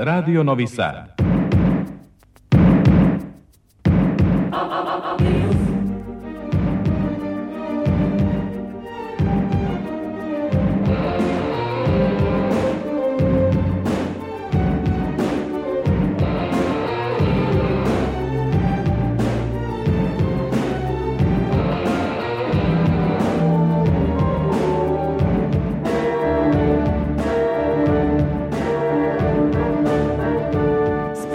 Radio 0.00 0.44
Novi 0.44 0.68
Sad. 0.68 1.27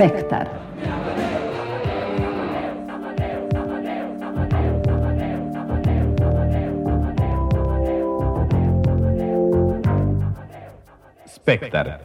spektar. 0.10 0.48
Spektar. 11.26 12.03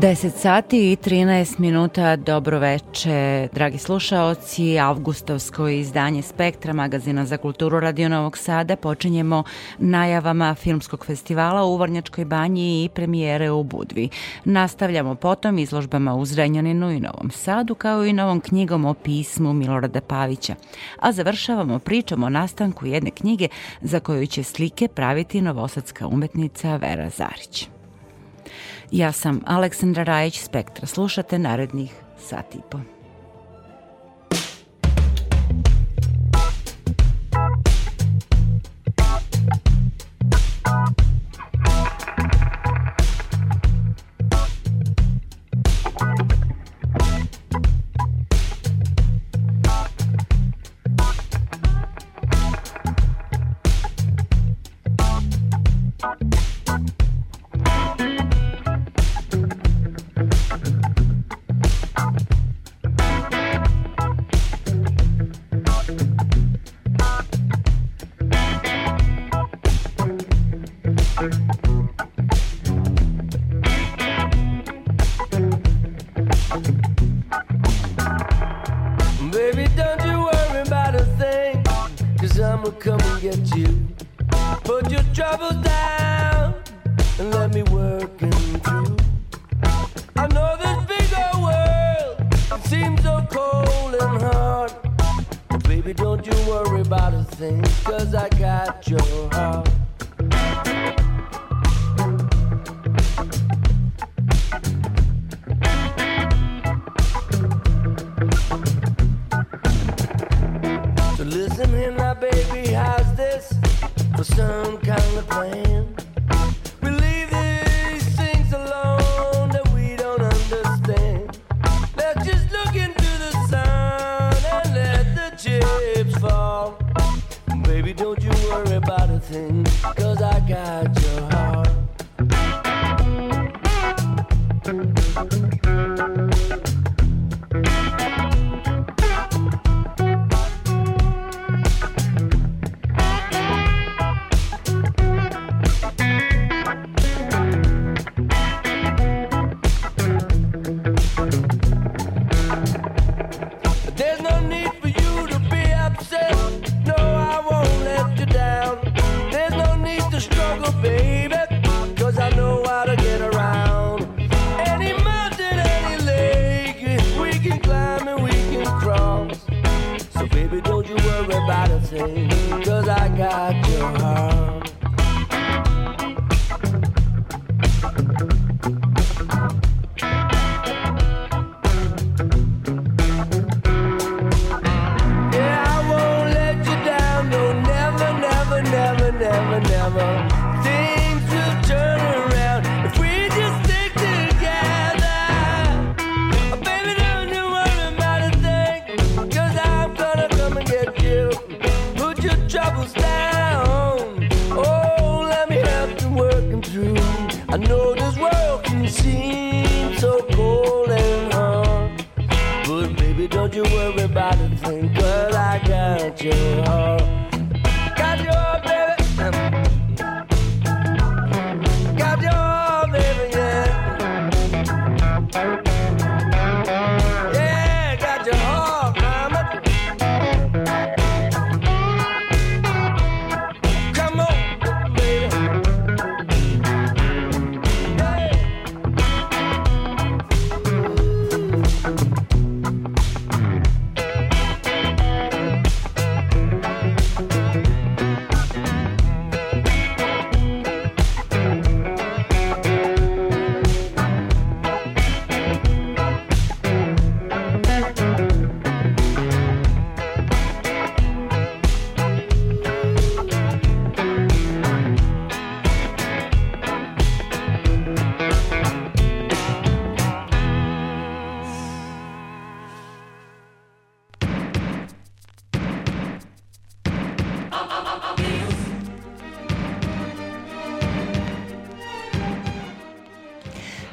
10 0.00 0.30
sati 0.30 0.92
i 0.92 0.96
13 0.96 1.60
minuta, 1.60 2.16
dobro 2.16 2.58
veče, 2.58 3.48
dragi 3.52 3.78
slušaoci, 3.78 4.78
avgustovsko 4.78 5.68
izdanje 5.68 6.22
Spektra, 6.22 6.72
magazina 6.72 7.26
za 7.26 7.36
kulturu 7.36 7.80
Radio 7.80 8.08
Novog 8.08 8.38
Sada, 8.38 8.76
počinjemo 8.76 9.44
najavama 9.78 10.54
filmskog 10.54 11.06
festivala 11.06 11.64
u 11.64 11.76
Vrnjačkoj 11.76 12.24
banji 12.24 12.84
i 12.84 12.88
premijere 12.88 13.50
u 13.50 13.62
Budvi. 13.62 14.08
Nastavljamo 14.44 15.14
potom 15.14 15.58
izložbama 15.58 16.14
u 16.14 16.24
Zrenjaninu 16.24 16.90
i 16.90 17.00
Novom 17.00 17.30
Sadu, 17.30 17.74
kao 17.74 18.04
i 18.04 18.12
novom 18.12 18.40
knjigom 18.40 18.84
o 18.84 18.94
pismu 18.94 19.52
Milorada 19.52 20.00
Pavića. 20.00 20.54
A 21.00 21.12
završavamo 21.12 21.78
pričom 21.78 22.22
o 22.22 22.28
nastanku 22.28 22.86
jedne 22.86 23.10
knjige 23.10 23.48
za 23.80 24.00
koju 24.00 24.26
će 24.26 24.42
slike 24.42 24.88
praviti 24.88 25.40
novosadska 25.40 26.06
umetnica 26.06 26.76
Vera 26.76 27.10
Zarić. 27.10 27.68
Ja 28.90 29.12
sam 29.12 29.40
Aleksandra 29.46 30.02
Rajić 30.02 30.40
Spektra. 30.40 30.86
Slušate 30.86 31.38
narednih 31.38 31.92
sat 32.18 32.54
i 32.54 32.58
po. 32.70 32.78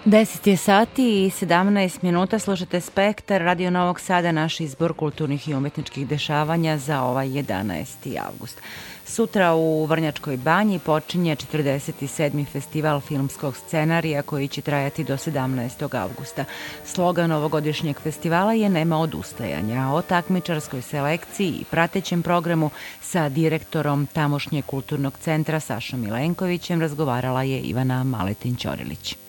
10 0.08 0.48
je 0.50 0.58
sati 0.58 1.26
i 1.26 1.30
17 1.30 2.04
minuta 2.04 2.40
slušate 2.40 2.82
Spektar 2.82 3.42
Radio 3.42 3.72
Novog 3.72 4.00
Sada, 4.00 4.32
naš 4.32 4.60
izbor 4.60 4.94
kulturnih 4.94 5.50
i 5.50 5.54
umetničkih 5.54 6.08
dešavanja 6.08 6.78
za 6.78 7.02
ovaj 7.02 7.28
11. 7.28 8.18
avgust. 8.28 8.62
Sutra 9.06 9.54
u 9.54 9.86
Vrnjačkoj 9.86 10.38
banji 10.38 10.80
počinje 10.80 11.36
47. 11.36 12.46
festival 12.46 13.00
filmskog 13.00 13.58
scenarija 13.58 14.22
koji 14.22 14.48
će 14.48 14.62
trajati 14.62 15.04
do 15.04 15.18
17. 15.18 15.96
avgusta. 16.02 16.46
Slogan 16.86 17.32
ovogodišnjeg 17.32 18.00
festivala 18.00 18.54
je 18.54 18.70
Nema 18.70 19.00
odustajanja. 19.00 19.94
O 19.94 20.02
takmičarskoj 20.02 20.82
selekciji 20.82 21.50
i 21.50 21.66
pratećem 21.72 22.24
programu 22.24 22.70
sa 23.02 23.30
direktorom 23.30 24.08
tamošnjeg 24.14 24.66
kulturnog 24.66 25.18
centra 25.20 25.60
Sašom 25.60 26.02
Milenkovićem 26.02 26.82
razgovarala 26.82 27.44
je 27.44 27.60
Ivana 27.60 28.04
Maletin-Ćorilić. 28.04 29.27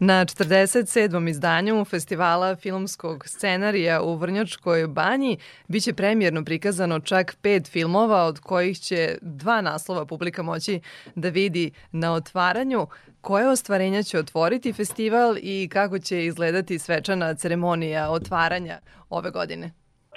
Na 0.00 0.24
47. 0.24 1.28
izdanju 1.28 1.84
festivala 1.84 2.56
filmskog 2.56 3.24
scenarija 3.26 4.02
u 4.02 4.14
Vrnjačkoj 4.16 4.86
banji 4.86 5.38
biće 5.68 5.92
premjerno 5.94 6.44
prikazano 6.44 7.00
čak 7.00 7.36
pet 7.42 7.68
filmova, 7.72 8.24
od 8.24 8.40
kojih 8.40 8.78
će 8.78 9.18
dva 9.22 9.60
naslova 9.60 10.06
publika 10.06 10.42
moći 10.42 10.80
da 11.14 11.28
vidi 11.28 11.70
na 11.92 12.12
otvaranju. 12.12 12.86
Koje 13.20 13.48
ostvarenja 13.48 14.02
će 14.02 14.18
otvoriti 14.18 14.72
festival 14.72 15.36
i 15.42 15.68
kako 15.72 15.98
će 15.98 16.24
izgledati 16.24 16.78
svečana 16.78 17.34
ceremonija 17.34 18.10
otvaranja 18.10 18.78
ove 19.10 19.30
godine? 19.30 19.70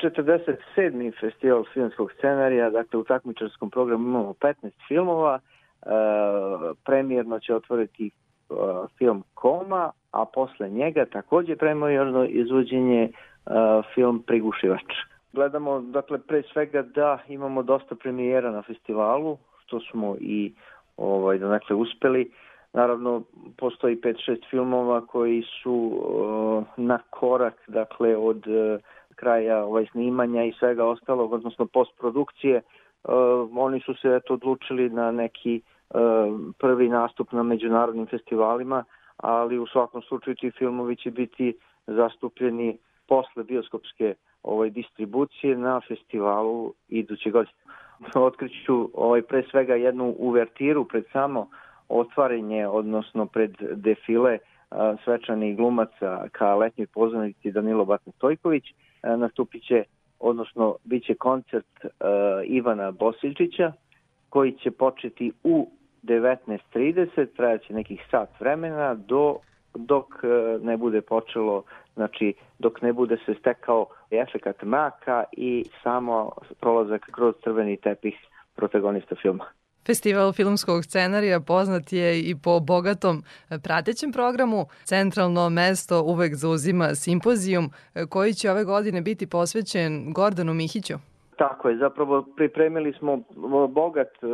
47. 0.04 1.20
festival 1.20 1.64
filmskog 1.74 2.12
scenarija, 2.18 2.70
dakle 2.70 3.00
u 3.00 3.04
takmičarskom 3.04 3.70
programu 3.70 4.10
imamo 4.10 4.34
15 4.34 4.72
filmova, 4.88 5.40
e, 5.40 5.86
premijerno 6.86 7.40
će 7.40 7.56
otvoriti 7.56 8.12
film 8.98 9.24
Koma, 9.34 9.92
a 10.12 10.26
posle 10.26 10.70
njega 10.70 11.06
takođe 11.06 11.56
premijerno 11.56 12.26
izvođenje 12.26 13.10
uh, 13.10 13.86
film 13.96 14.24
Prigušivač. 14.28 14.94
Gledamo, 15.34 15.80
dakle, 15.80 16.18
pre 16.18 16.44
svega 16.54 16.82
da 16.82 17.20
imamo 17.28 17.64
dosta 17.64 17.96
premijera 17.96 18.52
na 18.52 18.62
festivalu, 18.62 19.38
što 19.66 19.80
smo 19.80 20.16
i 20.20 20.54
ovaj, 20.98 21.38
dakle, 21.38 21.76
uspeli. 21.76 22.32
Naravno, 22.74 23.24
postoji 23.58 23.96
5-6 23.96 24.50
filmova 24.50 25.06
koji 25.06 25.44
su 25.64 25.74
uh, 25.74 26.64
na 26.78 27.00
korak, 27.10 27.64
dakle, 27.68 28.18
od 28.18 28.48
uh, 28.48 28.80
kraja 29.16 29.64
ovaj, 29.64 29.86
snimanja 29.92 30.44
i 30.44 30.54
svega 30.60 30.86
ostalog, 30.86 31.34
odnosno 31.34 31.66
postprodukcije. 31.66 32.62
Uh, 33.04 33.14
oni 33.56 33.80
su 33.80 33.94
se 33.94 34.08
eto 34.16 34.34
odlučili 34.34 34.90
na 34.90 35.12
neki 35.12 35.62
uh, 35.64 35.79
prvi 36.58 36.90
nastup 36.90 37.32
na 37.32 37.44
međunarodnim 37.44 38.08
festivalima, 38.08 38.84
ali 39.18 39.60
u 39.60 39.68
svakom 39.68 40.02
slučaju 40.02 40.36
ti 40.36 40.52
filmovi 40.52 40.96
će 40.96 41.12
biti 41.12 41.54
zastupljeni 41.88 42.78
posle 43.08 43.44
bioskopske 43.44 44.16
ovaj, 44.44 44.70
distribucije 44.70 45.58
na 45.58 45.82
festivalu 45.88 46.74
iduće 46.88 47.32
godine. 47.32 47.58
Otkriću 48.16 48.90
ovaj, 48.94 49.22
pre 49.22 49.44
svega 49.52 49.76
jednu 49.76 50.16
uvertiru 50.18 50.86
pred 50.86 51.04
samo 51.12 51.50
otvarenje, 51.90 52.68
odnosno 52.68 53.26
pred 53.26 53.52
defile 53.60 54.38
a, 54.72 54.96
svečanih 55.04 55.58
glumaca 55.58 56.28
ka 56.32 56.56
letnjoj 56.56 56.88
pozornici 56.88 57.52
Danilo 57.52 57.86
Batna 57.86 58.12
Stojković. 58.16 58.64
A, 59.02 59.16
nastupit 59.16 59.64
će, 59.64 59.84
odnosno 60.20 60.76
bit 60.84 61.06
će 61.06 61.16
koncert 61.16 61.86
Ivana 62.46 62.92
Bosiljčića, 62.92 63.72
koji 64.30 64.52
će 64.52 64.72
početi 64.72 65.32
u 65.44 65.70
19.30, 66.04 67.28
trajaće 67.36 67.74
nekih 67.74 68.02
sat 68.12 68.30
vremena 68.40 68.94
do 68.94 69.38
dok 69.76 70.06
e, 70.24 70.28
ne 70.62 70.78
bude 70.78 71.02
počelo, 71.02 71.64
znači 71.96 72.34
dok 72.60 72.82
ne 72.82 72.94
bude 72.94 73.18
se 73.26 73.34
stekao 73.40 73.86
efekat 74.12 74.64
maka 74.64 75.24
i 75.32 75.66
samo 75.84 76.32
prolazak 76.60 77.10
kroz 77.12 77.36
crveni 77.44 77.78
tepih 77.78 78.16
protagonista 78.56 79.16
filma. 79.22 79.46
Festival 79.86 80.34
filmskog 80.34 80.86
scenarija 80.86 81.40
poznat 81.40 81.94
je 81.94 82.20
i 82.20 82.36
po 82.44 82.60
bogatom 82.60 83.24
pratećem 83.64 84.12
programu. 84.12 84.66
Centralno 84.84 85.50
mesto 85.50 86.02
uvek 86.02 86.36
zauzima 86.36 86.96
simpozijum 86.96 87.72
koji 88.10 88.34
će 88.34 88.52
ove 88.52 88.64
godine 88.64 89.02
biti 89.02 89.28
posvećen 89.28 90.14
Gordanu 90.14 90.54
Mihiću. 90.54 90.94
Tako 91.40 91.70
je, 91.70 91.78
zapravo 91.78 92.26
pripremili 92.36 92.94
smo 92.94 93.24
bogat 93.70 94.08
e, 94.08 94.28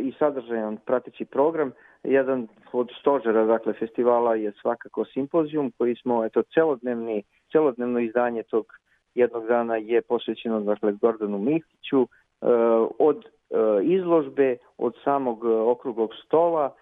i 0.00 0.12
sadržajan 0.18 0.76
prateći 0.86 1.24
program. 1.24 1.72
Jedan 2.02 2.48
od 2.72 2.90
stožera 3.00 3.44
dakle, 3.44 3.72
festivala 3.72 4.34
je 4.34 4.52
svakako 4.60 5.04
simpozijum 5.04 5.72
koji 5.78 5.94
smo, 5.94 6.24
eto, 6.24 6.42
celodnevni, 6.42 7.22
celodnevno 7.52 8.00
izdanje 8.00 8.42
tog 8.42 8.66
jednog 9.14 9.46
dana 9.46 9.76
je 9.76 10.02
posvećeno 10.02 10.60
dakle, 10.60 10.92
Gordonu 10.92 11.38
Mihiću, 11.38 12.02
e, 12.02 12.46
od 12.98 13.24
e, 13.24 13.54
izložbe, 13.82 14.56
od 14.78 14.94
samog 15.04 15.44
okruglog 15.44 16.10
stola 16.24 16.74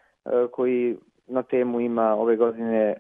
koji 0.51 0.97
na 1.27 1.43
temu 1.43 1.81
ima 1.81 2.15
ove 2.15 2.37
godine 2.37 2.95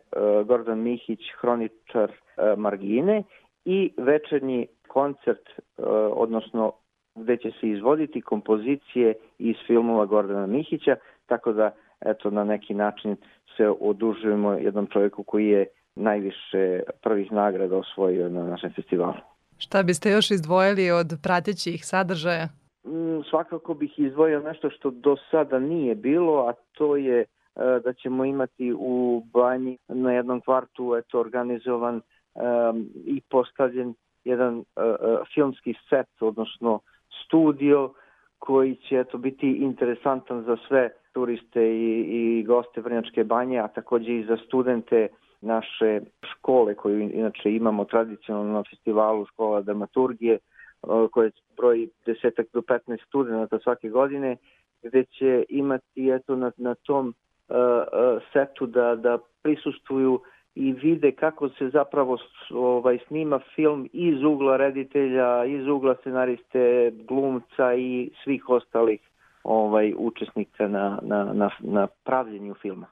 Gordon 0.45 0.83
Mihić, 0.83 1.21
hroničar 1.41 2.13
margine 2.57 3.23
i 3.65 3.93
večernji 3.97 4.67
koncert, 4.97 5.47
e, 5.49 5.83
odnosno 6.25 6.73
gde 7.15 7.37
će 7.37 7.51
se 7.61 7.69
izvoditi 7.69 8.21
kompozicije 8.21 9.15
iz 9.39 9.57
filmova 9.67 10.07
Gordana 10.07 10.47
Mihića, 10.47 10.97
tako 11.27 11.53
da 11.53 11.75
eto 12.01 12.31
na 12.31 12.45
neki 12.45 12.75
način 12.75 13.17
se 13.57 13.69
odužujemo 13.81 14.53
jednom 14.53 14.87
čovjeku 14.87 15.23
koji 15.23 15.47
je 15.47 15.67
najviše 15.95 16.83
prvih 17.03 17.33
nagrada 17.33 17.77
osvojio 17.77 18.29
na 18.29 18.43
našem 18.45 18.73
festivalu. 18.73 19.21
Šta 19.59 19.83
biste 19.83 20.11
još 20.11 20.31
izdvojili 20.31 20.91
od 20.91 21.09
pratećih 21.23 21.87
sadržaja? 21.87 22.49
Mm, 22.87 23.21
svakako 23.31 23.75
bih 23.75 23.99
izdvojio 23.99 24.41
nešto 24.41 24.71
što 24.71 24.91
do 24.91 25.17
sada 25.31 25.59
nije 25.59 25.95
bilo, 25.95 26.49
a 26.49 26.53
to 26.73 26.97
je 26.97 27.21
e, 27.21 27.27
da 27.85 27.93
ćemo 27.93 28.25
imati 28.25 28.73
u 28.79 29.23
banji 29.33 29.79
na 29.89 30.13
jednom 30.13 30.41
kvartu 30.41 30.95
eto 30.99 31.21
organizovan 31.21 31.95
um, 31.95 32.89
i 33.05 33.21
postavljen 33.31 33.95
jedan 34.27 34.57
uh, 34.59 34.65
filmski 35.35 35.75
set, 35.89 36.23
odnosno 36.23 36.81
studio 37.25 37.93
koji 38.39 38.77
će 38.77 38.99
eto, 38.99 39.19
biti 39.19 39.53
interesantan 39.53 40.43
za 40.43 40.57
sve 40.69 40.91
turiste 41.13 41.63
i, 41.63 42.01
i 42.09 42.43
goste 42.43 42.81
Vrnjačke 42.81 43.25
banje, 43.25 43.59
a 43.59 43.69
takođe 43.69 44.13
i 44.13 44.25
za 44.25 44.37
studente 44.47 45.09
naše 45.41 46.01
škole 46.23 46.75
koju 46.75 47.01
inače 47.01 47.57
imamo 47.57 47.85
tradicionalno 47.85 48.53
na 48.53 48.63
festivalu 48.71 49.27
škola 49.27 49.61
dramaturgije 49.61 50.39
koje 51.13 51.31
broji 51.57 51.89
desetak 52.07 52.47
do 52.53 52.61
15 52.61 53.07
studenta 53.07 53.59
svake 53.59 53.89
godine 53.89 54.37
gde 54.83 55.05
će 55.05 55.45
imati 55.49 56.11
eto 56.11 56.37
na, 56.37 56.53
na 56.57 56.75
tom 56.75 57.09
uh, 57.09 57.57
uh, 57.57 58.23
setu 58.33 58.67
da, 58.67 58.97
da 58.97 59.19
prisustuju 59.43 60.21
i 60.57 60.73
vide 60.73 61.13
kako 61.13 61.49
se 61.49 61.69
zapravo 61.69 62.19
ovaj 62.51 62.99
snima 63.09 63.41
film 63.55 63.89
iz 63.93 64.23
ugla 64.23 64.57
reditelja, 64.57 65.45
iz 65.45 65.67
ugla 65.67 65.95
scenariste, 66.01 66.93
glumca 67.09 67.75
i 67.75 68.11
svih 68.25 68.49
ostalih 68.49 69.01
ovaj 69.45 69.95
učesnika 69.97 70.69
na, 70.69 70.99
na, 71.03 71.25
na, 71.33 71.51
na 71.61 71.87
pravljenju 71.87 72.55
filma. 72.55 72.87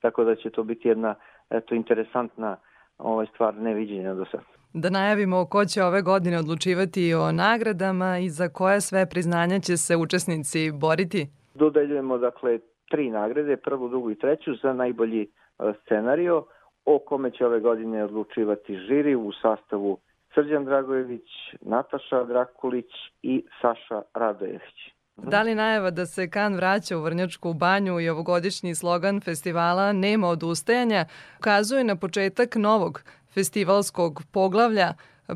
Tako 0.00 0.24
da 0.24 0.34
će 0.36 0.50
to 0.50 0.62
biti 0.62 0.88
jedna 0.88 1.14
eto 1.50 1.74
interesantna 1.74 2.56
ovaj 2.98 3.26
stvar 3.34 3.54
neviđenja 3.54 4.14
do 4.14 4.24
sada. 4.24 4.44
Da 4.72 4.90
najavimo 4.90 5.46
ko 5.46 5.64
će 5.64 5.82
ove 5.82 6.02
godine 6.02 6.38
odlučivati 6.38 7.14
o 7.14 7.32
nagradama 7.32 8.18
i 8.18 8.28
za 8.28 8.48
koje 8.48 8.80
sve 8.80 9.08
priznanja 9.08 9.58
će 9.58 9.76
se 9.76 9.96
učesnici 9.96 10.70
boriti? 10.80 11.26
Dodeljujemo 11.54 12.18
dakle 12.18 12.58
tri 12.90 13.10
nagrade, 13.10 13.56
prvu, 13.56 13.88
drugu 13.88 14.10
i 14.10 14.18
treću 14.18 14.54
za 14.62 14.72
najbolji 14.72 15.26
scenario 15.84 16.44
o 16.84 16.98
kome 16.98 17.30
će 17.30 17.46
ove 17.46 17.60
godine 17.60 18.04
odlučivati 18.04 18.76
žiri 18.76 19.14
u 19.14 19.32
sastavu 19.42 19.98
Srđan 20.34 20.64
Dragojević, 20.64 21.28
Nataša 21.60 22.24
Drakulić 22.24 22.90
i 23.22 23.44
Saša 23.60 24.02
Radojević. 24.14 24.92
Da 25.16 25.42
li 25.42 25.54
najava 25.54 25.90
da 25.90 26.06
se 26.06 26.30
Kan 26.30 26.54
vraća 26.54 26.98
u 26.98 27.00
Vrnjačku 27.00 27.54
banju 27.54 28.00
i 28.00 28.08
ovogodišnji 28.08 28.74
slogan 28.74 29.20
festivala 29.20 29.92
Nema 29.92 30.28
odustajanja 30.28 31.04
ukazuje 31.38 31.84
na 31.84 31.96
početak 31.96 32.56
novog 32.56 33.02
festivalskog 33.34 34.22
poglavlja. 34.32 34.88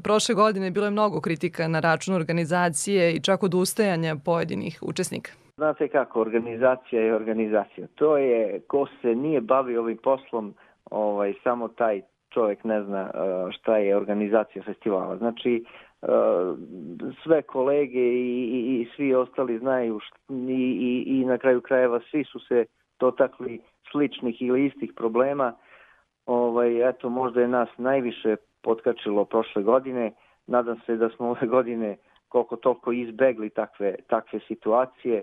Prošle 0.02 0.34
godine 0.34 0.70
bilo 0.70 0.86
je 0.86 0.90
mnogo 0.90 1.20
kritika 1.20 1.68
na 1.68 1.80
račun 1.80 2.14
organizacije 2.14 3.12
i 3.12 3.20
čak 3.20 3.42
odustajanja 3.42 4.16
pojedinih 4.24 4.78
učesnika. 4.82 5.30
Znate 5.56 5.88
kako, 5.88 6.20
organizacija 6.20 7.02
je 7.02 7.14
organizacija. 7.14 7.86
To 7.94 8.16
je, 8.16 8.60
ko 8.66 8.86
se 9.02 9.14
nije 9.14 9.40
bavi 9.40 9.76
ovim 9.76 9.96
poslom, 9.96 10.54
ovaj, 10.90 11.34
samo 11.42 11.68
taj 11.68 12.02
čovjek 12.30 12.64
ne 12.64 12.82
zna 12.82 13.10
uh, 13.14 13.52
šta 13.52 13.76
je 13.76 13.96
organizacija 13.96 14.62
festivala. 14.62 15.16
Znači, 15.16 15.64
uh, 16.02 16.08
sve 17.22 17.42
kolege 17.42 18.00
i, 18.00 18.48
i, 18.52 18.80
i 18.80 18.88
svi 18.96 19.14
ostali 19.14 19.58
znaju 19.58 20.00
št, 20.00 20.14
i, 20.48 20.70
i, 20.88 21.20
i 21.20 21.24
na 21.24 21.38
kraju 21.38 21.60
krajeva 21.60 22.00
svi 22.10 22.24
su 22.24 22.38
se 22.38 22.64
dotakli 23.00 23.60
sličnih 23.90 24.42
ili 24.42 24.66
istih 24.66 24.92
problema. 24.96 25.52
ovaj, 26.26 26.88
eto, 26.88 27.08
možda 27.08 27.40
je 27.40 27.48
nas 27.48 27.68
najviše 27.78 28.36
potkačilo 28.62 29.24
prošle 29.24 29.62
godine. 29.62 30.12
Nadam 30.46 30.76
se 30.86 30.96
da 30.96 31.08
smo 31.08 31.28
ove 31.28 31.46
godine 31.46 31.96
koliko 32.28 32.56
toliko 32.56 32.92
izbegli 32.92 33.50
takve, 33.50 33.94
takve 34.08 34.40
situacije. 34.48 35.22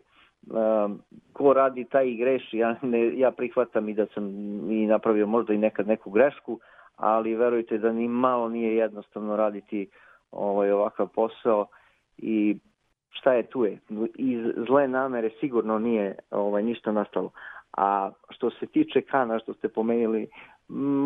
Um, 0.52 1.02
ko 1.34 1.54
radi 1.54 1.84
taj 1.84 2.08
i 2.08 2.18
greši, 2.18 2.58
ja, 2.58 2.76
ne, 2.82 3.20
ja 3.20 3.32
prihvatam 3.32 3.90
i 3.90 3.94
da 3.94 4.06
sam 4.06 4.26
i 4.72 4.86
napravio 4.88 5.28
možda 5.28 5.54
i 5.54 5.58
nekad 5.58 5.88
neku 5.88 6.12
grešku, 6.12 6.60
ali 6.96 7.36
verujte 7.36 7.78
da 7.78 7.92
ni 7.92 8.08
malo 8.08 8.50
nije 8.50 8.76
jednostavno 8.76 9.36
raditi 9.36 9.88
ovaj, 10.32 10.72
ovakav 10.72 11.08
posao 11.08 11.66
i 12.18 12.58
šta 13.10 13.34
je 13.34 13.44
tu 13.44 13.66
je. 13.66 13.78
Iz 14.16 14.40
zle 14.68 14.88
namere 14.88 15.30
sigurno 15.40 15.80
nije 15.80 16.16
ovaj, 16.32 16.64
ništa 16.64 16.92
nastalo. 16.92 17.32
A 17.78 18.12
što 18.30 18.50
se 18.50 18.66
tiče 18.66 19.02
Kana, 19.02 19.40
što 19.40 19.54
ste 19.54 19.68
pomenuli, 19.70 20.28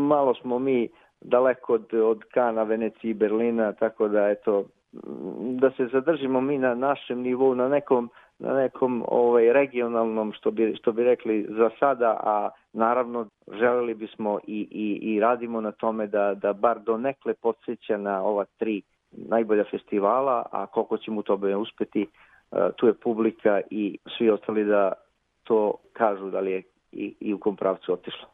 malo 0.08 0.34
smo 0.36 0.60
mi 0.60 0.89
daleko 1.22 1.74
od, 1.74 1.94
od 1.94 2.24
Kana, 2.34 2.63
Venecije 2.63 3.12
i 3.12 3.13
Berlina, 3.13 3.74
tako 3.74 4.08
da 4.08 4.29
eto, 4.29 4.63
da 5.60 5.72
se 5.72 5.88
zadržimo 5.88 6.41
mi 6.41 6.58
na 6.58 6.75
našem 6.75 7.22
nivou, 7.22 7.56
na 7.56 7.70
nekom 7.70 8.10
na 8.39 8.53
nekom 8.53 9.03
ovaj 9.08 9.53
regionalnom 9.53 10.34
što 10.34 10.51
bi 10.51 10.75
što 10.79 10.91
bi 10.91 11.03
rekli 11.03 11.48
za 11.50 11.70
sada, 11.79 12.20
a 12.24 12.50
naravno 12.74 13.27
želeli 13.60 13.94
bismo 13.94 14.39
i 14.48 14.67
i 14.72 15.00
i 15.01 15.20
radimo 15.20 15.62
na 15.62 15.72
tome 15.72 16.08
da 16.08 16.34
da 16.34 16.53
bar 16.53 16.79
do 16.79 16.98
nekle 16.98 17.34
podsjeća 17.34 17.98
na 17.98 18.24
ova 18.24 18.46
tri 18.58 18.82
najbolja 19.12 19.63
festivala, 19.72 20.46
a 20.51 20.65
koliko 20.65 20.98
ćemo 20.98 21.20
u 21.20 21.24
tome 21.24 21.56
uspeti, 21.56 22.01
e, 22.51 22.70
tu 22.75 22.88
je 22.88 22.94
publika 22.94 23.62
i 23.70 23.98
svi 24.17 24.29
ostali 24.29 24.65
da 24.65 24.94
to 25.44 25.74
kažu 25.94 26.29
da 26.29 26.39
li 26.39 26.51
je 26.51 26.63
i, 26.91 27.15
i 27.20 27.34
u 27.34 27.39
kom 27.39 27.56
pravcu 27.56 27.94
otišlo. 27.94 28.27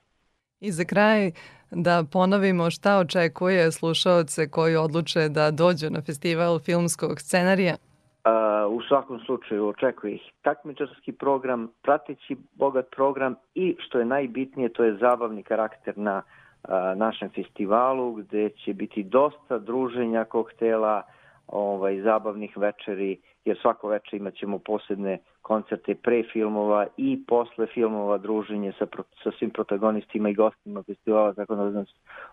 I 0.60 0.72
za 0.72 0.84
kraj 0.86 1.32
da 1.72 2.04
ponovimo 2.12 2.72
šta 2.72 2.98
očekuje 2.98 3.72
slušaoce 3.72 4.50
koji 4.50 4.76
odluče 4.76 5.30
da 5.30 5.52
dođu 5.52 5.90
na 5.90 6.02
festival 6.02 6.60
filmskog 6.60 7.20
scenarija. 7.20 7.76
Uh, 8.26 8.74
u 8.74 8.82
svakom 8.82 9.20
slučaju 9.20 9.68
očekuje 9.68 10.14
ih. 10.14 10.32
Takmičarski 10.42 11.12
program, 11.12 11.72
prateći 11.82 12.38
bogat 12.54 12.86
program 12.96 13.36
i 13.56 13.76
što 13.80 14.00
je 14.00 14.06
najbitnije 14.06 14.70
to 14.70 14.84
je 14.84 14.98
zabavni 14.98 15.44
karakter 15.44 15.98
na 15.98 16.22
uh, 16.22 16.70
našem 16.96 17.30
festivalu 17.30 18.14
gde 18.14 18.50
će 18.50 18.74
biti 18.74 19.04
dosta 19.04 19.58
druženja 19.60 20.26
koktela, 20.26 21.02
ovaj, 21.48 22.02
zabavnih 22.02 22.58
večeri, 22.58 23.18
jer 23.46 23.58
svako 23.62 23.88
večer 23.88 24.14
imat 24.14 24.34
ćemo 24.34 24.60
posebne 24.60 25.18
koncerte 25.42 25.96
pre 25.96 26.24
filmova 26.34 26.88
i 26.98 27.26
posle 27.28 27.68
filmova 27.68 28.18
druženje 28.18 28.74
sa, 28.80 28.86
sa 29.24 29.32
svim 29.40 29.50
protagonistima 29.50 30.30
i 30.30 30.34
gostima 30.34 30.84
festivala, 30.84 31.34
tako 31.34 31.56
da 31.56 31.70
nas 31.70 31.88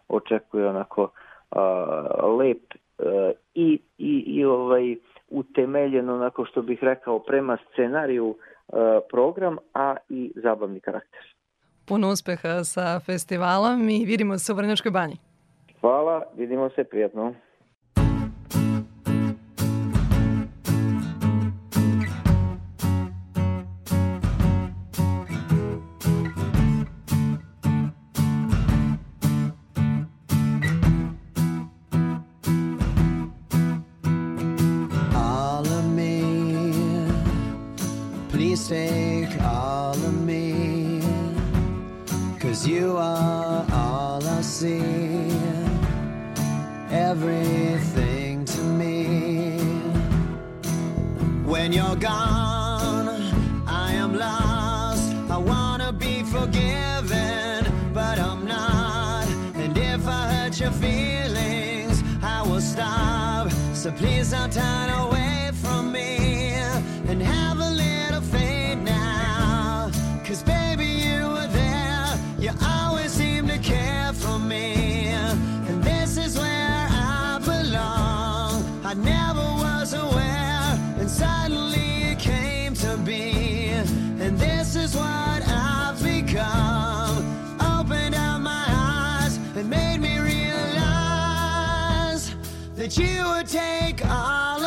očekuje 0.09 0.69
onako 0.69 1.03
uh, 1.03 2.39
lep 2.39 2.63
uh, 2.99 3.31
i, 3.55 3.81
i, 3.99 4.25
i 4.27 4.45
ovaj 4.45 4.97
utemeljen 5.31 6.11
onako 6.11 6.45
što 6.45 6.63
bih 6.63 6.79
rekao 6.83 7.19
prema 7.19 7.59
scenariju 7.73 8.27
uh, 8.29 8.79
program, 9.11 9.57
a 9.75 9.97
i 10.09 10.33
zabavni 10.35 10.81
karakter. 10.81 11.35
Puno 11.89 12.09
uspeha 12.09 12.65
sa 12.65 13.01
festivalom 13.01 13.89
i 13.89 14.05
vidimo 14.05 14.39
se 14.39 14.53
u 14.53 14.57
Vrnjačkoj 14.57 14.91
banji. 14.91 15.17
Hvala, 15.81 16.23
vidimo 16.37 16.71
se, 16.71 16.85
prijatno. 16.85 17.35
Cause 42.61 42.69
you 42.69 42.99
are 42.99 43.65
all 43.73 44.23
I 44.23 44.43
see, 44.43 45.33
everything 46.91 48.45
to 48.45 48.61
me. 48.61 49.57
When 51.43 51.73
you're 51.73 51.97
gone, 51.97 53.09
I 53.67 53.93
am 53.95 54.15
lost. 54.15 55.11
I 55.31 55.39
wanna 55.39 55.91
be 55.91 56.23
forgiven, 56.23 57.65
but 57.95 58.19
I'm 58.19 58.45
not. 58.45 59.27
And 59.55 59.79
if 59.79 60.07
I 60.07 60.31
hurt 60.31 60.61
your 60.61 60.73
feelings, 60.73 62.05
I 62.23 62.43
will 62.43 62.61
stop. 62.61 63.51
So 63.73 63.91
please 63.91 64.33
don't 64.33 64.53
tell. 64.53 64.80
that 92.81 92.97
you 92.97 93.23
would 93.29 93.47
take 93.47 94.03
all 94.07 94.60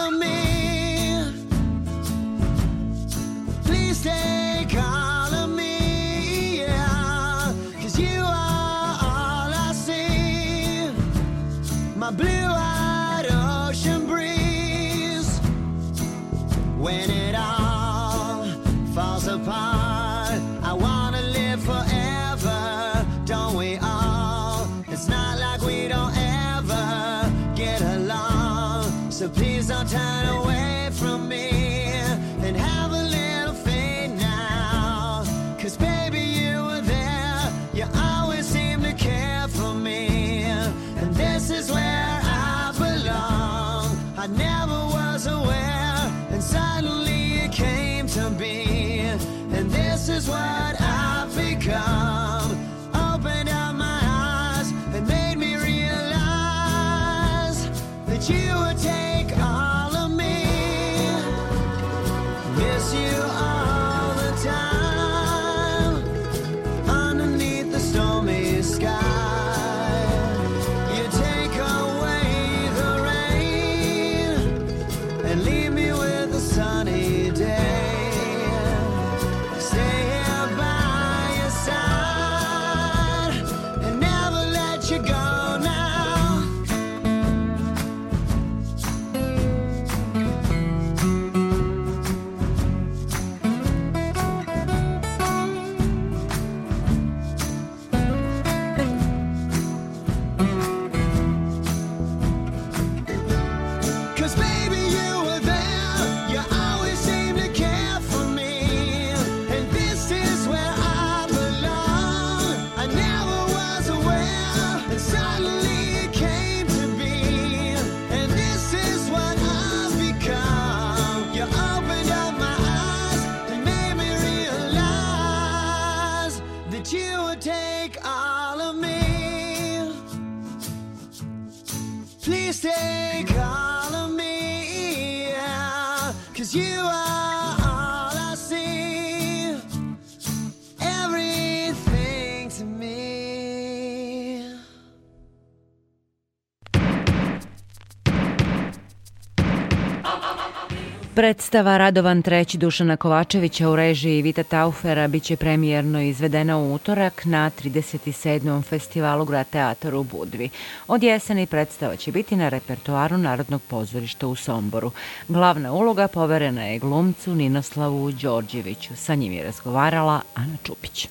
Predstava 151.15 151.77
Radovan 151.77 152.23
III 152.27 152.57
Dušana 152.57 152.97
Kovačevića 152.97 153.69
u 153.69 153.75
režiji 153.75 154.21
Vita 154.21 154.43
Taufera 154.43 155.07
biće 155.07 155.35
premijerno 155.35 156.01
izvedena 156.01 156.57
u 156.57 156.73
utorak 156.73 157.25
na 157.25 157.51
37. 157.63 158.63
festivalu 158.63 159.25
Grad 159.25 159.49
teatar 159.49 159.95
u 159.95 160.03
Budvi. 160.03 160.49
Od 160.87 161.03
jeseni 161.03 161.45
predstava 161.45 161.95
će 161.95 162.11
biti 162.11 162.35
na 162.35 162.49
repertoaru 162.49 163.17
Narodnog 163.17 163.61
pozorišta 163.61 164.27
u 164.27 164.35
Somboru. 164.35 164.91
Glavna 165.27 165.73
uloga 165.73 166.07
poverena 166.07 166.65
je 166.65 166.79
glumcu 166.79 167.35
Ninoslavu 167.35 168.11
Đorđeviću. 168.11 168.95
Sa 168.95 169.15
njim 169.15 169.33
je 169.33 169.43
razgovarala 169.43 170.21
Ana 170.35 170.57
Čupić. 170.63 171.07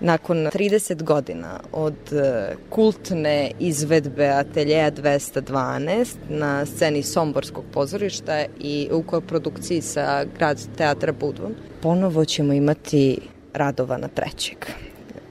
Nakon 0.00 0.36
30 0.36 1.02
godina 1.02 1.60
od 1.72 2.12
e, 2.12 2.54
kultne 2.70 3.50
izvedbe 3.58 4.28
Ateljeja 4.28 4.90
212 4.90 6.16
na 6.28 6.66
sceni 6.66 7.02
Somborskog 7.02 7.64
pozorišta 7.72 8.44
i 8.60 8.88
u 8.92 9.02
koprodukciji 9.02 9.80
sa 9.80 10.24
Grad 10.38 10.58
teatra 10.76 11.12
Budvom, 11.12 11.54
ponovo 11.82 12.24
ćemo 12.24 12.52
imati 12.52 13.18
Radovana 13.54 14.08
trećeg. 14.08 14.58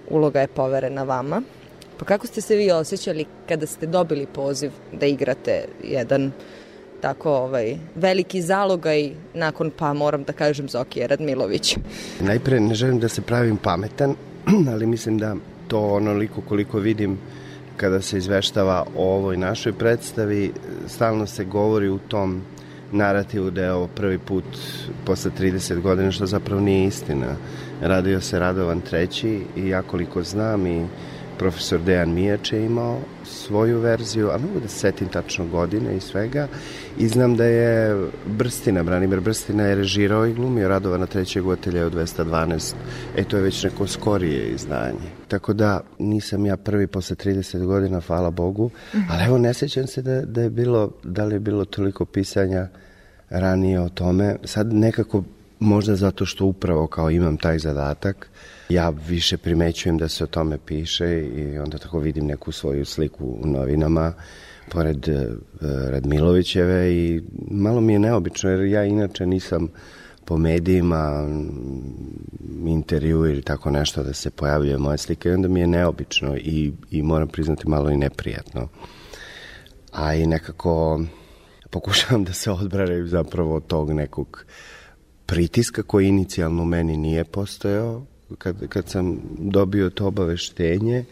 Uloga 0.09 0.41
je 0.41 0.47
poverena 0.47 1.03
vama. 1.03 1.41
Pa 1.99 2.05
kako 2.05 2.27
ste 2.27 2.41
se 2.41 2.55
vi 2.55 2.71
osjećali 2.71 3.25
kada 3.47 3.67
ste 3.67 3.85
dobili 3.85 4.25
poziv 4.25 4.71
da 4.91 5.05
igrate 5.05 5.65
jedan 5.83 6.31
tako 7.01 7.31
ovaj, 7.31 7.77
veliki 7.95 8.41
zalogaj 8.41 9.11
nakon, 9.33 9.71
pa 9.77 9.93
moram 9.93 10.23
da 10.23 10.33
kažem, 10.33 10.69
Zokije 10.69 11.07
Radmilovića? 11.07 11.79
Najpre 12.19 12.59
ne 12.59 12.75
želim 12.75 12.99
da 12.99 13.09
se 13.09 13.21
pravim 13.21 13.57
pametan, 13.57 14.15
ali 14.73 14.85
mislim 14.85 15.17
da 15.17 15.35
to 15.67 15.79
onoliko 15.79 16.41
koliko 16.41 16.79
vidim 16.79 17.17
kada 17.77 18.01
se 18.01 18.17
izveštava 18.17 18.85
o 18.97 19.15
ovoj 19.15 19.37
našoj 19.37 19.73
predstavi, 19.73 20.51
stalno 20.87 21.27
se 21.27 21.45
govori 21.45 21.89
u 21.89 21.97
tom 21.97 22.41
narativu 22.91 23.51
da 23.51 23.63
je 23.63 23.73
ovo 23.73 23.87
prvi 23.87 24.17
put 24.17 24.43
posle 25.05 25.31
30 25.39 25.81
godina, 25.81 26.11
što 26.11 26.25
zapravo 26.25 26.61
nije 26.61 26.87
istina. 26.87 27.35
Radio 27.81 28.21
se 28.21 28.39
Radovan 28.39 28.81
treći 28.81 29.41
i 29.55 29.67
ja 29.67 29.81
koliko 29.81 30.23
znam 30.23 30.67
i 30.67 30.85
profesor 31.41 31.81
Dejan 31.81 32.13
Mijač 32.13 32.51
je 32.53 32.65
imao 32.65 32.99
svoju 33.25 33.79
verziju, 33.79 34.29
ali 34.29 34.43
mogu 34.43 34.59
da 34.59 34.67
se 34.67 34.79
setim 34.79 35.07
tačno 35.07 35.45
godine 35.45 35.97
i 35.97 35.99
svega. 35.99 36.47
I 36.97 37.07
znam 37.07 37.35
da 37.35 37.45
je 37.45 37.95
Brstina, 38.25 38.83
Branimir 38.83 39.19
Brstina 39.19 39.63
je 39.63 39.75
režirao 39.75 40.25
i 40.25 40.33
glumio 40.33 40.67
Radovana 40.67 41.05
trećeg 41.05 41.47
u 41.47 41.51
ateljeju 41.51 41.89
212. 41.89 42.73
E, 43.17 43.23
to 43.23 43.37
je 43.37 43.43
već 43.43 43.63
neko 43.63 43.87
skorije 43.87 44.49
izdanje. 44.49 45.09
Tako 45.27 45.53
da 45.53 45.81
nisam 45.99 46.45
ja 46.45 46.57
prvi 46.57 46.87
posle 46.87 47.15
30 47.15 47.65
godina, 47.65 48.01
hvala 48.01 48.29
Bogu, 48.31 48.69
ali 49.09 49.23
evo 49.23 49.37
ne 49.37 49.53
sećam 49.53 49.87
se 49.87 50.01
da, 50.01 50.21
da 50.21 50.41
je 50.41 50.49
bilo, 50.49 50.91
da 51.03 51.25
li 51.25 51.35
je 51.35 51.39
bilo 51.39 51.65
toliko 51.65 52.05
pisanja 52.05 52.67
ranije 53.29 53.81
o 53.81 53.89
tome. 53.89 54.35
Sad 54.43 54.73
nekako 54.73 55.23
možda 55.59 55.95
zato 55.95 56.25
što 56.25 56.45
upravo 56.45 56.87
kao 56.87 57.09
imam 57.09 57.37
taj 57.37 57.59
zadatak, 57.59 58.29
ja 58.73 58.89
više 58.89 59.37
primećujem 59.37 59.97
da 59.97 60.07
se 60.07 60.23
o 60.23 60.27
tome 60.27 60.57
piše 60.65 61.21
i 61.21 61.57
onda 61.57 61.77
tako 61.77 61.99
vidim 61.99 62.25
neku 62.25 62.51
svoju 62.51 62.85
sliku 62.85 63.25
u 63.25 63.47
novinama 63.47 64.13
pored 64.69 65.07
uh, 65.07 65.15
Radmilovićeve 65.89 66.93
i 66.93 67.21
malo 67.51 67.81
mi 67.81 67.93
je 67.93 67.99
neobično 67.99 68.49
jer 68.49 68.61
ja 68.61 68.85
inače 68.85 69.25
nisam 69.25 69.67
po 70.25 70.37
medijima 70.37 71.29
intervju 72.65 73.25
ili 73.25 73.41
tako 73.41 73.71
nešto 73.71 74.03
da 74.03 74.13
se 74.13 74.29
pojavljuje 74.29 74.77
moja 74.77 74.97
slika 74.97 75.29
i 75.29 75.33
onda 75.33 75.47
mi 75.47 75.59
je 75.59 75.67
neobično 75.67 76.37
i, 76.37 76.73
i 76.91 77.01
moram 77.01 77.27
priznati 77.27 77.69
malo 77.69 77.89
i 77.89 77.97
neprijatno. 77.97 78.67
A 79.91 80.15
i 80.15 80.27
nekako 80.27 81.01
pokušavam 81.69 82.23
da 82.23 82.33
se 82.33 82.51
odbranim 82.51 83.07
zapravo 83.07 83.55
od 83.55 83.67
tog 83.67 83.93
nekog 83.93 84.45
pritiska 85.25 85.83
koji 85.83 86.07
inicijalno 86.07 86.65
meni 86.65 86.97
nije 86.97 87.23
postojao 87.23 88.05
kad, 88.37 88.67
kad 88.67 88.89
sam 88.89 89.19
dobio 89.37 89.89
to 89.89 90.07
obaveštenje, 90.07 91.05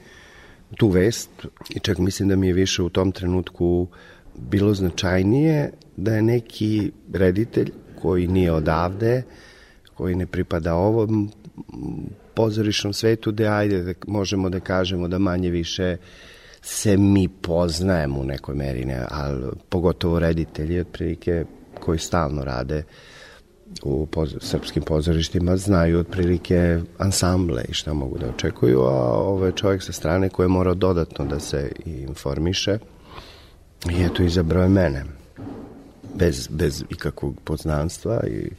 tu 0.77 0.87
vest, 0.87 1.29
i 1.69 1.79
čak 1.79 1.97
mislim 1.97 2.29
da 2.29 2.35
mi 2.35 2.47
je 2.47 2.53
više 2.53 2.83
u 2.83 2.89
tom 2.89 3.11
trenutku 3.11 3.87
bilo 4.35 4.73
značajnije 4.73 5.71
da 5.97 6.15
je 6.15 6.21
neki 6.21 6.91
reditelj 7.13 7.71
koji 8.01 8.27
nije 8.27 8.51
odavde, 8.51 9.23
koji 9.93 10.15
ne 10.15 10.25
pripada 10.25 10.75
ovom 10.75 11.31
pozorišnom 12.33 12.93
svetu, 12.93 13.31
da 13.31 13.53
ajde 13.53 13.83
da 13.83 13.93
možemo 14.07 14.49
da 14.49 14.59
kažemo 14.59 15.07
da 15.07 15.17
manje 15.19 15.49
više 15.49 15.97
se 16.61 16.97
mi 16.97 17.27
poznajemo 17.27 18.19
u 18.19 18.25
nekoj 18.25 18.55
meri, 18.55 18.85
ne, 18.85 19.05
ali 19.09 19.51
pogotovo 19.69 20.19
reditelji 20.19 20.79
otprilike 20.79 21.45
koji 21.79 21.99
stalno 21.99 22.43
rade 22.43 22.83
u 23.83 24.05
poz 24.05 24.35
srpskim 24.41 24.83
pozorištima 24.83 25.57
znaju 25.57 25.99
otprilike 25.99 26.79
ansamble 26.97 27.63
i 27.69 27.73
šta 27.73 27.93
mogu 27.93 28.17
da 28.17 28.29
očekuju, 28.29 28.79
a 28.79 29.13
ovo 29.13 29.45
je 29.45 29.51
čovjek 29.51 29.83
sa 29.83 29.91
strane 29.91 30.29
koji 30.29 30.43
je 30.43 30.49
morao 30.49 30.73
dodatno 30.73 31.25
da 31.25 31.39
se 31.39 31.71
informiše 31.85 32.77
i 33.91 34.03
eto 34.03 34.23
izabrao 34.23 34.63
je 34.63 34.69
mene 34.69 35.03
bez, 36.15 36.47
bez 36.51 36.83
ikakvog 36.89 37.35
poznanstva 37.43 38.21
i, 38.27 38.49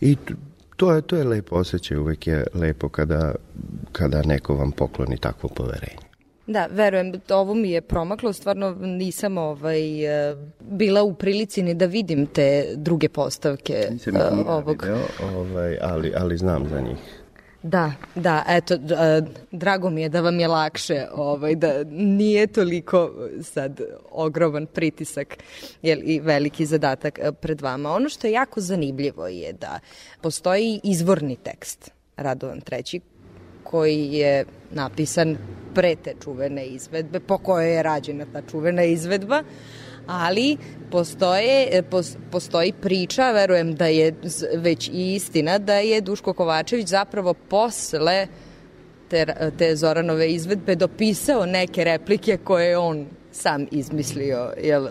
i 0.00 0.16
to 0.76 0.92
je, 0.92 1.02
to 1.02 1.16
je 1.16 1.24
lepo 1.24 1.56
osjećaj, 1.56 1.96
uvek 1.96 2.26
je 2.26 2.44
lepo 2.54 2.88
kada, 2.88 3.34
kada 3.92 4.22
neko 4.22 4.54
vam 4.54 4.72
pokloni 4.72 5.16
takvo 5.16 5.48
poverenje. 5.48 6.07
Da, 6.48 6.68
verujem, 6.70 7.12
ovo 7.30 7.54
mi 7.54 7.70
je 7.70 7.80
promaklo, 7.80 8.32
stvarno 8.32 8.70
nisam 8.80 9.38
ovaj, 9.38 10.04
e, 10.30 10.36
bila 10.60 11.02
u 11.02 11.14
prilici 11.14 11.62
ni 11.62 11.74
da 11.74 11.86
vidim 11.86 12.26
te 12.26 12.64
druge 12.76 13.08
postavke 13.08 13.88
Nisam 13.90 14.16
uh, 14.16 14.22
ovog. 14.46 14.82
video, 14.82 14.98
ovaj, 15.34 15.78
ali, 15.82 16.12
ali 16.16 16.36
znam 16.36 16.68
za 16.68 16.80
njih. 16.80 16.98
Da, 17.62 17.92
da, 18.14 18.44
eto, 18.48 18.74
a, 18.96 19.20
drago 19.50 19.90
mi 19.90 20.02
je 20.02 20.08
da 20.08 20.20
vam 20.20 20.40
je 20.40 20.48
lakše, 20.48 21.06
ovaj, 21.12 21.54
da 21.54 21.84
nije 21.90 22.46
toliko 22.46 23.10
sad 23.42 23.80
ogroman 24.10 24.66
pritisak 24.66 25.36
jel, 25.82 25.98
i 26.02 26.20
veliki 26.20 26.66
zadatak 26.66 27.18
e, 27.18 27.32
pred 27.32 27.60
vama. 27.60 27.92
Ono 27.92 28.08
što 28.08 28.26
je 28.26 28.32
jako 28.32 28.60
zanimljivo 28.60 29.26
je 29.26 29.52
da 29.52 29.80
postoji 30.20 30.80
izvorni 30.84 31.36
tekst 31.36 31.90
Radovan 32.16 32.60
III 32.72 33.00
koji 33.70 34.12
je 34.12 34.44
napisan 34.70 35.36
pre 35.74 35.96
te 35.96 36.14
čuvene 36.24 36.66
izvedbe, 36.66 37.20
po 37.20 37.38
kojoj 37.38 37.74
je 37.74 37.82
rađena 37.82 38.26
ta 38.32 38.42
čuvena 38.50 38.84
izvedba, 38.84 39.42
ali 40.06 40.56
postoje, 40.90 41.82
pos, 41.90 42.16
postoji 42.30 42.72
priča, 42.72 43.30
verujem 43.32 43.74
da 43.74 43.86
je 43.86 44.14
već 44.56 44.88
i 44.88 45.14
istina, 45.14 45.58
da 45.58 45.74
je 45.74 46.00
Duško 46.00 46.32
Kovačević 46.32 46.88
zapravo 46.88 47.34
posle 47.34 48.26
te, 49.08 49.26
te 49.58 49.76
Zoranove 49.76 50.32
izvedbe 50.32 50.74
dopisao 50.74 51.46
neke 51.46 51.84
replike 51.84 52.36
koje 52.44 52.66
je 52.66 52.78
on 52.78 53.06
sam 53.32 53.66
izmislio 53.70 54.52
jel, 54.62 54.88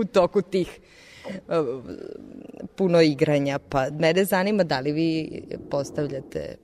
u 0.00 0.04
toku 0.04 0.42
tih 0.42 0.80
puno 2.76 3.00
igranja. 3.00 3.58
Pa 3.58 3.90
mene 3.90 4.24
zanima 4.24 4.64
da 4.64 4.80
li 4.80 4.92
vi 4.92 5.42
postavljate 5.70 6.56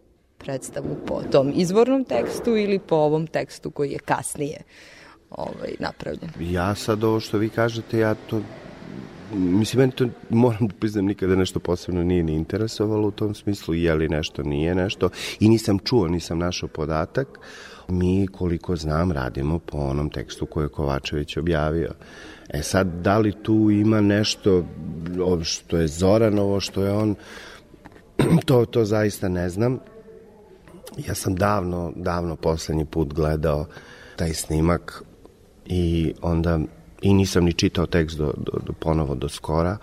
predstavu 0.44 0.96
po 1.06 1.22
tom 1.32 1.52
izvornom 1.54 2.04
tekstu 2.04 2.56
ili 2.56 2.78
po 2.78 2.96
ovom 2.96 3.26
tekstu 3.26 3.70
koji 3.70 3.90
je 3.90 3.98
kasnije 3.98 4.62
ovaj, 5.30 5.74
napravljen. 5.78 6.30
Ja 6.40 6.74
sad 6.74 7.04
ovo 7.04 7.20
što 7.20 7.38
vi 7.38 7.48
kažete, 7.48 7.98
ja 7.98 8.14
to 8.14 8.40
Mislim, 9.34 9.80
meni 9.80 9.92
to, 9.92 10.08
moram 10.30 10.66
da 10.66 10.74
priznam, 10.74 11.06
nikada 11.06 11.36
nešto 11.36 11.60
posebno 11.60 12.02
nije 12.02 12.22
ni 12.22 12.34
interesovalo 12.34 13.08
u 13.08 13.10
tom 13.10 13.34
smislu, 13.34 13.74
je 13.74 13.94
li 13.94 14.08
nešto, 14.08 14.42
nije 14.42 14.74
nešto. 14.74 15.10
I 15.40 15.48
nisam 15.48 15.78
čuo, 15.78 16.08
nisam 16.08 16.38
našao 16.38 16.68
podatak. 16.68 17.38
Mi, 17.88 18.26
koliko 18.26 18.76
znam, 18.76 19.12
radimo 19.12 19.58
po 19.58 19.78
onom 19.78 20.10
tekstu 20.10 20.46
koje 20.46 20.64
je 20.64 20.68
Kovačević 20.68 21.36
objavio. 21.36 21.90
E 22.48 22.62
sad, 22.62 22.86
da 22.86 23.18
li 23.18 23.42
tu 23.42 23.70
ima 23.70 24.00
nešto 24.00 24.64
što 25.42 25.76
je 25.76 25.88
Zoranovo, 25.88 26.60
što 26.60 26.82
je 26.82 26.92
on, 26.92 27.14
to, 28.46 28.64
to 28.64 28.84
zaista 28.84 29.28
ne 29.28 29.48
znam. 29.48 29.78
Ja 30.98 31.14
sam 31.14 31.34
davno, 31.34 31.92
davno 31.96 32.36
poslednji 32.36 32.84
put 32.84 33.14
gledao 33.14 33.66
taj 34.16 34.34
snimak 34.34 35.02
i 35.66 36.14
onda 36.22 36.58
i 37.02 37.14
nisam 37.14 37.44
ni 37.44 37.52
čitao 37.52 37.86
tekst 37.86 38.18
do, 38.18 38.32
do, 38.36 38.58
do 38.66 38.72
ponovo 38.72 39.14
do 39.14 39.28
skora. 39.28 39.76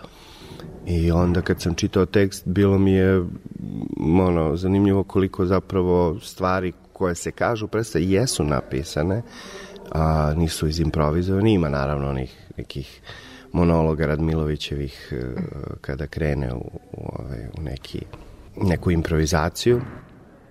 I 0.85 1.11
onda 1.11 1.41
kad 1.41 1.61
sam 1.61 1.75
čitao 1.75 2.05
tekst 2.05 2.43
bilo 2.47 2.77
mi 2.77 2.91
je 2.91 3.25
ono, 4.19 4.55
zanimljivo 4.57 5.03
koliko 5.03 5.45
zapravo 5.45 6.19
stvari 6.19 6.73
koje 6.93 7.15
se 7.15 7.31
kažu 7.31 7.65
u 7.65 7.67
predstavi 7.67 8.11
jesu 8.11 8.43
napisane 8.43 9.21
a 9.91 10.33
nisu 10.35 10.67
izimprovizovane. 10.67 11.53
Ima 11.53 11.69
naravno 11.69 12.09
onih 12.09 12.51
nekih 12.57 13.01
monologa 13.51 14.05
Radmilovićevih 14.05 15.09
e, 15.11 15.41
kada 15.81 16.07
krene 16.07 16.53
u, 16.53 16.71
u 16.91 17.09
ovaj, 17.19 17.47
u 17.57 17.61
neki, 17.61 18.01
neku 18.61 18.91
improvizaciju, 18.91 19.81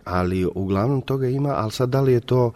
ali 0.06 0.46
uglavnom 0.54 1.00
toga 1.00 1.28
ima, 1.28 1.54
ali 1.56 1.72
sad 1.72 1.88
da 1.88 2.00
li 2.00 2.12
je 2.12 2.20
to 2.20 2.52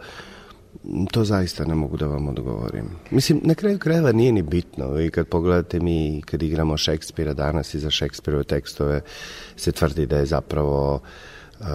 to 1.11 1.23
zaista 1.23 1.65
ne 1.65 1.75
mogu 1.75 1.97
da 1.97 2.05
vam 2.05 2.27
odgovorim. 2.27 2.85
Mislim, 3.11 3.41
na 3.43 3.55
kraju 3.55 3.79
krajeva 3.79 4.11
nije 4.11 4.31
ni 4.31 4.41
bitno 4.41 4.99
i 5.01 5.09
kad 5.09 5.27
pogledate 5.27 5.79
mi, 5.79 6.21
kad 6.25 6.43
igramo 6.43 6.77
Šekspira 6.77 7.33
danas 7.33 7.73
i 7.73 7.79
za 7.79 7.89
Šekspirove 7.89 8.43
tekstove 8.43 9.01
se 9.55 9.71
tvrdi 9.71 10.05
da 10.05 10.17
je 10.17 10.25
zapravo 10.25 10.99
uh, 11.59 11.67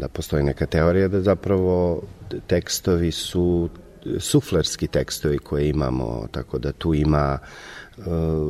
da 0.00 0.08
postoji 0.08 0.42
neka 0.42 0.66
teorija 0.66 1.08
da 1.08 1.20
zapravo 1.20 2.02
tekstovi 2.46 3.12
su 3.12 3.68
suflerski 4.18 4.86
tekstovi 4.86 5.38
koje 5.38 5.68
imamo, 5.68 6.26
tako 6.30 6.58
da 6.58 6.72
tu 6.72 6.94
ima 6.94 7.38
uh, 7.42 7.48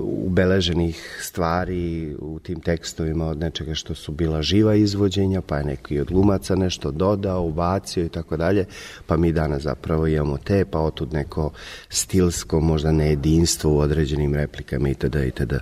ubeleženih 0.02 1.18
stvari 1.22 2.14
u 2.18 2.38
tim 2.38 2.60
tekstovima 2.60 3.26
od 3.26 3.38
nečega 3.38 3.74
što 3.74 3.94
su 3.94 4.12
bila 4.12 4.42
živa 4.42 4.74
izvođenja, 4.74 5.40
pa 5.40 5.58
je 5.58 5.64
neki 5.64 6.00
od 6.00 6.06
glumaca 6.06 6.54
nešto 6.54 6.90
dodao, 6.90 7.42
ubacio 7.42 8.04
i 8.04 8.08
tako 8.08 8.36
dalje, 8.36 8.66
pa 9.06 9.16
mi 9.16 9.32
danas 9.32 9.62
zapravo 9.62 10.06
imamo 10.06 10.38
te, 10.38 10.64
pa 10.64 10.80
otud 10.80 11.12
neko 11.12 11.50
stilsko, 11.88 12.60
možda 12.60 12.92
nejedinstvo 12.92 13.72
u 13.72 13.78
određenim 13.78 14.34
replikama 14.34 14.88
itd. 14.88 15.16
itd. 15.26 15.54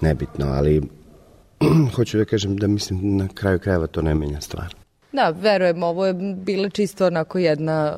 Nebitno, 0.00 0.46
ali 0.46 0.82
hoću 1.96 2.18
da 2.18 2.24
kažem 2.24 2.56
da 2.56 2.66
mislim 2.66 3.16
na 3.16 3.28
kraju 3.34 3.58
krajeva 3.58 3.86
to 3.86 4.02
ne 4.02 4.14
menja 4.14 4.40
stvar. 4.40 4.74
Da, 5.12 5.34
verujem, 5.40 5.82
ovo 5.82 6.06
je 6.06 6.14
bila 6.34 6.68
čisto 6.68 7.06
onako 7.06 7.38
jedna, 7.38 7.96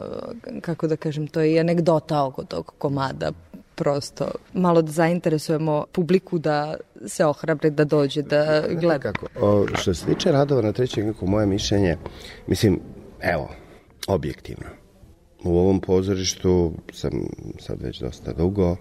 kako 0.61 0.87
da 0.87 0.97
kažem, 0.97 1.27
to 1.27 1.41
je 1.41 1.61
anegdota 1.61 2.25
oko 2.25 2.45
tog 2.45 2.73
komada 2.79 3.33
prosto 3.77 4.31
malo 4.53 4.83
da 4.83 4.93
zainteresujemo 4.93 5.85
publiku 5.93 6.39
da 6.39 6.77
se 7.07 7.25
ohrabre 7.25 7.71
da 7.71 7.85
dođe 7.85 8.23
da 8.23 8.63
gleda. 8.81 9.13
Kako? 9.13 9.27
O, 9.41 9.67
što 9.75 9.95
se 9.95 10.07
tiče 10.07 10.33
radova 10.33 10.63
na 10.63 10.73
trećem 10.73 11.13
kako 11.13 11.27
moje 11.27 11.47
mišljenje, 11.47 11.97
mislim, 12.47 12.81
evo, 13.21 13.51
objektivno. 14.07 14.67
U 15.45 15.59
ovom 15.59 15.81
pozorištu 15.81 16.73
sam 16.93 17.11
sad 17.59 17.83
već 17.83 18.01
dosta 18.01 18.33
dugo 18.33 18.77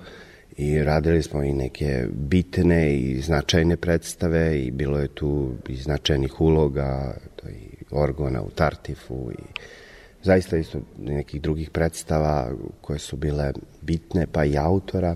i 0.58 0.84
radili 0.84 1.24
smo 1.24 1.44
i 1.44 1.54
neke 1.54 2.08
bitne 2.12 2.98
i 2.98 3.22
značajne 3.22 3.78
predstave 3.78 4.60
i 4.60 4.72
bilo 4.72 5.00
je 5.00 5.08
tu 5.08 5.52
i 5.68 5.76
značajnih 5.76 6.42
uloga, 6.42 7.18
to 7.36 7.50
i 7.50 7.76
Orgona 7.92 8.42
u 8.42 8.50
Tartifu 8.50 9.32
i 9.32 9.44
zaista 10.24 10.58
isto 10.58 10.80
nekih 11.00 11.42
drugih 11.42 11.70
predstava 11.70 12.52
koje 12.82 13.00
su 13.00 13.16
bile 13.16 13.54
bitne, 13.86 14.28
pa 14.32 14.46
i 14.46 14.58
autora. 14.58 15.16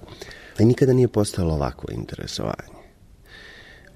I 0.59 0.65
nikada 0.65 0.93
nije 0.93 1.07
postalo 1.07 1.53
ovako 1.53 1.91
interesovanje. 1.91 2.79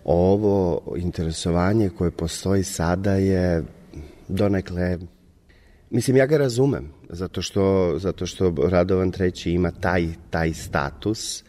Ovo 0.05 0.81
interesovanje 0.97 1.89
koje 1.89 2.11
postoji 2.11 2.63
sada 2.63 3.13
je 3.13 3.63
donekle 4.27 4.97
Mislim, 5.93 6.17
ja 6.17 6.25
ga 6.25 6.37
razumem, 6.37 6.89
zato 7.09 7.41
što, 7.41 7.93
zato 7.97 8.25
što 8.25 8.55
Radovan 8.69 9.11
III 9.19 9.53
ima 9.53 9.71
taj, 9.71 10.07
taj 10.29 10.53
status, 10.53 11.43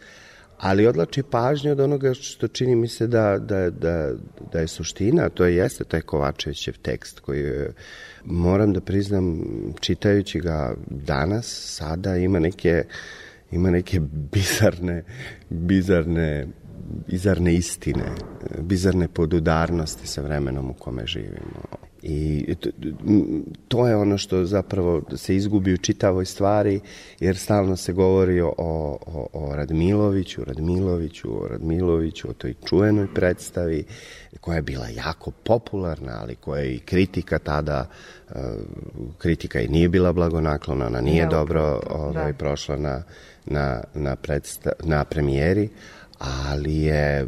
ali 0.57 0.87
odlači 0.87 1.23
pažnju 1.23 1.71
od 1.71 1.79
onoga 1.79 2.13
što 2.13 2.47
čini 2.47 2.75
mi 2.75 2.87
se 2.87 3.07
da, 3.07 3.37
da, 3.39 3.69
da, 3.69 4.11
da 4.51 4.59
je 4.59 4.67
suština, 4.67 5.29
to 5.29 5.45
je 5.45 5.55
jeste 5.55 5.83
taj 5.83 6.01
Kovačevićev 6.01 6.77
tekst 6.81 7.19
koji 7.19 7.39
je, 7.39 7.73
moram 8.25 8.73
da 8.73 8.81
priznam, 8.81 9.41
čitajući 9.79 10.39
ga 10.39 10.75
danas, 10.87 11.75
sada 11.77 12.17
ima 12.17 12.39
neke, 12.39 12.83
ima 13.51 13.69
nneke 13.69 13.99
bizarne, 14.31 15.03
bizarne 15.49 16.47
bizarne 17.07 17.53
istine, 17.53 18.03
bizarne 18.61 19.07
podudarnosti 19.07 20.07
sa 20.07 20.21
vremenom 20.21 20.69
u 20.69 20.73
kome 20.73 21.05
živimo. 21.05 21.84
I 22.07 22.55
to 23.67 23.87
je 23.87 23.95
ono 23.95 24.17
što 24.17 24.45
zapravo 24.45 25.01
se 25.15 25.35
izgubi 25.35 25.73
u 25.73 25.77
čitavoj 25.77 26.25
stvari, 26.25 26.79
jer 27.19 27.37
stalno 27.37 27.75
se 27.75 27.93
govori 27.93 28.41
o, 28.41 28.53
o, 28.57 29.27
o 29.33 29.55
Radmiloviću, 29.55 30.43
Radmiloviću, 30.43 31.43
o 31.43 31.47
Radmiloviću, 31.47 32.29
o 32.29 32.33
toj 32.33 32.53
čuvenoj 32.65 33.07
predstavi, 33.13 33.83
koja 34.41 34.55
je 34.55 34.61
bila 34.61 34.87
jako 34.87 35.31
popularna, 35.31 36.17
ali 36.21 36.35
koja 36.35 36.61
je 36.61 36.73
i 36.73 36.79
kritika 36.79 37.39
tada, 37.39 37.89
uh, 38.29 38.35
kritika 39.17 39.59
i 39.59 39.67
nije 39.67 39.89
bila 39.89 40.13
blagonaklona, 40.13 40.85
ona 40.85 41.01
nije 41.01 41.23
ja, 41.23 41.29
dobro 41.29 41.81
ovaj, 41.89 42.31
da. 42.31 42.37
prošla 42.37 42.75
na, 42.75 43.03
na, 43.45 43.83
na, 43.93 44.15
predsta, 44.15 44.71
na 44.83 45.05
premijeri, 45.05 45.69
ali 46.19 46.75
je 46.75 47.27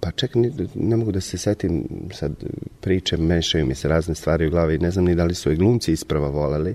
pa 0.00 0.10
ček, 0.10 0.34
ne, 0.34 0.50
ne 0.74 0.96
mogu 0.96 1.12
da 1.12 1.20
se 1.20 1.38
setim 1.38 1.84
sad 2.12 2.32
priče, 2.80 3.16
mešaju 3.16 3.66
mi 3.66 3.74
se 3.74 3.88
razne 3.88 4.14
stvari 4.14 4.46
u 4.46 4.50
glavi, 4.50 4.78
ne 4.78 4.90
znam 4.90 5.04
ni 5.04 5.14
da 5.14 5.24
li 5.24 5.34
su 5.34 5.52
i 5.52 5.56
glumci 5.56 5.92
isprava 5.92 6.28
voleli, 6.28 6.74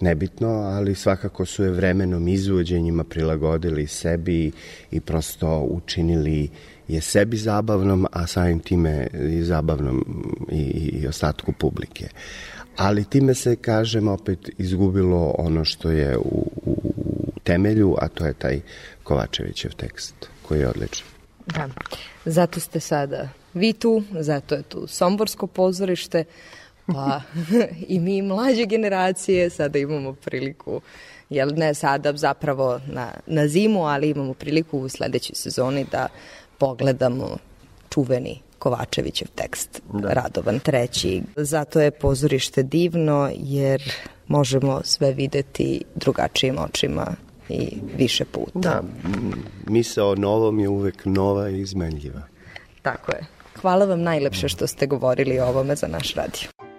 nebitno, 0.00 0.48
ali 0.48 0.94
svakako 0.94 1.46
su 1.46 1.64
je 1.64 1.70
vremenom 1.70 2.28
izvođenjima 2.28 3.04
prilagodili 3.04 3.86
sebi 3.86 4.52
i 4.90 5.00
prosto 5.00 5.60
učinili 5.60 6.50
je 6.88 7.00
sebi 7.00 7.36
zabavnom, 7.36 8.06
a 8.12 8.26
samim 8.26 8.60
time 8.60 9.06
i 9.30 9.42
zabavnom 9.42 10.04
i, 10.50 10.62
i 11.02 11.06
ostatku 11.06 11.52
publike. 11.52 12.08
Ali 12.76 13.04
time 13.04 13.34
se, 13.34 13.56
kažem, 13.56 14.08
opet 14.08 14.50
izgubilo 14.58 15.34
ono 15.38 15.64
što 15.64 15.90
je 15.90 16.18
u, 16.18 16.50
u, 16.66 16.92
u 16.96 17.40
temelju, 17.44 17.96
a 17.98 18.08
to 18.08 18.26
je 18.26 18.34
taj 18.34 18.60
Kovačevićev 19.02 19.70
tekst, 19.76 20.14
koji 20.48 20.60
je 20.60 20.68
odličan. 20.68 21.09
Da. 21.46 21.68
Zato 22.24 22.60
ste 22.60 22.80
sada 22.80 23.28
vi 23.54 23.72
tu, 23.72 24.02
zato 24.10 24.54
je 24.54 24.62
tu 24.62 24.86
Somborsko 24.86 25.46
pozorište, 25.46 26.24
pa 26.86 27.22
i 27.94 28.00
mi 28.00 28.22
mlađe 28.22 28.64
generacije 28.66 29.50
sada 29.50 29.78
imamo 29.78 30.12
priliku 30.12 30.80
jel 31.30 31.50
ne 31.56 31.74
sada 31.74 32.16
zapravo 32.16 32.80
na, 32.86 33.10
na 33.26 33.48
zimu, 33.48 33.86
ali 33.86 34.10
imamo 34.10 34.34
priliku 34.34 34.78
u 34.78 34.88
sledećoj 34.88 35.34
sezoni 35.34 35.86
da 35.92 36.08
pogledamo 36.58 37.36
čuveni 37.90 38.40
Kovačevićev 38.58 39.28
tekst 39.34 39.82
da. 39.92 40.08
Radovan 40.08 40.58
treći. 40.58 41.22
Zato 41.36 41.80
je 41.80 41.90
pozorište 41.90 42.62
divno 42.62 43.30
jer 43.34 43.82
možemo 44.28 44.80
sve 44.84 45.12
videti 45.12 45.82
drugačijim 45.94 46.58
očima 46.58 47.06
i 47.50 47.76
više 47.96 48.24
puta. 48.24 48.58
Da, 48.58 48.82
misao 49.66 50.10
o 50.10 50.14
novom 50.14 50.60
je 50.60 50.68
uvek 50.68 51.04
nova 51.04 51.48
i 51.48 51.60
izmenljiva. 51.60 52.22
Tako 52.82 53.12
je. 53.12 53.26
Hvala 53.60 53.84
vam 53.84 54.02
najlepše 54.02 54.48
što 54.48 54.66
ste 54.66 54.86
govorili 54.86 55.40
o 55.40 55.46
ovome 55.46 55.76
za 55.76 55.86
naš 55.86 56.14
radio. 56.14 56.69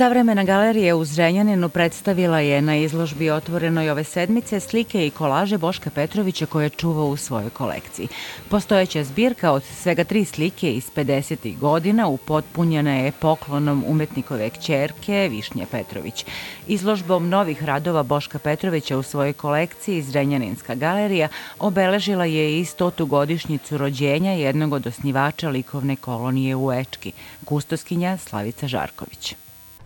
Savremena 0.00 0.44
galerija 0.44 0.96
u 0.96 1.04
Zrenjaninu 1.04 1.68
predstavila 1.68 2.38
je 2.40 2.62
na 2.62 2.76
izložbi 2.76 3.30
otvorenoj 3.30 3.90
ove 3.90 4.04
sedmice 4.04 4.60
slike 4.60 5.06
i 5.06 5.10
kolaže 5.10 5.58
Boška 5.58 5.90
Petrovića 5.90 6.46
koje 6.46 6.68
čuva 6.70 7.04
u 7.04 7.16
svojoj 7.16 7.50
kolekciji. 7.50 8.08
Postojeća 8.48 9.04
zbirka 9.04 9.52
od 9.52 9.62
svega 9.62 10.04
tri 10.04 10.24
slike 10.24 10.72
iz 10.72 10.90
50. 10.96 11.58
godina 11.58 12.08
upotpunjena 12.08 12.94
je 12.96 13.12
poklonom 13.12 13.84
umetnikove 13.86 14.50
kćerke 14.50 15.28
Višnje 15.30 15.66
Petrović. 15.70 16.24
Izložbom 16.66 17.28
novih 17.28 17.64
radova 17.64 18.02
Boška 18.02 18.38
Petrovića 18.38 18.98
u 18.98 19.02
svojoj 19.02 19.32
kolekciji 19.32 20.02
Zrenjaninska 20.02 20.74
galerija 20.74 21.28
obeležila 21.58 22.24
je 22.24 22.60
i 22.60 22.64
stotu 22.64 23.06
godišnjicu 23.06 23.78
rođenja 23.78 24.32
jednog 24.32 24.72
od 24.72 24.86
osnivača 24.86 25.48
likovne 25.48 25.96
kolonije 25.96 26.56
u 26.56 26.72
Ečki, 26.72 27.12
kustoskinja 27.44 28.16
Slavica 28.16 28.68
Žarković. 28.68 29.34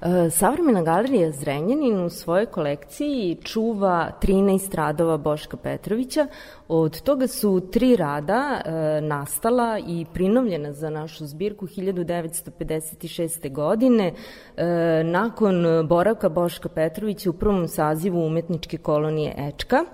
E, 0.04 0.30
Savremena 0.30 0.82
galerija 0.82 1.30
Zrenjanin 1.30 2.04
u 2.04 2.10
svojoj 2.10 2.46
kolekciji 2.46 3.36
čuva 3.42 4.10
13 4.22 4.74
radova 4.74 5.16
Boška 5.16 5.56
Petrovića. 5.56 6.26
Od 6.68 7.00
toga 7.02 7.26
su 7.26 7.68
tri 7.72 7.96
rada 7.96 8.60
e, 8.64 9.00
nastala 9.00 9.78
i 9.86 10.06
prinovljena 10.14 10.72
za 10.72 10.90
našu 10.90 11.26
zbirku 11.26 11.66
1956. 11.66 13.52
godine 13.52 14.12
e, 14.56 14.64
nakon 15.04 15.64
boravka 15.88 16.28
Boška 16.28 16.68
Petrovića 16.68 17.30
u 17.30 17.32
prvom 17.32 17.68
sazivu 17.68 18.26
umetničke 18.26 18.78
kolonije 18.78 19.34
Ečka 19.38 19.84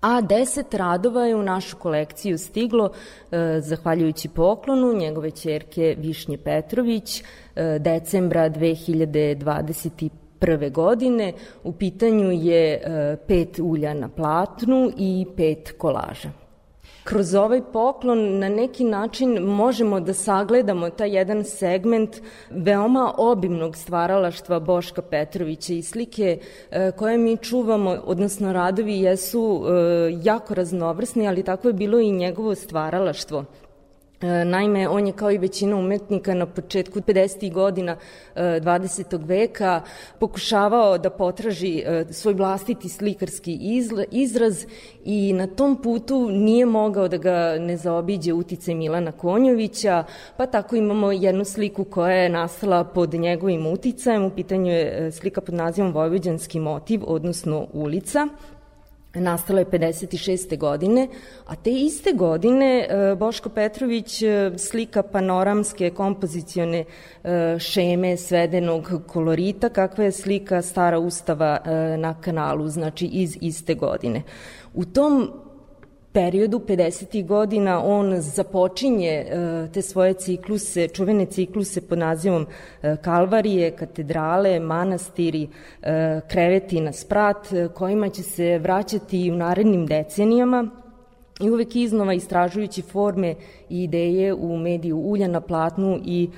a 0.00 0.20
deset 0.20 0.74
radova 0.74 1.26
je 1.26 1.36
u 1.36 1.42
našu 1.42 1.76
kolekciju 1.76 2.38
stiglo 2.38 2.90
e, 2.90 2.92
zahvaljujući 3.60 4.28
poklonu 4.28 4.92
njegove 4.92 5.30
čerke 5.30 5.96
Višnje 5.98 6.38
Petrović 6.38 7.20
e, 7.20 7.22
decembra 7.78 8.50
2021. 8.50 10.72
godine. 10.72 11.32
U 11.64 11.72
pitanju 11.72 12.30
je 12.30 12.72
e, 12.72 12.80
pet 13.26 13.58
ulja 13.58 13.94
na 13.94 14.08
platnu 14.08 14.90
i 14.98 15.26
pet 15.36 15.74
kolaža. 15.78 16.39
Kroz 17.04 17.34
ovaj 17.34 17.62
poklon 17.72 18.38
na 18.38 18.48
neki 18.48 18.84
način 18.84 19.38
možemo 19.42 20.00
da 20.00 20.14
sagledamo 20.14 20.90
taj 20.90 21.16
jedan 21.16 21.44
segment 21.44 22.16
veoma 22.50 23.14
obimnog 23.18 23.76
stvaralaštva 23.76 24.60
Boška 24.60 25.02
Petrovića 25.02 25.74
i 25.74 25.82
slike 25.82 26.38
e, 26.70 26.90
koje 26.96 27.18
mi 27.18 27.36
čuvamo, 27.36 27.90
odnosno 28.04 28.52
radovi 28.52 29.00
jesu 29.00 29.62
e, 29.64 29.70
jako 30.22 30.54
raznovrsni, 30.54 31.28
ali 31.28 31.42
tako 31.42 31.68
je 31.68 31.74
bilo 31.74 31.98
i 32.00 32.10
njegovo 32.10 32.54
stvaralaštvo. 32.54 33.44
E, 34.22 34.44
Naime, 34.44 34.88
on 34.88 35.06
je 35.06 35.12
kao 35.12 35.30
i 35.30 35.38
većina 35.38 35.76
umetnika 35.76 36.34
na 36.34 36.46
početku 36.46 37.00
50. 37.00 37.52
godina 37.52 37.96
20. 38.36 39.26
veka 39.26 39.82
pokušavao 40.18 40.98
da 40.98 41.10
potraži 41.10 41.78
e, 41.78 42.04
svoj 42.10 42.34
vlastiti 42.34 42.88
slikarski 42.88 43.58
izraz 44.10 44.64
i 45.04 45.32
na 45.32 45.46
tom 45.46 45.82
putu 45.82 46.28
nije 46.30 46.66
mogao 46.66 47.08
da 47.08 47.16
ga 47.16 47.56
ne 47.58 47.76
zaobiđe 47.76 48.32
uticaj 48.32 48.74
Milana 48.74 49.12
Konjovića, 49.12 50.04
pa 50.36 50.46
tako 50.46 50.76
imamo 50.76 51.12
jednu 51.12 51.44
sliku 51.44 51.84
koja 51.84 52.14
je 52.16 52.28
nastala 52.28 52.84
pod 52.84 53.14
njegovim 53.14 53.66
uticajem, 53.66 54.24
u 54.24 54.30
pitanju 54.30 54.72
je 54.72 55.06
e, 55.06 55.10
slika 55.10 55.40
pod 55.40 55.54
nazivom 55.54 55.92
Vojvođanski 55.92 56.60
motiv, 56.60 57.00
odnosno 57.06 57.66
ulica, 57.72 58.28
nastala 59.14 59.58
je 59.58 59.66
56. 59.66 60.58
godine, 60.58 61.08
a 61.46 61.56
te 61.56 61.70
iste 61.70 62.12
godine 62.12 62.86
e, 62.88 63.14
Boško 63.14 63.48
Petrović 63.48 64.22
e, 64.22 64.52
slika 64.56 65.02
panoramske 65.02 65.90
kompozicione 65.90 66.84
e, 67.24 67.58
šeme 67.58 68.16
svedenog 68.16 68.90
kolorita, 69.06 69.68
kakva 69.68 70.04
je 70.04 70.12
slika 70.12 70.62
stara 70.62 70.98
ustava 70.98 71.58
na 71.98 72.20
kanalu, 72.20 72.68
znači 72.68 73.06
iz 73.06 73.36
iste 73.40 73.74
godine. 73.74 74.22
U 74.74 74.84
tom 74.84 75.30
periodu 76.12 76.58
50. 76.58 77.26
godina 77.26 77.84
on 77.84 78.20
započinje 78.20 79.10
e, 79.10 79.68
te 79.72 79.82
svoje 79.82 80.14
cikluse, 80.14 80.88
čuvene 80.88 81.26
cikluse 81.26 81.80
pod 81.80 81.98
nazivom 81.98 82.46
e, 82.82 82.96
Kalvarije, 82.96 83.70
katedrale, 83.70 84.60
manastiri, 84.60 85.48
e, 85.82 86.20
kreveti 86.28 86.80
na 86.80 86.92
sprat, 86.92 87.48
kojima 87.74 88.08
će 88.08 88.22
se 88.22 88.58
vraćati 88.58 89.30
u 89.30 89.36
narednim 89.36 89.86
decenijama 89.86 90.68
i 91.40 91.50
uvek 91.50 91.76
iznova 91.76 92.14
istražujući 92.14 92.82
forme 92.82 93.34
i 93.68 93.82
ideje 93.82 94.34
u 94.34 94.56
mediju 94.56 94.98
ulja 94.98 95.28
na 95.28 95.40
platnu 95.40 96.00
i 96.04 96.30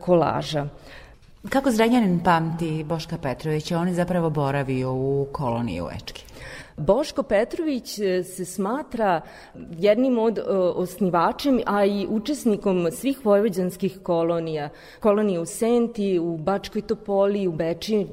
kolaža. 0.00 0.66
Kako 1.48 1.70
Zrenjanin 1.70 2.20
pamti 2.24 2.84
Boška 2.84 3.18
Petrovića? 3.18 3.78
On 3.78 3.88
je 3.88 3.94
zapravo 3.94 4.30
boravio 4.30 4.92
u 4.92 5.26
koloniji 5.32 5.80
u 5.80 5.88
Ečki. 5.96 6.29
Boško 6.80 7.22
Petrović 7.22 7.98
e, 7.98 8.24
se 8.24 8.44
smatra 8.44 9.20
jednim 9.78 10.18
od 10.18 10.38
e, 10.38 10.42
osnivačem, 10.74 11.60
a 11.66 11.84
i 11.84 12.06
učesnikom 12.10 12.88
svih 12.92 13.24
vojvođanskih 13.24 13.98
kolonija. 14.02 14.68
Kolonije 15.00 15.40
u 15.40 15.46
Senti, 15.46 16.18
u 16.18 16.36
Bačkoj 16.36 16.82
Topoli, 16.82 17.46
u 17.48 17.52
Beči, 17.52 18.06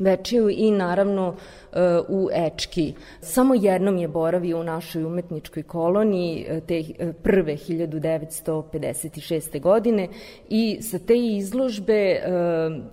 Večiju 0.00 0.50
i 0.50 0.70
naravno 0.70 1.34
e, 1.72 1.98
u 2.08 2.28
Ečki. 2.32 2.94
Samo 3.20 3.54
jednom 3.54 3.96
je 3.96 4.08
boravio 4.08 4.60
u 4.60 4.64
našoj 4.64 5.04
umetničkoj 5.04 5.62
koloniji 5.62 6.46
e, 6.48 6.60
te 6.60 6.78
e, 6.78 7.12
prve 7.12 7.56
1956. 7.56 9.60
godine 9.60 10.08
i 10.48 10.82
sa 10.82 10.98
te 10.98 11.18
izložbe 11.18 12.20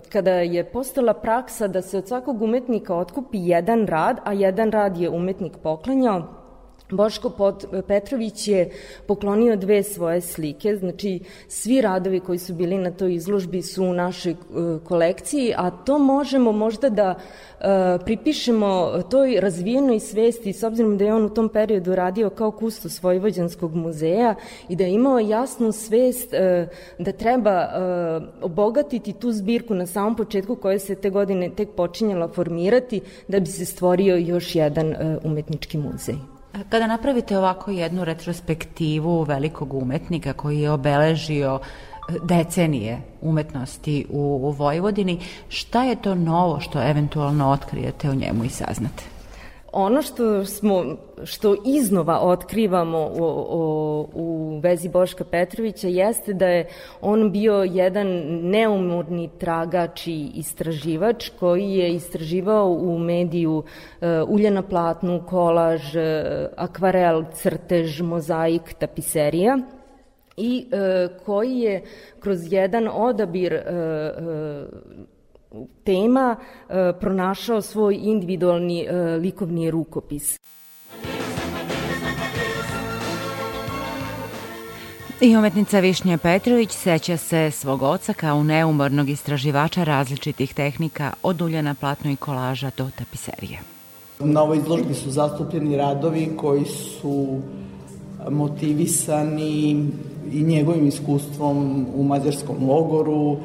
kada 0.08 0.30
je 0.30 0.64
postala 0.64 1.14
praksa 1.14 1.68
da 1.68 1.82
se 1.82 1.98
od 1.98 2.08
svakog 2.08 2.42
umetnika 2.42 2.94
otkupi 2.94 3.38
jedan 3.40 3.86
rad, 3.86 4.20
a 4.24 4.32
jedan 4.32 4.70
rad 4.70 4.96
je 4.96 5.10
umetnik 5.10 5.52
poklanjao, 5.62 6.47
Boško 6.90 7.52
Petrović 7.86 8.48
je 8.48 8.70
poklonio 9.06 9.56
dve 9.56 9.82
svoje 9.82 10.20
slike, 10.20 10.76
znači 10.76 11.20
svi 11.48 11.80
radovi 11.80 12.20
koji 12.20 12.38
su 12.38 12.54
bili 12.54 12.78
na 12.78 12.90
toj 12.90 13.14
izložbi 13.14 13.62
su 13.62 13.84
u 13.84 13.92
našoj 13.92 14.32
e, 14.32 14.36
kolekciji, 14.84 15.54
a 15.56 15.70
to 15.70 15.98
možemo 15.98 16.52
možda 16.52 16.88
da 16.88 17.14
e, 17.14 17.64
pripišemo 18.04 19.02
toj 19.10 19.40
razvijenoj 19.40 20.00
svesti, 20.00 20.52
s 20.52 20.62
obzirom 20.62 20.98
da 20.98 21.04
je 21.04 21.14
on 21.14 21.24
u 21.24 21.34
tom 21.34 21.48
periodu 21.48 21.94
radio 21.94 22.30
kao 22.30 22.50
kustos 22.50 23.02
Vojvođanskog 23.02 23.74
muzeja 23.74 24.34
i 24.68 24.76
da 24.76 24.84
je 24.84 24.92
imao 24.92 25.18
jasnu 25.18 25.72
svest 25.72 26.34
e, 26.34 26.68
da 26.98 27.12
treba 27.12 27.68
obogatiti 28.42 29.12
tu 29.12 29.32
zbirku 29.32 29.74
na 29.74 29.86
samom 29.86 30.16
početku 30.16 30.56
koja 30.56 30.78
se 30.78 30.94
te 30.94 31.10
godine 31.10 31.50
tek 31.50 31.68
počinjala 31.76 32.28
formirati 32.28 33.00
da 33.28 33.40
bi 33.40 33.46
se 33.46 33.64
stvorio 33.64 34.16
još 34.16 34.54
jedan 34.54 34.94
umetnički 35.24 35.78
muzej. 35.78 36.37
Kada 36.68 36.86
napravite 36.86 37.38
ovako 37.38 37.70
jednu 37.70 38.04
retrospektivu 38.04 39.22
velikog 39.22 39.74
umetnika 39.74 40.32
koji 40.32 40.60
je 40.60 40.70
obeležio 40.70 41.60
e, 41.60 42.12
decenije 42.22 43.00
umetnosti 43.20 44.06
u, 44.10 44.54
Vojvodini, 44.58 45.20
šta 45.48 45.84
je 45.84 46.02
to 46.02 46.14
novo 46.14 46.60
što 46.60 46.82
eventualno 46.82 47.50
otkrijete 47.50 48.10
o 48.10 48.14
njemu 48.14 48.44
i 48.44 48.48
saznate? 48.48 49.17
Ono 49.72 50.02
što 50.02 50.44
smo 50.44 50.96
što 51.24 51.56
iznova 51.64 52.20
otkrivamo 52.20 52.98
u, 52.98 53.24
u, 53.50 54.08
u 54.14 54.58
vezi 54.62 54.88
Boška 54.88 55.24
Petrovića 55.24 55.88
jeste 55.88 56.32
da 56.32 56.46
je 56.46 56.68
on 57.00 57.32
bio 57.32 57.54
jedan 57.54 58.06
neumorni 58.42 59.30
tragač 59.38 60.06
i 60.06 60.30
istraživač 60.34 61.30
koji 61.40 61.70
je 61.70 61.94
istraživao 61.94 62.70
u 62.70 62.98
mediju 62.98 63.62
na 64.50 64.62
platnu, 64.62 65.22
kolaž, 65.28 65.96
uh, 65.96 66.02
akvarel, 66.56 67.24
crtež, 67.34 68.00
mozaik, 68.00 68.74
tapiserija 68.78 69.58
i 70.36 70.66
uh, 70.66 71.24
koji 71.24 71.58
je 71.58 71.82
kroz 72.20 72.52
jedan 72.52 72.88
odabir 72.92 73.54
uh, 73.54 73.60
uh, 74.26 75.07
tema 75.84 76.36
e, 76.36 76.92
pronašao 77.00 77.62
svoj 77.62 77.98
individualni 78.02 78.82
e, 78.82 78.92
likovni 79.16 79.70
rukopis. 79.70 80.38
I 85.20 85.36
umetnica 85.36 85.80
Višnja 85.80 86.18
Petrović 86.18 86.70
seća 86.70 87.16
se 87.16 87.50
svog 87.50 87.82
oca 87.82 88.12
kao 88.12 88.42
neumornog 88.42 89.08
istraživača 89.08 89.84
različitih 89.84 90.54
tehnika 90.54 91.12
od 91.22 91.42
uljana 91.42 91.74
platno 91.74 92.10
i 92.10 92.16
kolaža 92.16 92.70
do 92.76 92.90
tapiserije. 92.98 93.60
Na 94.20 94.42
ovoj 94.42 94.56
izložbi 94.56 94.94
su 94.94 95.10
zastupljeni 95.10 95.76
radovi 95.76 96.30
koji 96.36 96.64
su 96.64 97.40
motivisani 98.30 99.86
i 100.32 100.42
njegovim 100.42 100.86
iskustvom 100.86 101.86
u 101.94 102.02
mađarskom 102.02 102.56
logoru, 102.68 103.36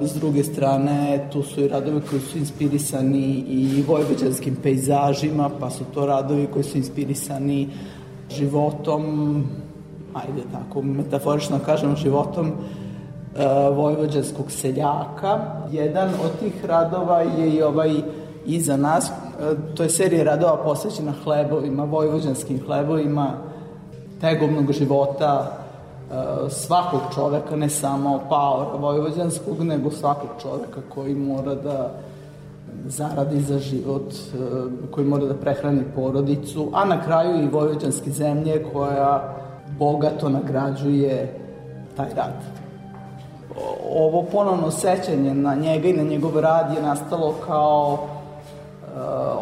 S 0.00 0.14
druge 0.14 0.44
strane, 0.44 1.28
tu 1.32 1.42
su 1.42 1.60
i 1.60 1.68
radovi 1.68 2.00
koji 2.10 2.20
su 2.20 2.38
inspirisani 2.38 3.44
i 3.48 3.84
vojvođanskim 3.88 4.56
pejzažima, 4.62 5.50
pa 5.60 5.70
su 5.70 5.84
to 5.94 6.06
radovi 6.06 6.46
koji 6.52 6.64
su 6.64 6.78
inspirisani 6.78 7.68
životom, 8.30 9.44
ajde 10.14 10.42
tako, 10.52 10.82
metaforično 10.82 11.58
kažemo, 11.66 11.96
životom 11.96 12.48
uh, 12.48 13.76
vojvođanskog 13.76 14.50
seljaka. 14.50 15.38
Jedan 15.72 16.08
od 16.08 16.38
tih 16.40 16.64
radova 16.64 17.20
je 17.20 17.50
i 17.50 17.62
ovaj 17.62 17.94
iza 18.46 18.76
nas, 18.76 19.10
uh, 19.10 19.74
to 19.74 19.82
je 19.82 19.88
serija 19.88 20.24
radova 20.24 20.56
posvećena 20.56 21.12
hlebovima, 21.24 21.84
vojvođanskim 21.84 22.60
hlebovima, 22.66 23.32
tegovnog 24.20 24.72
života, 24.72 25.65
svakog 26.50 27.00
čoveka, 27.14 27.56
ne 27.56 27.68
samo 27.68 28.20
paora 28.28 28.78
vojvođanskog, 28.78 29.62
nego 29.62 29.90
svakog 29.90 30.28
čoveka 30.42 30.80
koji 30.94 31.14
mora 31.14 31.54
da 31.54 31.90
zaradi 32.86 33.40
za 33.40 33.58
život, 33.58 34.12
eh, 34.12 34.38
koji 34.90 35.06
mora 35.06 35.26
da 35.26 35.34
prehrani 35.34 35.82
porodicu, 35.94 36.70
a 36.72 36.84
na 36.84 37.02
kraju 37.04 37.42
i 37.42 37.48
vojvođanske 37.48 38.10
zemlje 38.10 38.64
koja 38.72 39.36
bogato 39.78 40.28
nagrađuje 40.28 41.38
taj 41.96 42.08
rad. 42.16 42.34
Ovo 43.96 44.22
ponovno 44.22 44.70
sećanje 44.70 45.34
na 45.34 45.54
njega 45.54 45.88
i 45.88 45.92
na 45.92 46.02
njegov 46.02 46.40
rad 46.40 46.74
je 46.74 46.82
nastalo 46.82 47.34
kao 47.46 47.92
uh, 47.92 48.88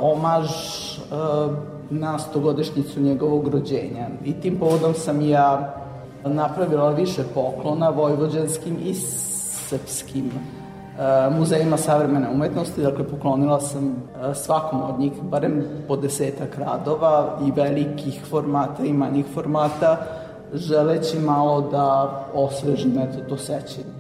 omaž 0.00 0.46
uh, 0.46 1.52
na 1.90 2.18
stogodišnjicu 2.18 3.00
njegovog 3.00 3.48
rođenja. 3.48 4.08
I 4.24 4.32
tim 4.32 4.58
povodom 4.58 4.94
sam 4.94 5.20
ja 5.20 5.74
napravila 6.24 6.90
više 6.90 7.22
poklona 7.34 7.88
vojvođanskim 7.88 8.78
i 8.84 8.94
srpskim 9.68 10.30
e, 10.30 11.30
muzejima 11.30 11.76
savremene 11.76 12.28
umetnosti, 12.30 12.82
dakle 12.82 13.04
poklonila 13.04 13.60
sam 13.60 13.88
e, 13.88 14.34
svakom 14.34 14.82
od 14.82 15.00
njih 15.00 15.12
barem 15.22 15.64
po 15.88 15.96
desetak 15.96 16.58
radova 16.58 17.38
i 17.46 17.50
velikih 17.50 18.22
formata 18.30 18.84
i 18.84 18.92
manjih 18.92 19.26
formata, 19.34 19.96
želeći 20.54 21.18
malo 21.18 21.60
da 21.60 22.10
osvežim 22.34 22.98
eto 22.98 23.18
to 23.28 23.36
sećanje. 23.36 23.94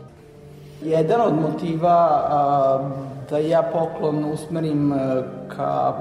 Jedan 0.82 1.20
od 1.20 1.34
motiva 1.40 2.20
a, 2.28 2.90
da 3.30 3.38
ja 3.38 3.62
poklon 3.62 4.24
usmerim 4.24 4.92
e, 4.92 5.22
ka 5.56 5.94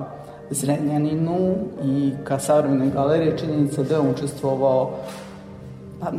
Zrenjaninu 0.49 1.55
i 1.84 2.11
ka 2.24 2.39
savremenoj 2.39 2.89
galeriji 2.89 3.38
činjenica 3.38 3.84
da 3.84 3.95
je 3.95 4.01
učestvovao 4.01 4.91
pa 6.04 6.12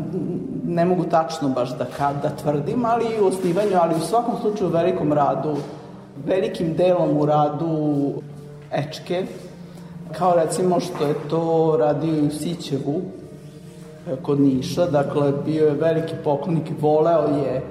ne 0.66 0.85
mogu 0.85 1.05
tačno 1.05 1.49
baš 1.49 1.78
da, 1.78 1.85
kad, 1.85 2.22
da 2.22 2.30
tvrdim, 2.30 2.85
ali 2.85 3.05
i 3.05 3.20
u 3.20 3.26
osnivanju, 3.26 3.76
ali 3.80 3.95
u 3.95 4.01
svakom 4.01 4.35
slučaju 4.41 4.70
u 4.70 4.72
velikom 4.72 5.12
radu, 5.12 5.57
velikim 6.26 6.74
delom 6.74 7.16
u 7.18 7.26
radu 7.26 8.12
Ečke, 8.72 9.26
kao 10.12 10.35
recimo 10.35 10.80
što 10.80 11.05
je 11.05 11.14
to 11.30 11.76
radio 11.78 12.14
i 12.14 12.26
u 12.26 12.30
Sićevu, 12.30 13.03
e, 14.07 14.16
kod 14.22 14.41
Niša, 14.41 14.87
dakle 14.87 15.32
bio 15.45 15.66
je 15.66 15.74
veliki 15.74 16.14
poklonik, 16.24 16.70
voleo 16.80 17.22
je 17.22 17.57
e, 17.57 17.62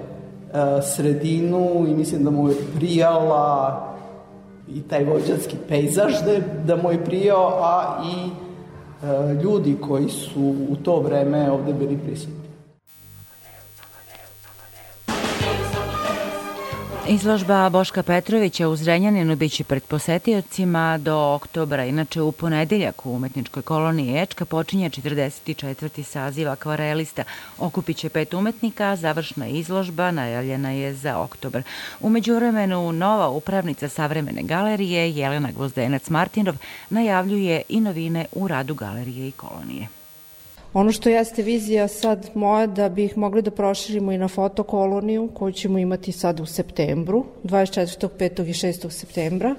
sredinu 0.82 1.86
i 1.88 1.96
mislim 1.96 2.24
da 2.24 2.32
mu 2.32 2.50
je 2.50 2.56
prijala 2.76 3.84
i 4.68 4.82
taj 4.82 5.04
vođanski 5.04 5.56
pejzaž 5.68 6.14
da, 6.26 6.40
da 6.66 6.82
mu 6.82 6.92
je 6.92 7.06
prijao, 7.06 7.60
a 7.62 8.04
i 8.06 8.43
ljudi 9.44 9.76
koji 9.82 10.10
su 10.10 10.56
u 10.70 10.76
to 10.76 11.00
vreme 11.00 11.52
ovde 11.52 11.74
bili 11.74 11.98
prisutni. 11.98 12.43
Izložba 17.08 17.70
Boška 17.70 18.04
Petrovića 18.04 18.68
u 18.68 18.76
Zrenjaninu 18.76 19.36
biće 19.36 19.64
pred 19.64 19.84
posetiocima 19.84 20.98
do 20.98 21.34
oktobra. 21.36 21.86
Inače, 21.86 22.22
u 22.22 22.32
ponedeljak 22.32 23.06
u 23.06 23.16
umetničkoj 23.16 23.64
koloniji 23.64 24.22
Ečka 24.22 24.46
počinje 24.46 24.90
44. 24.90 26.04
saziv 26.04 26.50
akvarelista. 26.50 27.24
Okupit 27.58 27.98
će 27.98 28.10
pet 28.10 28.34
umetnika, 28.34 28.96
završna 28.96 29.48
izložba 29.48 30.12
najavljena 30.12 30.72
je 30.72 30.94
za 30.94 31.20
oktobar. 31.20 31.64
Umeđu 32.00 32.36
vremenu, 32.36 32.92
nova 32.92 33.30
upravnica 33.30 33.90
savremene 33.90 34.44
galerije 34.44 35.12
Jelena 35.12 35.52
Gvozdenac 35.52 36.10
Martinov 36.10 36.56
najavljuje 36.90 37.62
i 37.70 37.80
novine 37.80 38.26
u 38.32 38.48
radu 38.48 38.74
galerije 38.74 39.28
i 39.28 39.32
kolonije. 39.32 40.03
Ono 40.74 40.92
što 40.92 41.10
jeste 41.10 41.44
vizija 41.44 41.88
sad 41.88 42.30
moja 42.34 42.68
da 42.68 42.90
bi 42.90 43.06
ih 43.06 43.18
mogli 43.18 43.42
da 43.42 43.52
proširimo 43.52 44.12
i 44.12 44.18
na 44.18 44.28
fotokoloniju 44.28 45.30
koju 45.34 45.52
ćemo 45.52 45.78
imati 45.78 46.12
sad 46.12 46.40
u 46.40 46.46
septembru, 46.46 47.26
24. 47.44 48.08
5. 48.20 48.50
i 48.50 48.54
6. 48.54 48.90
septembra. 48.90 49.56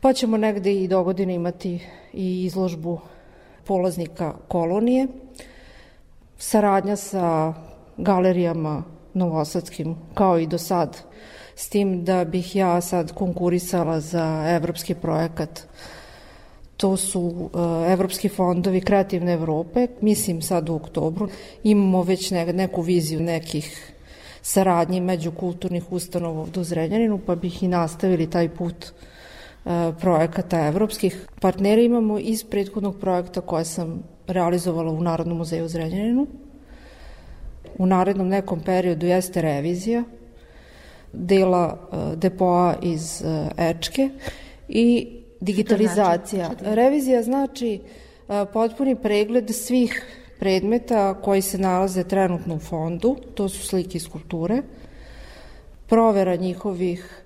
Pa 0.00 0.12
ćemo 0.12 0.36
negde 0.36 0.74
i 0.74 0.88
do 0.88 1.04
godine 1.04 1.34
imati 1.34 1.80
i 2.12 2.44
izložbu 2.44 3.00
polaznika 3.64 4.34
kolonije. 4.48 5.06
Saradnja 6.38 6.96
sa 6.96 7.54
galerijama 7.96 8.84
novosadskim 9.14 9.96
kao 10.14 10.38
i 10.38 10.46
do 10.46 10.58
sad 10.58 10.96
s 11.56 11.68
tim 11.68 12.04
da 12.04 12.24
bih 12.24 12.56
ja 12.56 12.80
sad 12.80 13.12
konkurisala 13.12 14.00
za 14.00 14.44
evropski 14.48 14.94
projekat 14.94 15.66
To 16.76 16.96
su 16.96 17.20
uh, 17.20 17.50
evropski 17.92 18.28
fondovi 18.28 18.80
Kreativne 18.80 19.32
Evrope, 19.32 19.86
mislim 20.00 20.42
sad 20.42 20.68
u 20.68 20.74
oktobru. 20.74 21.28
Imamo 21.62 22.02
već 22.02 22.30
ne, 22.30 22.52
neku 22.52 22.82
viziju 22.82 23.20
nekih 23.20 23.92
saradnji 24.42 25.00
među 25.00 25.32
kulturnih 25.32 25.92
ustanova 25.92 26.46
u 26.56 26.64
Zrenjaninu, 26.64 27.20
pa 27.26 27.34
bih 27.34 27.62
i 27.62 27.68
nastavili 27.68 28.30
taj 28.30 28.48
put 28.48 28.74
uh, 28.84 29.72
projekata 30.00 30.66
evropskih. 30.66 31.26
Partnere 31.40 31.84
imamo 31.84 32.18
iz 32.18 32.44
prethodnog 32.44 33.00
projekta 33.00 33.40
koje 33.40 33.64
sam 33.64 34.02
realizovala 34.26 34.92
u 34.92 35.02
Narodnom 35.02 35.38
muzeju 35.38 35.64
u 35.64 35.68
Zrenjaninu. 35.68 36.26
U 37.78 37.86
narednom 37.86 38.28
nekom 38.28 38.60
periodu 38.60 39.06
jeste 39.06 39.42
revizija 39.42 40.04
dela 41.12 41.88
uh, 41.92 42.18
depoa 42.18 42.74
iz 42.82 43.24
Ečke 43.56 44.10
i 44.68 45.16
digitalizacija. 45.40 46.46
Znači? 46.46 46.74
Revizija 46.74 47.22
znači 47.22 47.80
potpuni 48.52 48.96
pregled 48.96 49.50
svih 49.50 50.22
predmeta 50.38 51.14
koji 51.14 51.42
se 51.42 51.58
nalaze 51.58 52.04
trenutno 52.04 52.54
u 52.54 52.58
fondu, 52.58 53.16
to 53.34 53.48
su 53.48 53.66
slike 53.66 53.98
i 53.98 54.00
skulpture, 54.00 54.62
provera 55.86 56.36
njihovih 56.36 57.22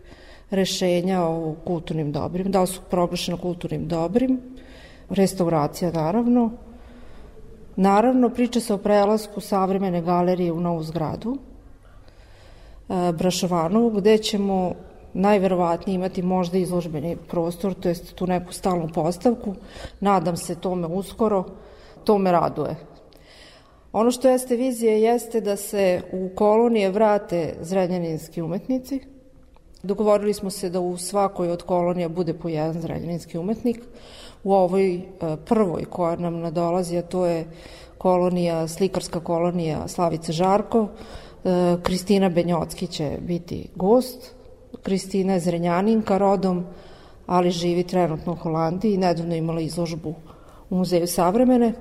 rešenja 0.50 1.22
o 1.22 1.54
kulturnim 1.64 2.12
dobrim, 2.12 2.50
da 2.50 2.60
li 2.60 2.66
su 2.66 2.80
proglašene 2.90 3.38
kulturnim 3.38 3.88
dobrim, 3.88 4.40
restauracija 5.08 5.92
naravno, 5.92 6.50
Naravno, 7.76 8.28
priča 8.28 8.60
se 8.60 8.74
o 8.74 8.78
prelasku 8.78 9.40
savremene 9.40 10.02
galerije 10.02 10.52
u 10.52 10.60
novu 10.60 10.82
zgradu, 10.82 11.38
Brašovanovu, 12.88 13.90
gde 13.90 14.18
ćemo 14.18 14.74
najverovatnije 15.14 15.94
imati 15.94 16.22
možda 16.22 16.58
izložbeni 16.58 17.16
prostor, 17.28 17.74
to 17.74 17.88
jest 17.88 18.14
tu 18.14 18.26
neku 18.26 18.52
stalnu 18.52 18.88
postavku. 18.94 19.54
Nadam 20.00 20.36
se 20.36 20.54
tome 20.54 20.86
uskoro, 20.86 21.44
to 22.04 22.18
me 22.18 22.32
raduje. 22.32 22.76
Ono 23.92 24.10
što 24.10 24.28
jeste 24.28 24.56
vizija 24.56 24.92
jeste 24.92 25.40
da 25.40 25.56
se 25.56 26.02
u 26.12 26.28
kolonije 26.34 26.90
vrate 26.90 27.54
zrenjaninski 27.60 28.42
umetnici. 28.42 29.00
Dogovorili 29.82 30.34
smo 30.34 30.50
se 30.50 30.70
da 30.70 30.80
u 30.80 30.96
svakoj 30.96 31.50
od 31.50 31.62
kolonija 31.62 32.08
bude 32.08 32.34
po 32.34 32.48
jedan 32.48 32.80
zrenjaninski 32.80 33.38
umetnik. 33.38 33.80
U 34.44 34.52
ovoj 34.52 34.94
e, 34.94 35.02
prvoj 35.46 35.84
koja 35.84 36.16
nam 36.16 36.40
nadolazi, 36.40 36.98
a 36.98 37.02
to 37.02 37.26
je 37.26 37.46
kolonija, 37.98 38.68
slikarska 38.68 39.20
kolonija 39.20 39.88
Slavice 39.88 40.32
Žarkov, 40.32 40.84
e, 40.84 40.88
Kristina 41.82 42.28
Benjocki 42.28 42.86
će 42.86 43.18
biti 43.20 43.68
gost, 43.76 44.34
Kristina 44.82 45.32
je 45.32 45.40
zrenjaninka 45.40 46.18
rodom, 46.18 46.64
ali 47.26 47.50
živi 47.50 47.84
trenutno 47.84 48.32
u 48.32 48.36
Holandiji, 48.36 48.96
nedavno 48.96 49.34
imala 49.34 49.60
izložbu 49.60 50.14
u 50.70 50.76
Muzeju 50.76 51.06
savremene, 51.06 51.72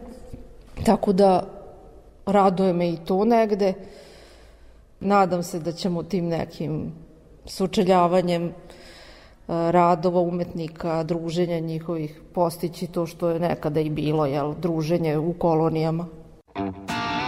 tako 0.85 1.13
da 1.13 1.43
raduje 2.25 2.73
me 2.73 2.89
i 2.89 2.97
to 2.97 3.25
negde. 3.25 3.73
Nadam 4.99 5.43
se 5.43 5.59
da 5.59 5.71
ćemo 5.71 6.03
tim 6.03 6.27
nekim 6.27 6.91
sučeljavanjem 7.45 8.45
e, 8.45 8.51
radova 9.47 10.21
umetnika, 10.21 11.03
druženja 11.03 11.59
njihovih 11.59 12.21
postići 12.33 12.87
to 12.87 13.05
što 13.05 13.29
je 13.29 13.39
nekada 13.39 13.79
i 13.79 13.89
bilo, 13.89 14.25
jel, 14.25 14.53
druženje 14.61 15.17
u 15.17 15.33
kolonijama. 15.33 16.05
If 16.55 17.18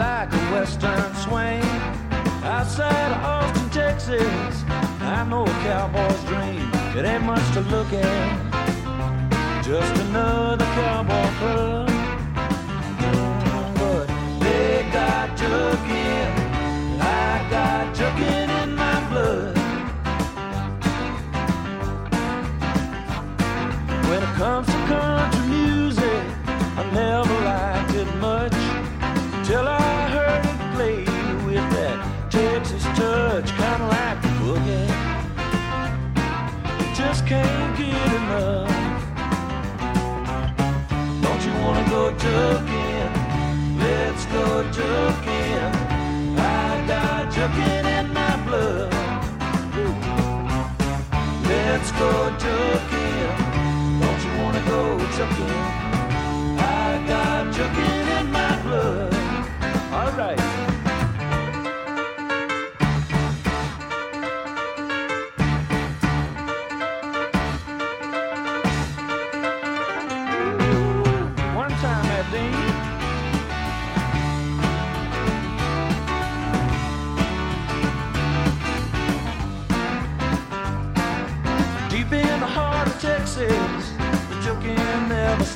like 0.00 0.32
a 0.32 0.38
western 0.54 1.14
swing, 1.16 1.62
outside 2.42 3.12
of 3.12 3.22
Austin, 3.22 3.68
Texas, 3.68 4.64
I 5.02 5.26
know 5.28 5.44
a 5.44 5.56
cowboy's 5.68 6.24
dream. 6.24 6.70
It 6.96 7.04
ain't 7.04 7.24
much 7.24 7.46
to 7.52 7.60
look 7.60 7.92
at, 7.92 9.62
just 9.62 9.94
another 10.06 10.64
cowboy 10.64 11.28
club. 11.38 11.88
But 13.80 14.06
they 14.40 14.88
got 14.90 15.36
joking, 15.36 16.28
I 16.98 17.46
got 17.50 17.94
joking 17.94 18.48
in 18.62 18.74
my 18.74 18.98
blood. 19.10 19.58
When 24.08 24.22
it 24.22 24.34
comes 24.36 24.69
can't 37.30 37.76
get 37.78 38.12
enough. 38.20 38.68
Don't 41.22 41.42
you 41.46 41.52
wanna 41.62 41.84
go 41.88 42.02
juking? 42.24 43.12
Let's 43.78 44.24
go 44.34 44.46
juking. 44.76 45.72
I 46.36 46.84
got 46.88 47.32
juking 47.34 47.84
in 47.98 48.06
my 48.12 48.34
blood. 48.46 48.92
Let's 51.46 51.92
go 51.92 52.10
juking. 52.42 52.89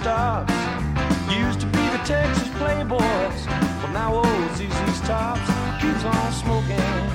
Used 0.05 1.61
to 1.61 1.66
be 1.66 1.78
the 1.78 2.02
Texas 2.05 2.48
Playboys, 2.59 3.46
but 3.80 3.90
now 3.92 4.16
old 4.16 4.50
ZZ's 4.55 5.00
Tops 5.00 5.40
keeps 5.80 6.05
on 6.05 6.32
smoking. 6.32 7.13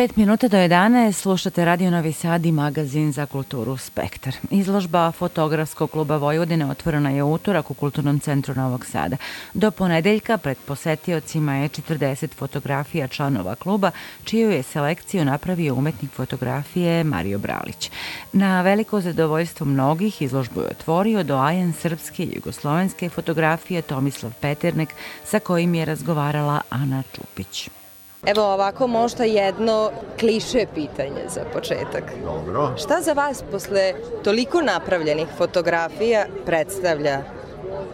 5 0.00 0.16
minuta 0.16 0.48
do 0.48 0.56
11 0.56 1.12
slušate 1.12 1.64
Radio 1.64 1.90
Novi 1.90 2.12
Sad 2.12 2.46
i 2.46 2.52
magazin 2.52 3.12
za 3.12 3.26
kulturu 3.26 3.76
Spektar. 3.76 4.34
Izložba 4.50 5.12
Fotografskog 5.12 5.90
kluba 5.90 6.16
Vojvodine 6.16 6.70
otvorena 6.70 7.10
je 7.10 7.22
utorak 7.22 7.70
u 7.70 7.74
Kulturnom 7.74 8.20
centru 8.20 8.54
Novog 8.54 8.86
Sada. 8.86 9.16
Do 9.54 9.70
ponedeljka 9.70 10.38
pred 10.38 10.58
posetiocima 10.66 11.54
je 11.54 11.68
40 11.68 12.34
fotografija 12.34 13.08
članova 13.08 13.54
kluba, 13.54 13.90
čiju 14.24 14.50
je 14.50 14.62
selekciju 14.62 15.24
napravio 15.24 15.74
umetnik 15.74 16.10
fotografije 16.10 17.04
Mario 17.04 17.38
Bralić. 17.38 17.90
Na 18.32 18.62
veliko 18.62 19.00
zadovoljstvo 19.00 19.66
mnogih 19.66 20.22
izložbu 20.22 20.60
je 20.60 20.66
otvorio 20.66 21.22
doajen 21.22 21.72
srpske 21.72 22.22
i 22.22 22.34
jugoslovenske 22.34 23.08
fotografije 23.08 23.82
Tomislav 23.82 24.32
Peternek 24.40 24.88
sa 25.24 25.38
kojim 25.38 25.74
je 25.74 25.84
razgovarala 25.84 26.60
Ana 26.70 27.02
Čupić. 27.12 27.79
Evo 28.26 28.42
ovako 28.42 28.86
možda 28.86 29.24
jedno 29.24 29.90
kliše 30.20 30.66
pitanje 30.74 31.22
za 31.28 31.40
početak. 31.52 32.04
Dobro. 32.24 32.72
Šta 32.76 33.00
za 33.02 33.12
vas 33.12 33.44
posle 33.50 33.94
toliko 34.24 34.60
napravljenih 34.62 35.26
fotografija 35.38 36.26
predstavlja 36.46 37.22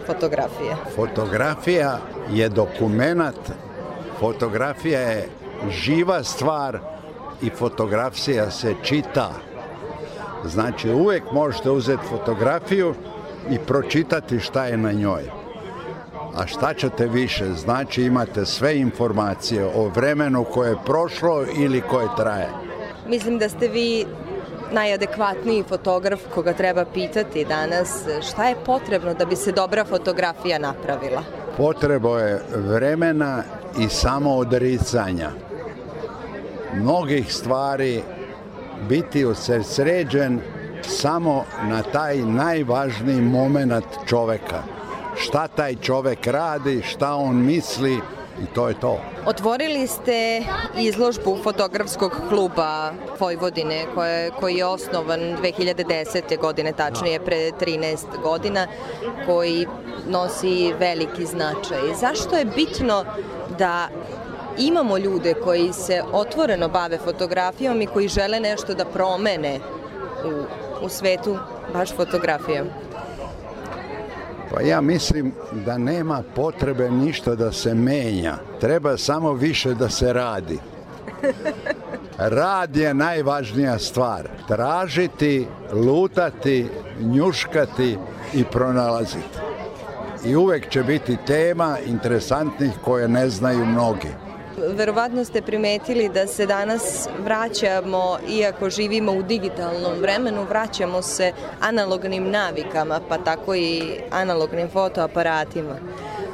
fotografije? 0.07 0.77
Fotografija 0.97 1.99
je 2.31 2.49
dokumentat, 2.49 3.39
fotografija 4.21 5.01
je 5.01 5.29
živa 5.71 6.23
stvar 6.23 6.79
i 7.43 7.51
fotografija 7.51 8.51
se 8.51 8.75
čita. 8.83 9.31
Znači 10.45 10.91
uvek 10.91 11.23
možete 11.33 11.71
uzeti 11.71 12.07
fotografiju 12.09 12.95
i 13.51 13.59
pročitati 13.59 14.41
šta 14.41 14.67
je 14.67 14.77
na 14.77 14.93
njoj. 14.93 15.36
A 16.37 16.47
šta 16.47 16.75
ćete 16.75 17.07
više? 17.07 17.53
Znači 17.53 18.03
imate 18.03 18.47
sve 18.47 18.79
informacije 18.79 19.65
o 19.65 19.89
vremenu 19.89 20.45
koje 20.45 20.71
je 20.71 20.77
prošlo 20.85 21.45
ili 21.59 21.81
koje 21.81 22.09
traje. 22.17 22.49
Mislim 23.09 23.39
da 23.39 23.49
ste 23.49 23.69
vi 23.69 24.07
najadekvatniji 24.73 25.65
fotograf 25.69 26.21
koga 26.35 26.53
treba 26.53 26.85
pitati 26.85 27.45
danas 27.45 28.05
šta 28.31 28.49
je 28.49 28.57
potrebno 28.67 29.15
da 29.15 29.25
bi 29.25 29.37
se 29.37 29.53
dobra 29.53 29.85
fotografija 29.85 30.59
napravila. 30.59 31.23
Potrebo 31.57 32.19
je 32.19 32.43
vremena 32.57 33.43
i 33.79 33.89
samoodricanja. 33.89 35.31
Mnogih 36.75 37.35
stvari 37.35 38.03
biti 38.89 39.25
usredsređen 39.25 40.41
samo 40.83 41.45
na 41.63 41.83
taj 41.83 42.19
najvažniji 42.19 43.21
moment 43.21 43.87
čoveka. 44.07 44.76
Šta 45.19 45.49
taj 45.49 45.75
čovek 45.77 46.27
radi, 46.27 46.83
šta 46.83 47.15
on 47.15 47.37
misli 47.37 48.01
i 48.43 48.47
to 48.55 48.69
je 48.69 48.81
to. 48.81 49.01
Otvorili 49.27 49.87
ste 49.87 50.43
izložbu 50.79 51.39
fotografskog 51.43 52.13
kluba 52.29 52.93
Vojvodine 53.21 53.85
koje, 53.95 54.31
koji 54.31 54.55
je 54.55 54.67
osnovan 54.67 55.21
2010. 55.21 56.39
godine, 56.41 56.73
tačnije 56.73 57.21
pre 57.21 57.37
13 57.37 57.97
godina, 58.23 58.67
koji 59.27 59.67
nosi 60.09 60.75
veliki 60.79 61.27
značaj. 61.27 61.95
Zašto 62.01 62.37
je 62.37 62.45
bitno 62.45 63.05
da 63.59 63.89
imamo 64.59 64.99
ljude 64.99 65.35
koji 65.35 65.73
se 65.73 66.03
otvoreno 66.13 66.69
bave 66.69 66.99
fotografijom 66.99 67.83
i 67.83 67.87
koji 67.87 68.09
žele 68.09 68.41
nešto 68.41 68.75
da 68.75 68.85
promene 68.85 69.61
u, 70.25 70.45
u 70.85 70.89
svetu 70.89 71.39
baš 71.73 71.97
fotografijom? 71.97 72.67
Pa 74.57 74.63
ja 74.63 74.81
mislim 74.81 75.33
da 75.53 75.79
nema 75.79 76.23
potrebe 76.35 76.91
ništa 76.91 77.35
da 77.35 77.53
se 77.53 77.75
menja. 77.75 78.37
Treba 78.61 78.97
samo 78.97 79.33
više 79.33 79.75
da 79.75 79.89
se 79.89 80.13
radi. 80.13 80.59
Rad 82.19 82.77
je 82.77 82.95
najvažnija 82.95 83.79
stvar. 83.79 84.29
Tražiti, 84.49 85.47
lutati, 85.73 86.69
njuškati 87.01 87.99
i 88.35 88.45
pronalaziti. 88.45 89.39
I 90.25 90.37
uvek 90.37 90.69
će 90.69 90.83
biti 90.83 91.17
tema 91.27 91.77
interesantnih 91.87 92.73
koje 92.85 93.09
ne 93.09 93.29
znaju 93.29 93.67
mnogi. 93.67 94.26
Verovatno 94.59 95.25
ste 95.25 95.43
primetili 95.43 96.09
da 96.09 96.27
se 96.27 96.47
danas 96.47 97.09
vraćamo, 97.25 98.19
iako 98.29 98.71
živimo 98.71 99.13
u 99.13 99.23
digitalnom 99.23 99.93
vremenu, 100.01 100.45
vraćamo 100.49 101.03
se 101.03 101.33
analognim 101.61 102.31
navikama, 102.31 103.01
pa 103.09 103.19
tako 103.19 103.55
i 103.55 103.83
analognim 104.11 104.69
fotoaparatima. 104.69 105.77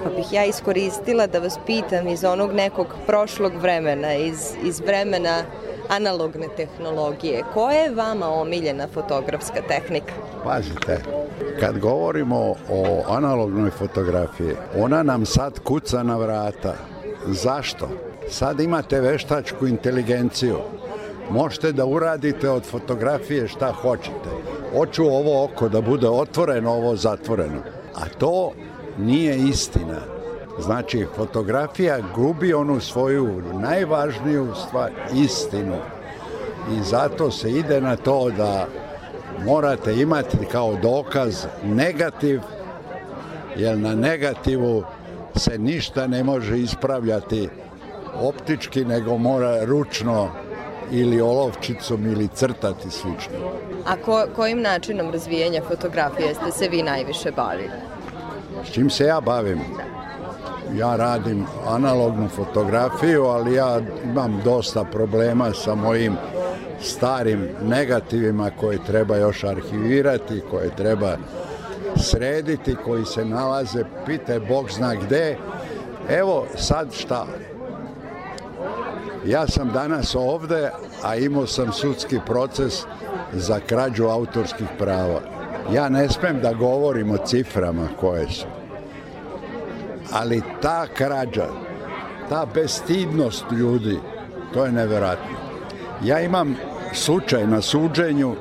Pa 0.05 0.11
bih 0.11 0.33
ja 0.33 0.45
iskoristila 0.45 1.27
da 1.27 1.39
vas 1.39 1.59
pitam 1.67 2.09
iz 2.09 2.25
onog 2.25 2.53
nekog 2.53 2.87
prošlog 3.07 3.53
vremena, 3.55 4.15
iz, 4.15 4.51
iz 4.65 4.81
vremena 4.81 5.43
analogne 5.89 6.49
tehnologije. 6.57 7.45
Koja 7.55 7.79
je 7.79 7.95
vama 7.95 8.29
omiljena 8.29 8.89
fotografska 8.95 9.63
tehnika? 9.69 10.13
Pazite, 10.45 10.99
kad 11.61 11.79
govorimo 11.79 12.55
o 12.71 13.03
analognoj 13.09 13.71
fotografiji, 13.71 14.57
ona 14.79 15.03
nam 15.03 15.27
sad 15.27 15.59
kuca 15.59 16.03
na 16.03 16.17
vrata. 16.17 16.75
Zašto? 17.27 18.12
Sad 18.29 18.61
imate 18.61 19.01
veštačku 19.01 19.67
inteligenciju. 19.67 20.57
Možete 21.31 21.73
da 21.73 21.85
uradite 21.85 22.51
od 22.51 22.65
fotografije 22.65 23.49
šta 23.49 23.73
hoćete. 23.73 24.31
Hoću 24.77 25.05
ovo 25.05 25.45
oko 25.45 25.69
da 25.69 25.81
bude 25.81 26.09
otvoreno, 26.09 26.73
ovo 26.73 26.97
zatvoreno. 26.97 27.63
A 27.95 28.09
to 28.19 28.53
nije 28.99 29.39
istina. 29.39 30.01
Znači, 30.59 31.07
fotografija 31.17 31.99
gubi 32.15 32.55
onu 32.55 32.81
svoju 32.81 33.43
najvažniju 33.61 34.49
stvar, 34.67 34.91
istinu. 35.15 35.77
I 36.77 36.83
zato 36.83 37.31
se 37.31 37.51
ide 37.51 37.81
na 37.81 37.97
to 37.97 38.31
da 38.31 38.67
morate 39.45 39.97
imati 39.97 40.37
kao 40.53 40.77
dokaz 40.83 41.47
negativ, 41.65 42.41
jer 43.57 43.79
na 43.79 43.95
negativu 43.95 44.85
se 45.37 45.59
ništa 45.59 46.07
ne 46.07 46.25
može 46.25 46.59
ispravljati 46.59 47.49
optički, 48.15 48.85
nego 48.85 49.19
mora 49.19 49.65
ručno 49.65 50.31
ili 50.91 51.21
olovčicom 51.21 52.07
ili 52.07 52.29
crtati 52.29 52.91
slično. 52.91 53.39
A 53.87 53.97
ko, 53.97 54.27
kojim 54.37 54.63
načinom 54.63 55.11
razvijanja 55.11 55.63
fotografije 55.69 56.35
ste 56.35 56.51
se 56.53 56.69
vi 56.69 56.83
najviše 56.83 57.31
bavili? 57.31 57.71
S 58.65 58.73
čim 58.73 58.91
se 58.91 59.05
ja 59.05 59.21
bavim? 59.21 59.61
Ja 60.77 60.97
radim 60.97 61.47
analognu 61.69 62.29
fotografiju, 62.29 63.25
ali 63.25 63.55
ja 63.55 63.81
imam 64.05 64.41
dosta 64.45 64.85
problema 64.85 65.53
sa 65.53 65.75
mojim 65.75 66.17
starim 66.81 67.49
negativima 67.63 68.51
koje 68.61 68.85
treba 68.87 69.17
još 69.17 69.45
arhivirati, 69.45 70.43
koje 70.51 70.77
treba 70.77 71.17
srediti, 71.97 72.77
koji 72.85 73.05
se 73.05 73.25
nalaze, 73.25 73.85
pite 74.07 74.41
Bog 74.41 74.71
zna 74.71 74.95
gde. 74.95 75.37
Evo 76.09 76.47
sad 76.57 76.93
šta? 76.93 77.27
Ja 79.27 79.47
sam 79.47 79.71
danas 79.73 80.15
ovde, 80.15 80.71
a 81.03 81.17
imao 81.17 81.47
sam 81.47 81.73
sudski 81.73 82.19
proces 82.27 82.85
za 83.33 83.61
krađu 83.67 84.05
autorskih 84.05 84.67
prava. 84.79 85.21
Ja 85.73 85.89
ne 85.89 86.09
smem 86.09 86.41
da 86.41 86.53
govorim 86.53 87.11
o 87.11 87.17
ciframa 87.27 87.89
koje 88.01 88.31
su. 88.31 88.47
Ali 90.13 90.43
ta 90.63 90.87
krađa, 90.87 91.47
ta 92.29 92.47
bestidnost 92.55 93.45
ljudi, 93.51 93.99
to 94.55 94.65
je 94.65 94.73
neverovatno. 94.73 95.37
Ja 96.05 96.21
imam 96.21 96.57
slučaj 96.93 97.47
na 97.47 97.61
suđenju 97.61 98.35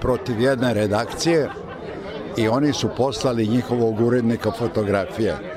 protiv 0.00 0.40
jedne 0.40 0.74
redakcije 0.74 1.48
i 2.36 2.48
oni 2.48 2.72
su 2.72 2.88
poslali 2.96 3.46
njihovog 3.46 4.00
urednika 4.00 4.50
fotografije. 4.50 5.55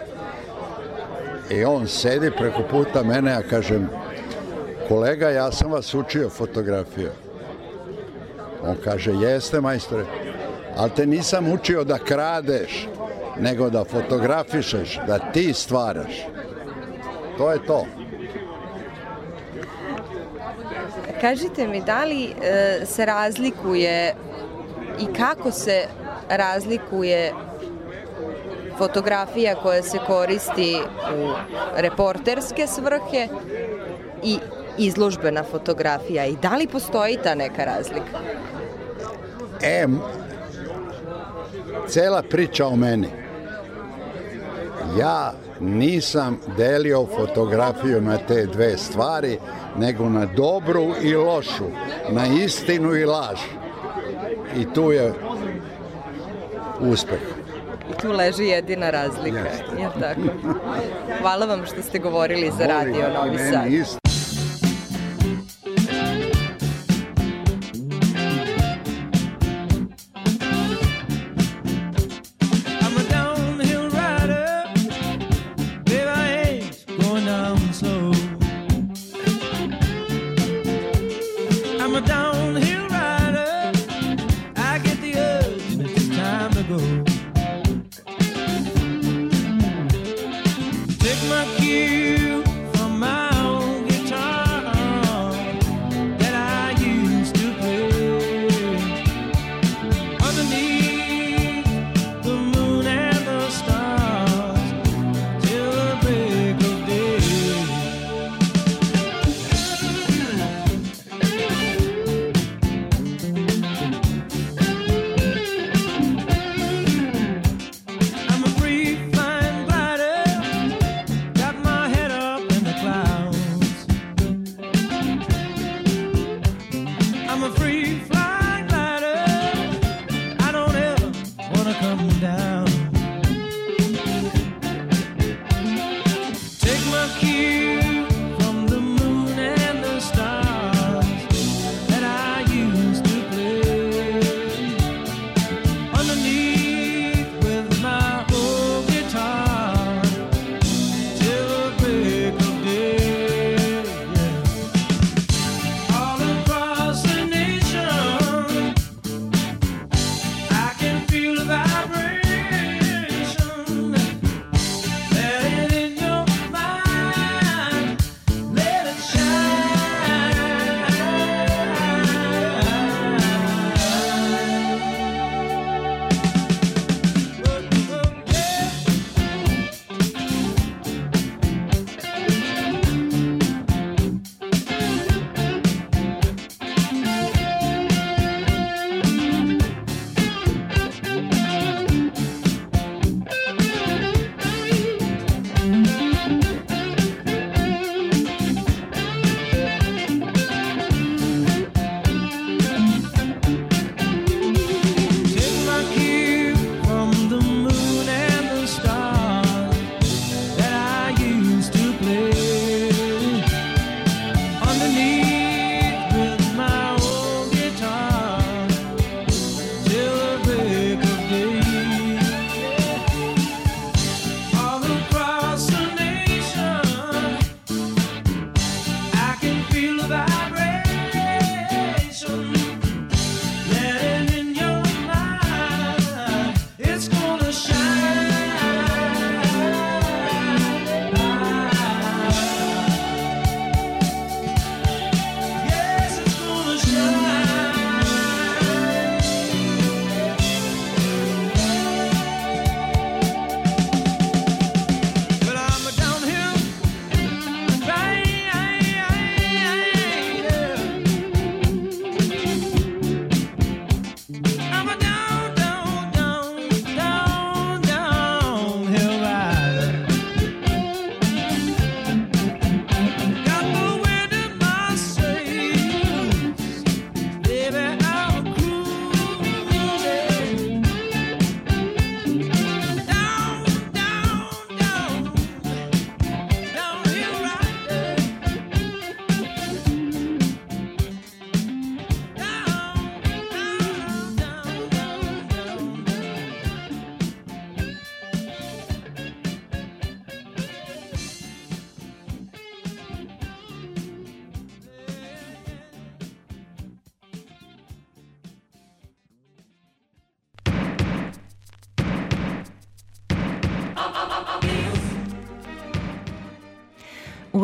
I 1.50 1.66
on 1.66 1.88
sedi 1.88 2.32
preko 2.32 2.64
puta 2.72 3.04
mene, 3.04 3.32
ja 3.32 3.41
kažem, 3.41 3.89
kolega, 4.88 5.30
ja 5.30 5.52
sam 5.52 5.72
vas 5.72 5.93
učio 5.93 6.30
fotografiju. 6.30 7.10
On 8.64 8.76
kaže, 8.84 9.12
jeste 9.12 9.62
majstore, 9.62 10.06
ali 10.78 10.91
te 10.95 11.06
nisam 11.06 11.52
učio 11.52 11.84
da 11.84 11.97
kradeš, 11.97 12.88
nego 13.39 13.70
da 13.70 13.84
fotografišeš, 13.84 15.00
da 15.08 15.20
ti 15.20 15.54
stvaraš. 15.54 16.26
To 17.38 17.52
je 17.52 17.66
to. 17.66 17.86
Kažite 21.22 21.68
mi, 21.68 21.82
da 21.82 22.04
li 22.04 22.24
e, 22.24 22.86
se 22.86 23.06
razlikuje 23.06 24.16
i 25.00 25.14
kako 25.14 25.52
se 25.52 25.84
razlikuje 26.30 27.34
fotografija 28.80 29.55
koja 29.55 29.84
se 29.84 29.99
koristi 30.07 30.77
u 31.15 31.32
reporterske 31.75 32.67
svrhe 32.67 33.27
i 34.23 34.38
izložbena 34.77 35.43
fotografija 35.43 36.25
i 36.25 36.36
da 36.41 36.55
li 36.55 36.67
postoji 36.67 37.17
ta 37.23 37.36
neka 37.36 37.65
razlika? 37.65 38.19
E, 39.61 39.88
cela 41.88 42.21
priča 42.21 42.67
o 42.67 42.75
meni. 42.75 43.07
Ja 44.99 45.34
nisam 45.59 46.39
delio 46.57 47.05
fotografiju 47.17 48.01
na 48.01 48.17
te 48.17 48.45
dve 48.45 48.77
stvari, 48.77 49.38
nego 49.77 50.09
na 50.09 50.25
dobru 50.25 50.93
i 51.01 51.15
lošu, 51.15 51.65
na 52.09 52.27
istinu 52.27 52.95
i 52.95 53.05
laž. 53.05 53.39
I 54.57 54.73
tu 54.73 54.91
je 54.91 55.13
uspeh. 56.80 57.39
Tu 58.02 58.12
leži 58.12 58.43
jedina 58.45 58.89
razlika, 58.89 59.50
je 59.80 59.89
tako? 60.00 60.22
Hvala 61.22 61.45
vam 61.45 61.66
što 61.66 61.82
ste 61.82 62.00
govorili 62.00 62.52
za 62.58 62.66
radio 62.66 63.10
Novi 63.14 63.38
Sad. 63.38 64.09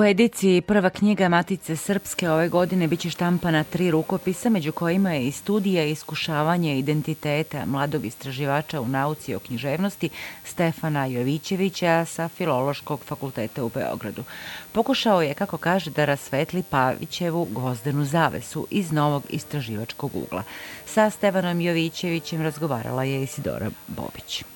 Ediciji 0.07 0.61
prva 0.61 0.89
knjiga 0.89 1.29
Matice 1.29 1.75
Srpske 1.75 2.29
ove 2.29 2.49
godine 2.49 2.87
biće 2.87 3.09
štampana 3.09 3.63
tri 3.63 3.91
rukopisa, 3.91 4.49
među 4.49 4.71
kojima 4.71 5.13
je 5.13 5.27
i 5.27 5.31
studija 5.31 5.83
iskušavanje 5.83 6.79
identiteta 6.79 7.65
mladog 7.65 8.05
istraživača 8.05 8.81
u 8.81 8.87
nauci 8.87 9.35
o 9.35 9.39
književnosti 9.39 10.09
Stefana 10.43 11.05
Jovićevića 11.05 12.05
sa 12.05 12.27
Filološkog 12.27 12.99
fakulteta 12.99 13.63
u 13.63 13.69
Beogradu. 13.69 14.23
Pokušao 14.71 15.21
je, 15.21 15.33
kako 15.33 15.57
kaže, 15.57 15.91
da 15.91 16.05
rasvetli 16.05 16.63
Pavićevu 16.63 17.47
gvozdenu 17.51 18.05
zavesu 18.05 18.67
iz 18.71 18.91
novog 18.91 19.23
istraživačkog 19.29 20.15
ugla. 20.15 20.43
Sa 20.85 21.09
Stefanom 21.09 21.61
Jovićevićem 21.61 22.41
razgovarala 22.41 23.03
je 23.03 23.23
Isidora 23.23 23.69
Bobić. 23.87 24.54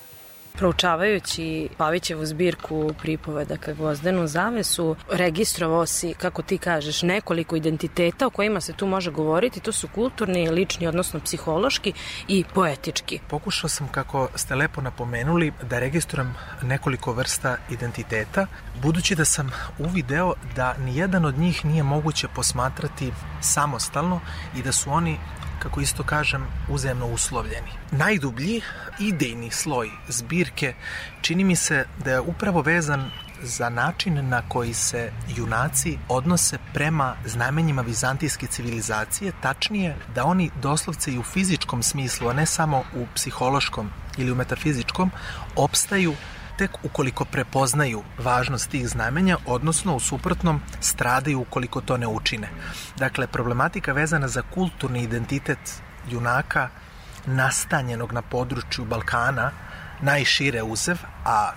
Proučavajući 0.59 1.69
Pavićevu 1.77 2.25
zbirku 2.25 2.93
pripovedaka 3.01 3.73
Gvozdenu 3.73 4.27
zavesu, 4.27 4.95
registrovao 5.11 5.85
si, 5.85 6.13
kako 6.13 6.41
ti 6.41 6.57
kažeš, 6.57 7.01
nekoliko 7.01 7.55
identiteta 7.55 8.27
o 8.27 8.29
kojima 8.29 8.61
se 8.61 8.73
tu 8.73 8.87
može 8.87 9.11
govoriti. 9.11 9.59
To 9.59 9.71
su 9.71 9.87
kulturni, 9.87 10.49
lični, 10.49 10.87
odnosno 10.87 11.19
psihološki 11.19 11.93
i 12.27 12.43
poetički. 12.53 13.19
Pokušao 13.27 13.69
sam, 13.69 13.87
kako 13.87 14.27
ste 14.35 14.55
lepo 14.55 14.81
napomenuli, 14.81 15.51
da 15.69 15.79
registrujem 15.79 16.35
nekoliko 16.63 17.13
vrsta 17.13 17.57
identiteta, 17.69 18.47
budući 18.81 19.15
da 19.15 19.25
sam 19.25 19.51
uvideo 19.77 20.33
da 20.55 20.77
nijedan 20.77 21.25
od 21.25 21.37
njih 21.37 21.65
nije 21.65 21.83
moguće 21.83 22.27
posmatrati 22.35 23.11
samostalno 23.41 24.19
i 24.55 24.61
da 24.61 24.71
su 24.71 24.91
oni 24.91 25.17
kako 25.59 25.81
isto 25.81 26.03
kažem, 26.03 26.47
uzemno 26.69 27.07
uslovljeni. 27.07 27.71
Najdublji 27.91 28.61
idejni 28.99 29.51
sloj 29.51 29.89
zbirke 30.07 30.73
čini 31.21 31.43
mi 31.43 31.55
se 31.55 31.85
da 32.03 32.11
je 32.11 32.19
upravo 32.19 32.61
vezan 32.61 33.11
za 33.43 33.69
način 33.69 34.29
na 34.29 34.41
koji 34.49 34.73
se 34.73 35.11
junaci 35.37 35.97
odnose 36.09 36.57
prema 36.73 37.15
znamenjima 37.25 37.81
vizantijske 37.81 38.47
civilizacije, 38.47 39.31
tačnije 39.41 39.95
da 40.15 40.25
oni 40.25 40.51
doslovce 40.61 41.13
i 41.13 41.19
u 41.19 41.23
fizičkom 41.23 41.83
smislu, 41.83 42.29
a 42.29 42.33
ne 42.33 42.45
samo 42.45 42.83
u 42.95 43.05
psihološkom 43.15 43.89
ili 44.17 44.31
u 44.31 44.35
metafizičkom, 44.35 45.11
opstaju 45.55 46.13
tek 46.59 46.71
ukoliko 46.83 47.25
prepoznaju 47.25 48.03
važnost 48.17 48.69
tih 48.69 48.87
znamenja, 48.87 49.37
odnosno 49.45 49.95
u 49.95 49.99
suprotnom 49.99 50.61
stradaju 50.81 51.39
ukoliko 51.39 51.81
to 51.81 51.97
ne 51.97 52.07
učine. 52.07 52.49
Dakle, 52.97 53.27
problematika 53.27 53.93
vezana 53.93 54.27
za 54.27 54.41
kulturni 54.41 55.03
identitet 55.03 55.81
junaka 56.09 56.69
nastanjenog 57.25 58.11
na 58.13 58.21
području 58.21 58.85
Balkana 58.85 59.51
najšire 60.01 60.63
uzev, 60.63 60.97
a 61.25 61.51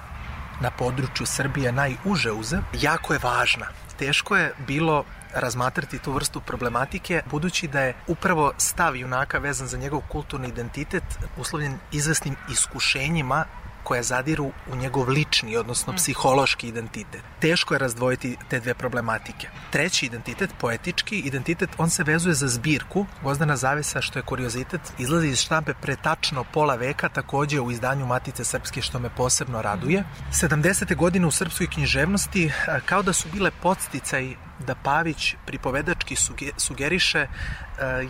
na 0.61 0.71
području 0.71 1.27
Srbije 1.27 1.73
najuže 1.73 2.33
uzev, 2.33 2.61
jako 2.73 3.13
je 3.13 3.21
važna. 3.23 3.67
Teško 3.99 4.37
je 4.37 4.55
bilo 4.67 5.05
razmatrati 5.35 5.99
tu 5.99 6.13
vrstu 6.13 6.41
problematike, 6.41 7.23
budući 7.31 7.69
da 7.69 7.81
je 7.81 7.95
upravo 8.07 8.53
stav 8.59 8.97
junaka 8.97 9.39
vezan 9.39 9.67
za 9.67 9.79
njegov 9.79 10.01
kulturni 10.09 10.49
identitet 10.49 11.05
uslovljen 11.37 11.79
izvesnim 11.93 12.37
iskušenjima 12.51 13.45
koja 13.83 14.03
zadiru 14.03 14.53
u 14.73 14.77
njegov 14.77 15.09
lični, 15.09 15.57
odnosno 15.57 15.93
psihološki 15.97 16.69
identitet. 16.69 17.23
Teško 17.41 17.75
je 17.75 17.79
razdvojiti 17.79 18.37
te 18.49 18.61
dve 18.61 18.75
problematike. 18.75 19.49
Treći 19.71 20.07
identitet, 20.07 20.51
poetički 20.61 21.19
identitet, 21.19 21.71
on 21.79 21.91
se 21.91 22.05
vezuje 22.05 22.35
za 22.35 22.49
zbirku 22.49 23.07
Gozdana 23.23 23.57
Zavesa, 23.57 24.01
što 24.01 24.19
je 24.19 24.23
kuriozitet, 24.23 24.81
izlazi 24.99 25.29
iz 25.29 25.41
štampe 25.41 25.75
pre 25.75 25.97
tačno 25.97 26.45
pola 26.45 26.75
veka, 26.75 27.09
takođe 27.09 27.61
u 27.61 27.71
izdanju 27.71 28.07
Matice 28.07 28.45
Srpske, 28.45 28.83
što 28.83 28.99
me 28.99 29.11
posebno 29.17 29.63
raduje. 29.63 30.05
70. 30.33 30.97
godine 30.97 31.27
u 31.27 31.31
srpskoj 31.31 31.67
književnosti 31.67 32.53
kao 32.85 33.03
da 33.03 33.13
su 33.13 33.29
bile 33.33 33.51
podsticaj 33.63 34.35
da 34.59 34.75
Pavić 34.75 35.35
pripovedački 35.47 36.17
sugeriše 36.57 37.27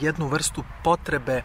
jednu 0.01 0.27
vrstu 0.27 0.65
potrebe 0.85 1.43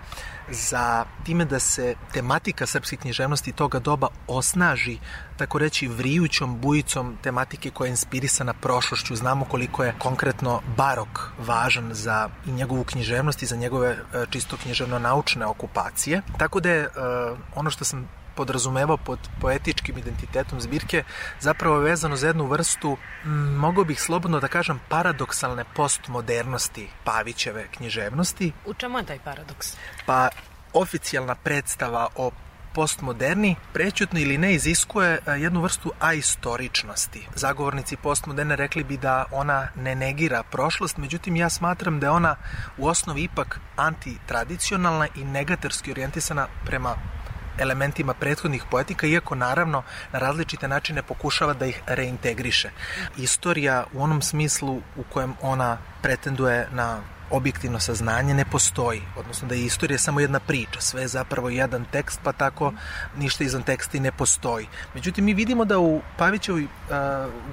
za 0.49 1.05
time 1.25 1.45
da 1.45 1.59
se 1.59 1.95
tematika 2.13 2.65
srpske 2.65 2.95
književnosti 2.95 3.51
toga 3.51 3.79
doba 3.79 4.07
osnaži, 4.27 4.97
tako 5.37 5.57
reći, 5.57 5.87
vrijućom 5.87 6.59
bujicom 6.59 7.17
tematike 7.23 7.69
koja 7.71 7.87
je 7.87 7.91
inspirisana 7.91 8.53
prošlošću. 8.53 9.15
Znamo 9.15 9.45
koliko 9.45 9.83
je 9.83 9.95
konkretno 9.99 10.61
barok 10.77 11.31
važan 11.39 11.93
za 11.93 12.29
i 12.45 12.51
njegovu 12.51 12.83
književnost 12.83 13.43
i 13.43 13.45
za 13.45 13.55
njegove 13.55 13.89
e, 13.89 14.25
čisto 14.29 14.57
književno-naučne 14.57 15.45
okupacije. 15.45 16.21
Tako 16.37 16.59
da 16.59 16.69
je 16.69 16.81
e, 16.81 16.89
ono 17.55 17.69
što 17.69 17.85
sam 17.85 18.07
podrazumevao 18.37 18.97
pod 18.97 19.19
poetičkim 19.41 19.97
identitetom 19.97 20.61
zbirke 20.61 21.03
zapravo 21.39 21.79
vezano 21.79 22.15
za 22.15 22.27
jednu 22.27 22.45
vrstu, 22.47 22.97
mogao 23.57 23.83
bih 23.83 24.01
slobodno 24.01 24.39
da 24.39 24.47
kažem, 24.47 24.79
paradoksalne 24.89 25.65
postmodernosti 25.75 26.89
Pavićeve 27.03 27.67
književnosti. 27.77 28.51
U 28.65 28.73
čemu 28.73 28.97
je 28.97 29.05
taj 29.05 29.19
paradoks? 29.19 29.77
Pa 30.05 30.29
oficijalna 30.73 31.35
predstava 31.35 32.07
o 32.15 32.31
postmoderni 32.77 33.55
prećutno 33.73 34.19
ili 34.19 34.37
ne 34.37 34.53
iziskuje 34.53 35.19
jednu 35.39 35.61
vrstu 35.61 35.91
aistoričnosti. 35.99 37.27
Zagovornici 37.35 37.97
postmoderne 37.97 38.55
rekli 38.55 38.83
bi 38.83 38.97
da 38.97 39.25
ona 39.31 39.67
ne 39.75 39.95
negira 39.95 40.43
prošlost, 40.43 40.97
međutim 40.97 41.35
ja 41.35 41.49
smatram 41.49 41.99
da 41.99 42.05
je 42.05 42.11
ona 42.11 42.35
u 42.77 42.87
osnovi 42.87 43.23
ipak 43.23 43.59
antitradicionalna 43.75 45.07
i 45.15 45.23
negatorski 45.23 45.91
orijentisana 45.91 46.47
prema 46.65 46.95
elementima 47.59 48.13
prethodnih 48.13 48.63
poetika, 48.71 49.07
iako 49.07 49.35
naravno 49.35 49.83
na 50.11 50.19
različite 50.19 50.67
načine 50.67 51.03
pokušava 51.03 51.53
da 51.53 51.65
ih 51.65 51.81
reintegriše. 51.87 52.69
Istorija 53.17 53.85
u 53.93 54.03
onom 54.03 54.21
smislu 54.21 54.75
u 54.75 55.03
kojem 55.13 55.33
ona 55.41 55.77
pretenduje 56.01 56.67
na 56.71 57.01
objektivno 57.31 57.79
saznanje 57.79 58.33
ne 58.33 58.45
postoji, 58.45 59.01
odnosno 59.15 59.47
da 59.47 59.55
je 59.55 59.65
istorija 59.65 59.97
samo 59.97 60.19
jedna 60.19 60.39
priča, 60.39 60.81
sve 60.81 61.01
je 61.01 61.07
zapravo 61.07 61.49
jedan 61.49 61.85
tekst, 61.91 62.19
pa 62.23 62.31
tako 62.31 62.73
ništa 63.17 63.43
izvan 63.43 63.63
teksta 63.63 63.97
i 63.97 63.99
ne 63.99 64.11
postoji. 64.11 64.67
Međutim, 64.93 65.25
mi 65.25 65.33
vidimo 65.33 65.65
da 65.65 65.79
u 65.79 66.01
Pavićevoj 66.17 66.63
uh, 66.63 66.69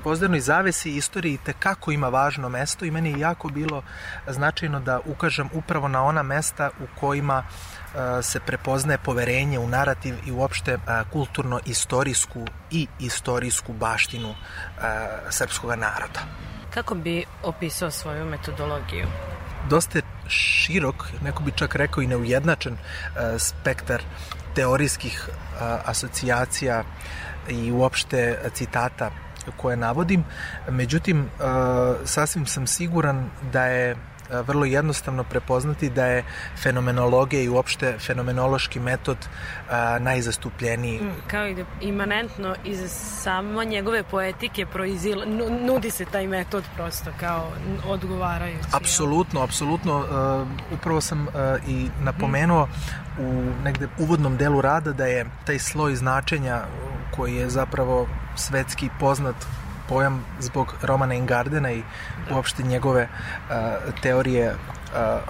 pozdernoj 0.04 0.40
zavesi 0.40 0.96
istoriji 0.96 1.38
tekako 1.44 1.92
ima 1.92 2.08
važno 2.08 2.48
mesto 2.48 2.84
i 2.84 2.90
meni 2.90 3.10
je 3.10 3.18
jako 3.18 3.48
bilo 3.48 3.82
značajno 4.26 4.80
da 4.80 5.00
ukažem 5.06 5.48
upravo 5.52 5.88
na 5.88 6.04
ona 6.04 6.22
mesta 6.22 6.70
u 6.80 7.00
kojima 7.00 7.38
uh, 7.38 7.73
se 8.22 8.40
prepoznaje 8.40 8.98
poverenje 8.98 9.58
u 9.58 9.68
narativ 9.68 10.14
i 10.26 10.32
uopšte 10.32 10.74
uh, 10.74 10.80
kulturno-istorijsku 11.12 12.46
i 12.70 12.86
istorijsku 13.00 13.72
baštinu 13.72 14.30
uh, 14.30 14.36
srpskog 15.30 15.70
naroda. 15.70 16.20
Kako 16.74 16.94
bi 16.94 17.24
opisao 17.42 17.90
svoju 17.90 18.24
metodologiju? 18.24 19.06
dosta 19.68 20.00
širok, 20.28 21.04
neko 21.24 21.42
bi 21.42 21.52
čak 21.52 21.74
rekao 21.74 22.02
i 22.02 22.06
neujednačen 22.06 22.76
spektar 23.38 24.02
teorijskih 24.54 25.28
asocijacija 25.84 26.84
i 27.48 27.72
uopšte 27.72 28.38
citata 28.54 29.10
koje 29.56 29.76
navodim. 29.76 30.24
Međutim, 30.68 31.28
sasvim 32.04 32.46
sam 32.46 32.66
siguran 32.66 33.30
da 33.52 33.64
je 33.64 33.96
vrlo 34.30 34.64
jednostavno 34.64 35.24
prepoznati 35.24 35.90
da 35.90 36.06
je 36.06 36.24
fenomenologija 36.62 37.42
i 37.42 37.48
uopšte 37.48 37.96
fenomenološki 37.98 38.80
metod 38.80 39.16
a, 39.70 39.98
najzastupljeniji. 39.98 41.00
Mm, 41.00 41.12
kao 41.26 41.46
i 41.46 41.54
da 41.54 41.64
imanentno 41.80 42.54
iz 42.64 42.90
samo 43.22 43.64
njegove 43.64 44.02
poetike 44.02 44.66
proizila, 44.66 45.24
nudi 45.60 45.90
se 45.90 46.04
taj 46.04 46.26
metod 46.26 46.64
prosto 46.76 47.10
kao 47.20 47.50
odgovarajući. 47.86 48.68
Apsolutno, 48.72 49.42
apsolutno. 49.42 49.98
Uh, 49.98 50.78
upravo 50.78 51.00
sam 51.00 51.26
uh, 51.26 51.32
i 51.68 51.88
napomenuo 52.02 52.68
u 53.18 53.44
negde 53.64 53.88
uvodnom 53.98 54.36
delu 54.36 54.60
rada 54.60 54.92
da 54.92 55.06
je 55.06 55.26
taj 55.46 55.58
sloj 55.58 55.96
značenja 55.96 56.62
koji 57.16 57.34
je 57.34 57.50
zapravo 57.50 58.08
svetski 58.36 58.88
poznat 59.00 59.36
pojam 59.88 60.24
zbog 60.40 60.74
Romana 60.82 61.14
Ingardena 61.14 61.72
i 61.72 61.82
uopšte 62.30 62.62
njegove 62.62 63.02
uh, 63.02 63.54
teorije 64.02 64.50
uh, 64.50 64.56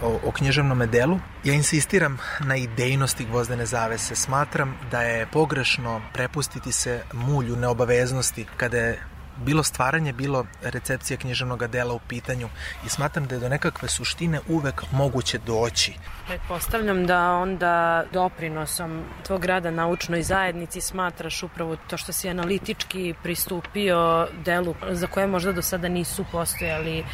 o, 0.03 0.29
o 0.29 0.31
književnom 0.31 0.91
delu. 0.91 1.19
Ja 1.45 1.55
insistiram 1.55 2.19
na 2.41 2.57
idejnosti 2.57 3.25
gvozdene 3.25 3.67
zavese. 3.67 4.17
Smatram 4.17 4.75
da 4.91 5.03
je 5.03 5.27
pogrešno 5.27 6.01
prepustiti 6.13 6.73
se 6.73 7.03
mulju 7.13 7.57
neobaveznosti 7.57 8.47
kada 8.57 8.79
je 8.79 9.03
bilo 9.37 9.63
stvaranje, 9.63 10.13
bilo 10.13 10.47
recepcija 10.63 11.17
književnog 11.17 11.67
dela 11.67 11.95
u 11.95 12.01
pitanju 12.09 12.49
i 12.87 12.89
smatram 12.89 13.27
da 13.27 13.35
je 13.35 13.41
do 13.41 13.49
nekakve 13.49 13.89
suštine 13.89 14.41
uvek 14.49 14.83
moguće 14.93 15.39
doći. 15.39 15.95
Pretpostavljam 16.27 17.07
da 17.07 17.31
onda 17.31 18.05
doprinosom 18.13 19.05
tvog 19.27 19.45
rada 19.45 19.71
naučnoj 19.71 20.23
zajednici 20.23 20.81
smatraš 20.81 21.43
upravo 21.43 21.77
to 21.77 21.97
što 21.97 22.13
si 22.13 22.29
analitički 22.29 23.15
pristupio 23.23 24.29
delu 24.45 24.75
za 24.91 25.07
koje 25.07 25.27
možda 25.27 25.53
do 25.53 25.63
sada 25.63 25.89
nisu 25.89 26.25
postojali 26.33 26.99
e, 26.99 27.05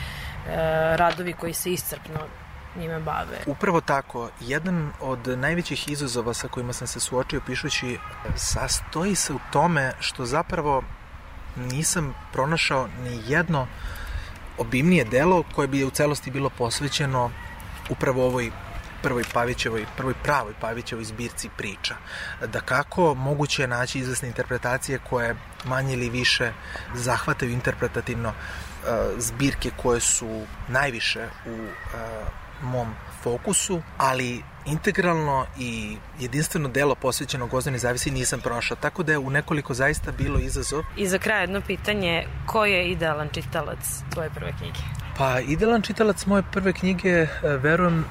radovi 0.96 1.32
koji 1.32 1.52
se 1.52 1.72
iscrpno 1.72 2.20
njime 2.76 3.00
bave. 3.00 3.38
Upravo 3.46 3.80
tako. 3.80 4.30
Jedan 4.40 4.92
od 5.00 5.38
najvećih 5.38 5.88
izazova 5.88 6.34
sa 6.34 6.48
kojima 6.48 6.72
sam 6.72 6.86
se 6.86 7.00
suočio 7.00 7.40
pišući 7.46 7.98
sastoji 8.36 9.14
se 9.14 9.32
u 9.32 9.38
tome 9.52 9.92
što 10.00 10.26
zapravo 10.26 10.82
nisam 11.60 12.14
pronašao 12.32 12.88
ni 13.04 13.22
jedno 13.26 13.66
obimnije 14.58 15.04
delo 15.04 15.42
koje 15.54 15.68
bi 15.68 15.84
u 15.84 15.90
celosti 15.90 16.30
bilo 16.30 16.50
posvećeno 16.50 17.30
upravo 17.90 18.26
ovoj 18.26 18.50
prvoj 19.02 19.24
Pavićevoj, 19.32 19.86
prvoj 19.96 20.14
pravoj 20.22 20.52
Pavićevoj 20.60 21.04
zbirci 21.04 21.48
priča. 21.56 21.94
Da 22.46 22.60
kako 22.60 23.14
moguće 23.14 23.62
je 23.62 23.68
naći 23.68 23.98
izvesne 23.98 24.28
interpretacije 24.28 24.98
koje 25.10 25.36
manje 25.64 25.92
ili 25.92 26.10
više 26.10 26.52
zahvataju 26.94 27.52
interpretativno 27.52 28.28
uh, 28.28 28.88
zbirke 29.18 29.70
koje 29.76 30.00
su 30.00 30.46
najviše 30.68 31.28
u 31.46 31.50
uh, 31.50 31.70
mom 32.62 32.94
fokusu, 33.22 33.82
ali 33.98 34.42
integralno 34.66 35.46
i 35.58 35.96
jedinstveno 36.20 36.68
delo 36.68 36.94
posvećeno 36.94 37.46
Gozdani 37.46 37.78
Zavisi 37.78 38.10
nisam 38.10 38.40
prošao, 38.40 38.76
tako 38.76 39.02
da 39.02 39.12
je 39.12 39.18
u 39.18 39.30
nekoliko 39.30 39.74
zaista 39.74 40.12
bilo 40.12 40.38
izazov. 40.38 40.82
I 40.96 41.06
za 41.06 41.18
kraj 41.18 41.42
jedno 41.42 41.60
pitanje, 41.66 42.26
ko 42.46 42.64
je 42.64 42.90
idealan 42.90 43.28
čitalac 43.32 43.78
tvoje 44.12 44.30
prve 44.30 44.52
knjige? 44.58 44.99
Pa, 45.20 45.40
idealan 45.40 45.82
čitalac 45.82 46.26
moje 46.26 46.42
prve 46.52 46.72
knjige, 46.72 47.08
e, 47.10 47.28
verujem 47.42 47.98
e, 48.00 48.04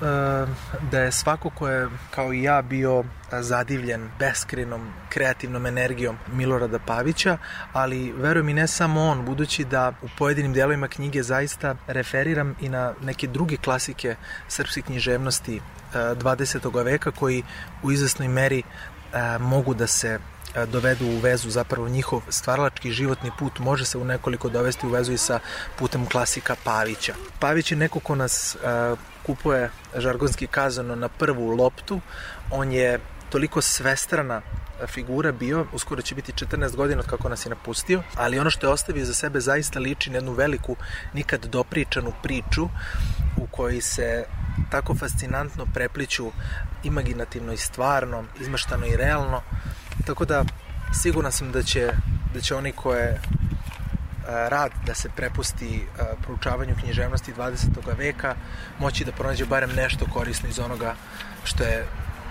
da 0.92 1.00
je 1.00 1.12
svako 1.12 1.50
ko 1.50 1.68
je, 1.68 1.88
kao 2.12 2.34
i 2.34 2.44
ja, 2.44 2.62
bio 2.62 3.04
zadivljen 3.32 4.10
beskrenom 4.20 4.82
kreativnom 5.10 5.66
energijom 5.66 6.18
Milorada 6.34 6.80
Pavića, 6.80 7.38
ali 7.74 8.12
verujem 8.12 8.50
i 8.50 8.54
ne 8.54 8.68
samo 8.68 9.02
on, 9.02 9.26
budući 9.26 9.66
da 9.66 9.94
u 10.02 10.08
pojedinim 10.18 10.54
delovima 10.54 10.88
knjige 10.88 11.24
zaista 11.24 11.76
referiram 11.88 12.56
i 12.62 12.70
na 12.70 12.94
neke 13.02 13.28
druge 13.28 13.58
klasike 13.58 14.16
srpske 14.48 14.82
književnosti 14.82 15.62
20. 15.94 16.84
veka 16.84 17.12
koji 17.12 17.44
u 17.84 17.92
izvesnoj 17.92 18.28
meri 18.28 18.64
mogu 19.40 19.74
da 19.74 19.88
se 19.88 20.20
dovedu 20.68 21.06
u 21.06 21.20
vezu 21.20 21.50
zapravo 21.50 21.90
njihov 21.90 22.22
stvaralački 22.30 22.92
životni 22.92 23.32
put 23.40 23.60
može 23.60 23.86
se 23.86 23.98
u 23.98 24.04
nekoliko 24.06 24.50
dovesti 24.50 24.88
u 24.88 24.90
vezu 24.90 25.14
i 25.14 25.18
sa 25.18 25.40
putem 25.78 26.06
klasika 26.06 26.56
Pavića. 26.64 27.14
Pavić 27.40 27.72
je 27.72 27.78
neko 27.78 28.00
ko 28.00 28.16
nas 28.16 28.58
kupuje 29.26 29.70
žargonski 29.96 30.48
kazano 30.48 30.96
na 30.96 31.10
prvu 31.10 31.48
loptu, 31.48 32.02
on 32.52 32.72
je 32.72 33.00
toliko 33.30 33.62
svestrana 33.62 34.42
figura 34.88 35.32
bio, 35.32 35.66
uskoro 35.74 36.02
će 36.02 36.16
biti 36.16 36.32
14 36.32 36.76
godina 36.76 37.00
od 37.00 37.08
kako 37.08 37.30
nas 37.30 37.46
je 37.46 37.50
napustio, 37.50 38.04
ali 38.16 38.40
ono 38.40 38.50
što 38.50 38.68
je 38.68 38.74
ostavio 38.74 39.06
za 39.06 39.14
sebe 39.14 39.40
zaista 39.40 39.80
liči 39.80 40.10
na 40.10 40.18
jednu 40.18 40.32
veliku, 40.34 40.76
nikad 41.14 41.46
dopričanu 41.46 42.14
priču 42.24 42.70
u 43.38 43.48
kojoj 43.52 43.82
se 43.82 44.26
tako 44.72 44.96
fascinantno 44.96 45.66
prepliću 45.74 46.32
imaginativno 46.84 47.54
i 47.54 47.58
stvarno, 47.58 48.24
izmaštano 48.40 48.86
i 48.86 48.96
realno, 48.96 49.42
tako 50.06 50.26
da 50.26 50.44
siguran 50.94 51.32
sam 51.32 51.52
da 51.52 51.64
će, 51.64 51.92
da 52.34 52.42
će 52.42 52.56
oni 52.56 52.72
koje 52.72 53.22
rad 54.28 54.72
da 54.86 54.94
se 54.94 55.10
prepusti 55.16 55.88
proučavanju 56.22 56.76
književnosti 56.80 57.34
20. 57.34 57.98
veka 57.98 58.36
moći 58.80 59.06
da 59.06 59.12
pronađe 59.12 59.46
barem 59.46 59.70
nešto 59.76 60.06
korisno 60.14 60.50
iz 60.50 60.60
onoga 60.60 60.96
što 61.44 61.64
je 61.64 61.86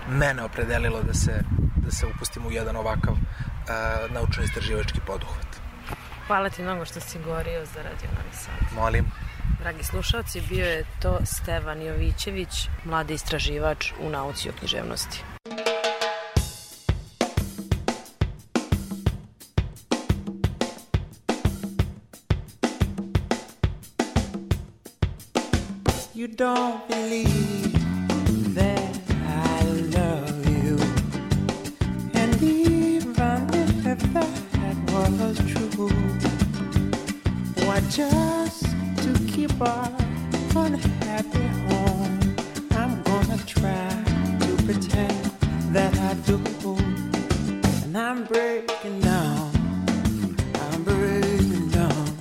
mene 0.09 0.43
opredelilo 0.43 1.03
da 1.03 1.13
se, 1.13 1.41
da 1.75 1.91
se 1.91 2.05
upustimo 2.05 2.47
u 2.47 2.51
jedan 2.51 2.75
ovakav 2.75 3.13
uh, 3.13 3.19
naučno-istraživački 4.11 4.99
poduhvat. 5.07 5.47
Hvala 6.27 6.49
ti 6.49 6.63
mnogo 6.63 6.85
što 6.85 6.99
si 6.99 7.19
govorio 7.19 7.65
za 7.65 7.81
Radio 7.83 8.09
Novi 8.17 8.33
Sad. 8.33 8.75
Molim. 8.75 9.05
Dragi 9.59 9.83
slušalci, 9.83 10.41
bio 10.49 10.65
je 10.65 10.85
to 11.01 11.19
Stevan 11.25 11.81
Jovićević, 11.81 12.67
mladi 12.85 13.13
istraživač 13.13 13.91
u 14.01 14.09
nauci 14.09 14.49
o 14.49 14.53
književnosti. 14.59 15.23
You 26.15 26.27
don't 26.27 26.85
believe 26.89 27.68
our 39.61 39.91
unhappy 40.55 41.47
home, 41.67 42.35
I'm 42.71 43.01
gonna 43.03 43.37
try 43.45 43.89
to 44.39 44.55
pretend 44.65 45.25
that 45.73 45.97
I 45.97 46.13
do. 46.25 46.39
And 47.83 47.97
I'm 47.97 48.23
breaking 48.25 48.99
down, 49.01 49.51
I'm 50.55 50.83
breaking 50.83 51.69
down, 51.69 52.17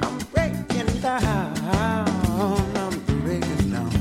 I'm 0.00 0.18
breaking 0.34 1.00
down. 1.00 1.66
I'm 2.76 2.98
breaking 3.22 3.70
down. 3.70 3.92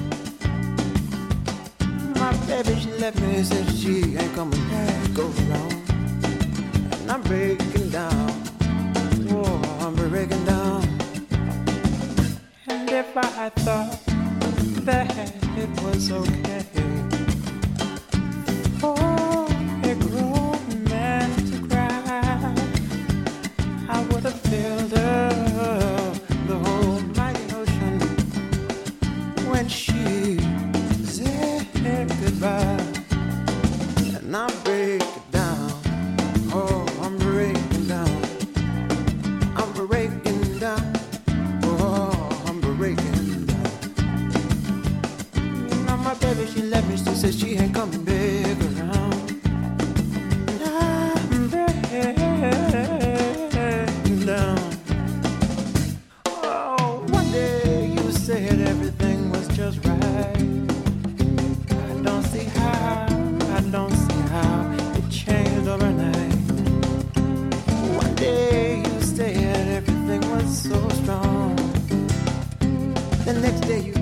My 2.15 2.33
baby, 2.47 2.79
she 2.79 2.91
left 2.93 3.19
me, 3.21 3.43
said 3.43 3.67
she 3.75 4.15
ain't 4.17 4.33
coming 4.35 4.59
back 4.69 5.13
Go 5.13 5.25
around. 5.25 5.73
And 7.01 7.11
I'm 7.11 7.21
breaking 7.21 7.74
I 13.45 13.49
thought 13.49 14.01
that 14.87 15.31
it 15.55 15.69
was 15.83 16.11
okay 16.11 16.74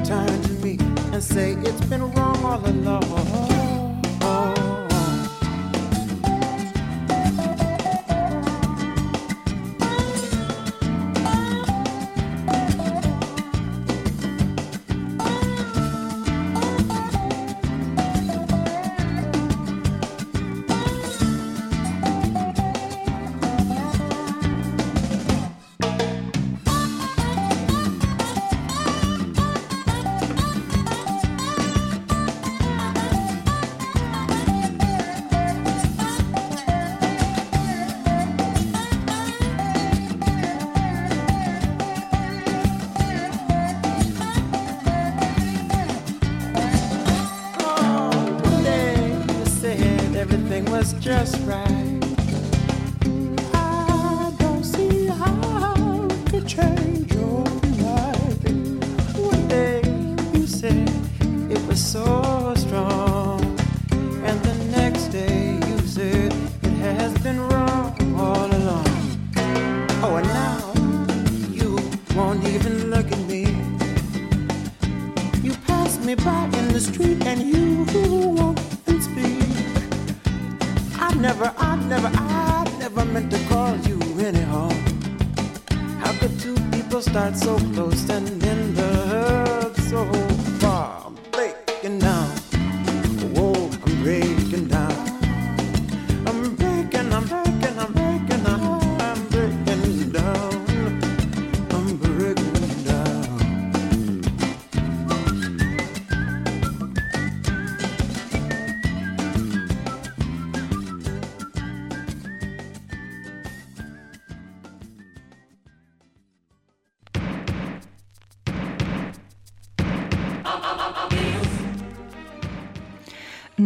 turn 0.04 0.42
to 0.42 0.52
me 0.64 0.78
and 1.14 1.24
say 1.24 1.54
it's 1.54 1.86
been 1.86 2.12
wrong 2.12 2.44
all 2.44 2.66
along. 2.66 3.53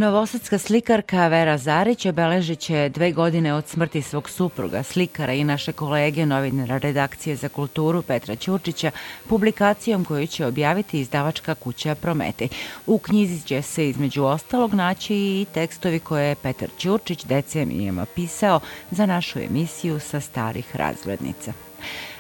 Novosadska 0.08 0.58
slikarka 0.58 1.28
Vera 1.28 1.58
Zarić 1.58 2.06
obeležit 2.06 2.60
će 2.60 2.90
dve 2.90 3.12
godine 3.12 3.54
od 3.54 3.68
smrti 3.68 4.02
svog 4.02 4.30
supruga, 4.30 4.84
slikara 4.84 5.34
i 5.34 5.44
naše 5.44 5.72
kolege 5.72 6.26
novinara 6.26 6.78
redakcije 6.78 7.36
za 7.36 7.50
kulturu 7.50 8.02
Petra 8.02 8.36
Ćurčića, 8.36 8.92
publikacijom 9.30 10.06
koju 10.06 10.28
će 10.28 10.46
objaviti 10.46 11.00
izdavačka 11.00 11.56
kuća 11.56 11.96
Promete. 11.96 12.48
U 12.86 12.98
knjizi 12.98 13.48
će 13.48 13.62
se 13.62 13.90
između 13.90 14.24
ostalog 14.24 14.74
naći 14.74 15.16
i 15.16 15.46
tekstovi 15.54 16.00
koje 16.00 16.30
je 16.30 16.36
Petar 16.36 16.70
Ćurčić 16.78 17.26
decenijama 17.26 18.06
pisao 18.06 18.60
za 18.92 19.06
našu 19.06 19.40
emisiju 19.40 20.00
sa 20.00 20.22
starih 20.22 20.76
razglednica. 20.76 21.54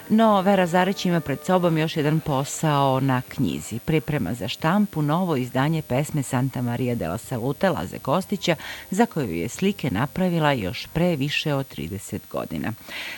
No, 0.09 0.41
Vera 0.41 0.67
Zarić 0.67 1.05
ima 1.05 1.19
pred 1.19 1.39
sobom 1.45 1.77
još 1.77 1.97
jedan 1.97 2.19
posao 2.19 2.99
na 2.99 3.21
knjizi. 3.21 3.79
Priprema 3.79 4.33
za 4.33 4.47
štampu 4.47 5.01
novo 5.01 5.35
izdanje 5.35 5.81
pesme 5.81 6.23
Santa 6.23 6.61
Maria 6.61 6.95
della 6.95 7.17
Salute 7.17 7.69
Laze 7.69 7.99
Kostića, 7.99 8.55
za 8.91 9.05
koju 9.05 9.35
je 9.35 9.49
slike 9.49 9.91
napravila 9.91 10.51
još 10.51 10.87
pre 10.93 11.15
više 11.15 11.53
od 11.53 11.75
30 11.77 12.19
godina. 12.31 12.73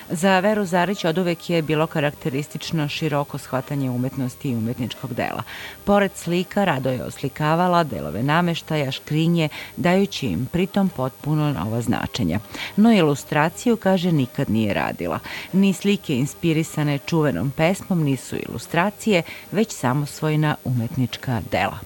Za 0.10 0.40
Veru 0.40 0.66
Zarić 0.66 1.06
od 1.06 1.18
uvek 1.18 1.50
je 1.50 1.62
bilo 1.62 1.88
karakteristično 1.88 2.88
široko 2.88 3.38
shvatanje 3.38 3.90
umetnosti 3.90 4.50
i 4.50 4.56
umetničkog 4.56 5.14
dela. 5.14 5.44
Pored 5.84 6.12
slika, 6.16 6.66
rado 6.66 6.90
je 6.90 7.04
oslikavala 7.04 7.84
delove 7.84 8.24
nameštaja, 8.24 8.92
škrinje, 8.92 9.50
dajući 9.78 10.28
im 10.28 10.48
pritom 10.52 10.90
potpuno 10.90 11.54
nova 11.54 11.82
značenja. 11.82 12.40
No 12.76 12.94
ilustraciju, 12.94 13.78
kaže, 13.78 14.12
nikad 14.12 14.50
nije 14.50 14.74
radila. 14.74 15.20
Ni 15.54 15.74
slike 15.74 16.16
inspirisane 16.16 16.78
čuvenom 17.05 17.51
pesmom 17.57 18.03
nisu 18.03 18.36
ilustracije, 18.49 19.23
već 19.51 19.71
samosvojna 19.71 20.55
umetnička 20.65 21.41
dela. 21.51 21.80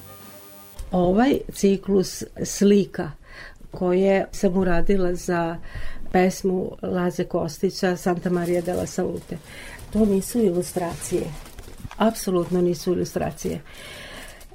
Ovaj 0.91 1.37
ciklus 1.53 2.23
slika 2.43 3.11
koje 3.71 4.25
sam 4.31 4.57
uradila 4.57 5.15
za 5.15 5.57
pesmu 6.11 6.71
Laze 6.81 7.23
Kostića 7.23 7.97
Santa 7.97 8.29
Maria 8.29 8.61
della 8.61 8.85
Salute, 8.85 9.37
to 9.93 10.05
nisu 10.05 10.39
ilustracije. 10.39 11.23
Apsolutno 11.97 12.61
nisu 12.61 12.93
ilustracije. 12.93 13.61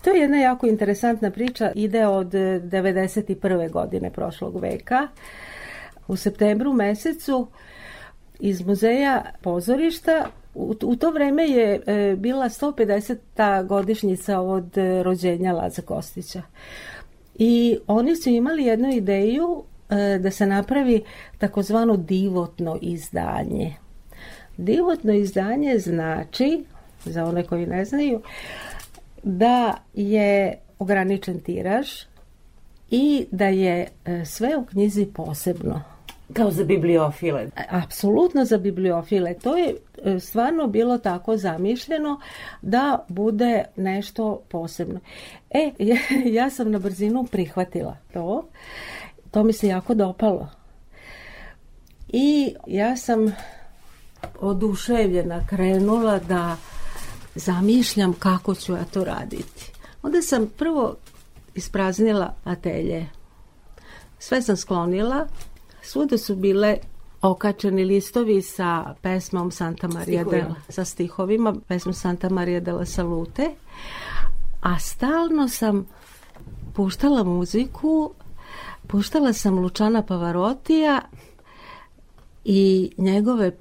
To 0.04 0.10
je 0.10 0.20
jedna 0.20 0.38
jako 0.38 0.66
interesantna 0.66 1.30
priča, 1.30 1.72
ide 1.74 2.06
od 2.06 2.26
91. 2.26 3.70
godine 3.70 4.10
prošlog 4.10 4.60
veka. 4.60 5.08
U 6.08 6.16
septembru 6.16 6.72
mesecu 6.72 7.48
iz 8.40 8.66
muzeja 8.66 9.24
pozorišta 9.40 10.30
u, 10.54 10.74
u 10.82 10.96
to 10.96 11.10
vreme 11.10 11.48
je 11.48 11.80
e, 11.86 12.16
bila 12.16 12.48
150. 12.48 13.66
godišnjica 13.66 14.40
od 14.40 14.78
e, 14.78 15.02
rođenja 15.02 15.52
Laza 15.52 15.82
Kostića. 15.82 16.42
I 17.38 17.78
oni 17.86 18.16
su 18.16 18.28
imali 18.28 18.64
jednu 18.64 18.92
ideju 18.92 19.62
e, 19.90 20.18
da 20.18 20.30
se 20.30 20.46
napravi 20.46 21.02
takozvano 21.38 21.96
divotno 21.96 22.78
izdanje. 22.82 23.74
Divotno 24.56 25.12
izdanje 25.12 25.78
znači, 25.78 26.64
za 27.04 27.24
one 27.24 27.42
koji 27.42 27.66
ne 27.66 27.84
znaju, 27.84 28.20
da 29.22 29.76
je 29.94 30.58
ograničen 30.78 31.40
tiraž 31.40 31.88
i 32.90 33.26
da 33.30 33.46
je 33.46 33.88
e, 34.04 34.24
sve 34.24 34.56
u 34.56 34.64
knjizi 34.64 35.06
posebno. 35.06 35.97
Kao 36.32 36.50
za 36.50 36.64
bibliofile. 36.64 37.46
Apsolutno 37.68 38.44
za 38.44 38.58
bibliofile. 38.58 39.34
To 39.34 39.56
je 39.56 39.76
e, 40.04 40.20
stvarno 40.20 40.66
bilo 40.66 40.98
tako 40.98 41.36
zamišljeno 41.36 42.20
da 42.62 43.04
bude 43.08 43.64
nešto 43.76 44.40
posebno. 44.48 45.00
E, 45.50 45.72
ja 46.38 46.50
sam 46.50 46.70
na 46.70 46.78
brzinu 46.78 47.24
prihvatila 47.24 47.96
to. 48.12 48.48
To 49.30 49.44
mi 49.44 49.52
se 49.52 49.66
jako 49.66 49.94
dopalo. 49.94 50.48
I 52.08 52.54
ja 52.66 52.96
sam 52.96 53.34
oduševljena 54.40 55.46
krenula 55.46 56.18
da 56.18 56.56
zamišljam 57.34 58.12
kako 58.12 58.54
ću 58.54 58.72
ja 58.72 58.84
to 58.84 59.04
raditi. 59.04 59.72
Onda 60.02 60.22
sam 60.22 60.50
prvo 60.56 60.96
ispraznila 61.54 62.34
atelje. 62.44 63.06
Sve 64.18 64.42
sam 64.42 64.56
sklonila, 64.56 65.26
svuda 65.88 66.18
su 66.18 66.36
bile 66.36 66.78
okačeni 67.22 67.84
listovi 67.84 68.42
sa 68.42 68.94
pesmom 69.02 69.50
Santa 69.50 69.88
Maria 69.88 70.24
della, 70.24 70.54
sa 70.68 70.84
stihovima, 70.84 71.54
pesmom 71.68 71.94
Santa 71.94 72.28
Maria 72.30 72.60
della 72.60 72.84
Salute, 72.84 73.54
a 74.60 74.78
stalno 74.78 75.48
sam 75.48 75.86
puštala 76.74 77.24
muziku, 77.24 78.10
puštala 78.86 79.32
sam 79.32 79.58
Lučana 79.58 80.02
Pavarotija 80.02 81.00
i 82.44 82.92
njegove 82.96 83.56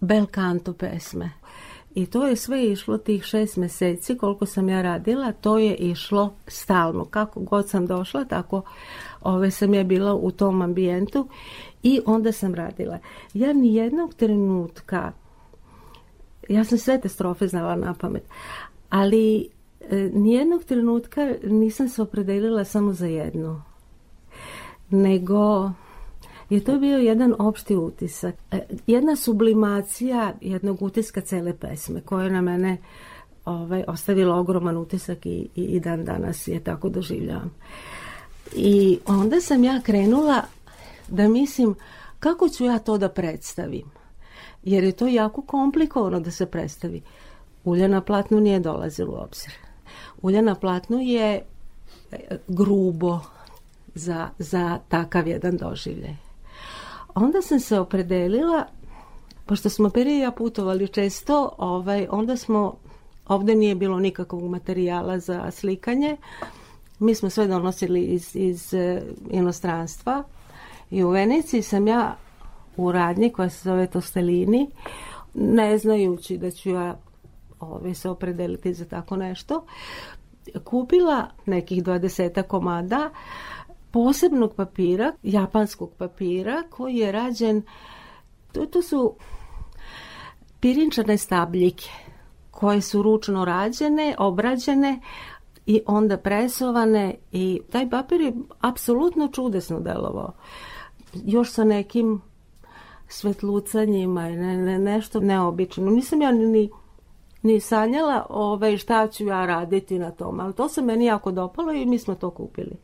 bel 0.00 0.26
canto 0.34 0.72
pesme. 0.72 1.30
I 1.94 2.06
to 2.06 2.26
je 2.26 2.36
sve 2.36 2.64
išlo 2.64 2.98
tih 2.98 3.22
šest 3.24 3.56
meseci 3.56 4.18
koliko 4.18 4.46
sam 4.46 4.68
ja 4.68 4.82
radila, 4.82 5.32
to 5.32 5.58
je 5.58 5.74
išlo 5.74 6.34
stalno. 6.46 7.04
Kako 7.04 7.40
god 7.40 7.68
sam 7.68 7.86
došla, 7.86 8.24
tako 8.24 8.62
ove 9.20 9.50
sam 9.50 9.74
ja 9.74 9.84
bila 9.84 10.14
u 10.14 10.30
tom 10.30 10.62
ambijentu 10.62 11.28
i 11.82 12.00
onda 12.06 12.32
sam 12.32 12.54
radila. 12.54 12.98
Ja 13.34 13.52
ni 13.52 13.74
jednog 13.74 14.14
trenutka, 14.14 15.12
ja 16.48 16.64
sam 16.64 16.78
sve 16.78 17.00
te 17.00 17.08
strofe 17.08 17.48
znala 17.48 17.76
na 17.76 17.94
pamet, 17.94 18.22
ali 18.90 19.48
e, 19.80 19.96
nijednog 20.14 20.64
trenutka 20.64 21.34
nisam 21.44 21.88
se 21.88 22.02
opredelila 22.02 22.64
samo 22.64 22.92
za 22.92 23.06
jednu. 23.06 23.62
Nego 24.90 25.70
je 26.50 26.64
to 26.64 26.78
bio 26.78 26.98
jedan 26.98 27.34
opšti 27.38 27.76
utisak. 27.76 28.34
E, 28.50 28.60
Jedna 28.86 29.16
sublimacija 29.16 30.32
jednog 30.40 30.82
utiska 30.82 31.20
cele 31.20 31.56
pesme 31.56 32.00
koja 32.00 32.24
je 32.24 32.30
na 32.30 32.40
mene 32.40 32.76
ovaj, 33.44 33.84
ostavila 33.86 34.36
ogroman 34.36 34.76
utisak 34.76 35.26
i, 35.26 35.48
i, 35.54 35.62
i 35.62 35.80
dan 35.80 36.04
danas 36.04 36.48
je 36.48 36.60
tako 36.60 36.88
doživljavam. 36.88 37.50
I 38.56 38.98
onda 39.06 39.40
sam 39.40 39.64
ja 39.64 39.80
krenula 39.84 40.42
da 41.08 41.28
mislim 41.28 41.74
kako 42.18 42.48
ću 42.48 42.64
ja 42.64 42.78
to 42.78 42.98
da 42.98 43.08
predstavim. 43.08 43.90
Jer 44.62 44.84
je 44.84 44.92
to 44.92 45.06
jako 45.06 45.42
komplikovano 45.42 46.20
da 46.20 46.30
se 46.30 46.46
predstavi. 46.46 47.02
Ulja 47.64 47.88
na 47.88 48.00
platnu 48.00 48.40
nije 48.40 48.60
dolazilo 48.60 49.12
u 49.12 49.22
obzir. 49.22 49.52
Ulja 50.22 50.42
na 50.42 50.54
platnu 50.54 51.00
je 51.00 51.42
e, 52.12 52.36
grubo 52.48 53.18
za, 53.94 54.28
za 54.38 54.78
takav 54.88 55.28
jedan 55.28 55.56
doživljaj. 55.56 56.16
Onda 57.14 57.42
sam 57.42 57.60
se 57.60 57.78
opredelila, 57.78 58.66
pošto 59.46 59.70
smo 59.70 59.90
Peri 59.90 60.16
i 60.16 60.20
ja 60.20 60.30
putovali 60.30 60.88
često, 60.88 61.52
ovaj, 61.58 62.06
onda 62.10 62.36
smo, 62.36 62.74
ovde 63.28 63.54
nije 63.54 63.74
bilo 63.74 63.98
nikakvog 63.98 64.42
materijala 64.42 65.18
za 65.18 65.50
slikanje, 65.50 66.16
mi 66.98 67.14
smo 67.14 67.30
sve 67.30 67.46
donosili 67.46 68.00
iz, 68.00 68.36
iz 68.36 68.74
e, 68.74 69.02
inostranstva 69.30 70.24
i 70.90 71.04
u 71.04 71.10
Veneciji 71.10 71.62
sam 71.62 71.88
ja 71.88 72.16
u 72.76 72.92
radnji 72.92 73.32
koja 73.32 73.50
se 73.50 73.68
zove 73.68 73.86
Tostelini, 73.86 74.70
ne 75.34 75.78
znajući 75.78 76.38
da 76.38 76.50
ću 76.50 76.70
ja 76.70 76.98
ovaj, 77.60 77.94
se 77.94 78.10
opredeliti 78.10 78.74
za 78.74 78.84
tako 78.84 79.16
nešto, 79.16 79.64
kupila 80.64 81.30
nekih 81.46 81.82
20 81.84 82.42
komada 82.42 83.10
posebnog 83.90 84.54
papira, 84.54 85.12
japanskog 85.22 85.90
papira 85.98 86.62
koji 86.70 86.96
je 86.96 87.12
rađen, 87.12 87.62
to, 88.52 88.66
to 88.66 88.82
su 88.82 89.14
pirinčane 90.60 91.16
stabljike 91.16 91.90
koje 92.50 92.80
su 92.80 93.02
ručno 93.02 93.44
rađene, 93.44 94.14
obrađene 94.18 95.00
i 95.66 95.80
onda 95.86 96.16
presovane 96.16 97.14
i 97.32 97.60
taj 97.70 97.90
papir 97.90 98.20
je 98.20 98.32
apsolutno 98.60 99.28
čudesno 99.28 99.80
delovao. 99.80 100.32
Još 101.14 101.50
sa 101.50 101.64
nekim 101.64 102.20
svetlucanjima 103.08 104.28
i 104.28 104.36
ne, 104.36 104.56
ne, 104.56 104.78
nešto 104.78 105.20
neobično. 105.20 105.90
Nisam 105.90 106.22
ja 106.22 106.32
ni, 106.32 106.70
ni 107.42 107.60
sanjala 107.60 108.26
ovaj, 108.28 108.76
šta 108.76 109.08
ću 109.08 109.26
ja 109.26 109.46
raditi 109.46 109.98
na 109.98 110.10
tom, 110.10 110.40
ali 110.40 110.54
to 110.54 110.68
se 110.68 110.82
meni 110.82 111.04
jako 111.04 111.30
dopalo 111.30 111.72
i 111.72 111.86
mi 111.86 111.98
smo 111.98 112.14
to 112.14 112.30
kupili. 112.30 112.76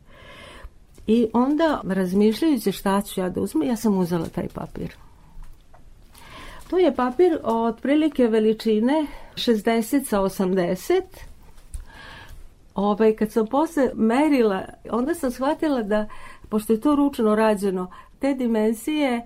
I 1.07 1.27
onda, 1.33 1.81
razmišljajući 1.83 2.71
šta 2.71 3.01
ću 3.01 3.21
ja 3.21 3.29
da 3.29 3.41
uzmem, 3.41 3.67
ja 3.67 3.75
sam 3.75 3.97
uzela 3.97 4.25
taj 4.25 4.47
papir. 4.47 4.95
To 6.69 6.77
je 6.77 6.95
papir 6.95 7.39
otprilike 7.43 8.27
veličine 8.27 9.07
60 9.35 10.05
sa 10.05 10.19
80. 10.19 11.01
Ovaj, 12.75 13.15
kad 13.15 13.31
sam 13.31 13.47
posle 13.47 13.91
merila, 13.93 14.65
onda 14.91 15.13
sam 15.13 15.31
shvatila 15.31 15.81
da, 15.81 16.07
pošto 16.49 16.73
je 16.73 16.81
to 16.81 16.95
ručno 16.95 17.35
rađeno, 17.35 17.91
te 18.25 18.33
dimenzije 18.33 19.25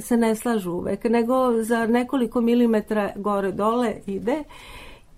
se 0.00 0.16
ne 0.16 0.34
slažu 0.34 0.72
uvek, 0.72 1.04
nego 1.04 1.62
za 1.62 1.86
nekoliko 1.86 2.40
milimetra 2.40 3.12
gore 3.16 3.52
dole 3.52 3.94
ide, 4.06 4.44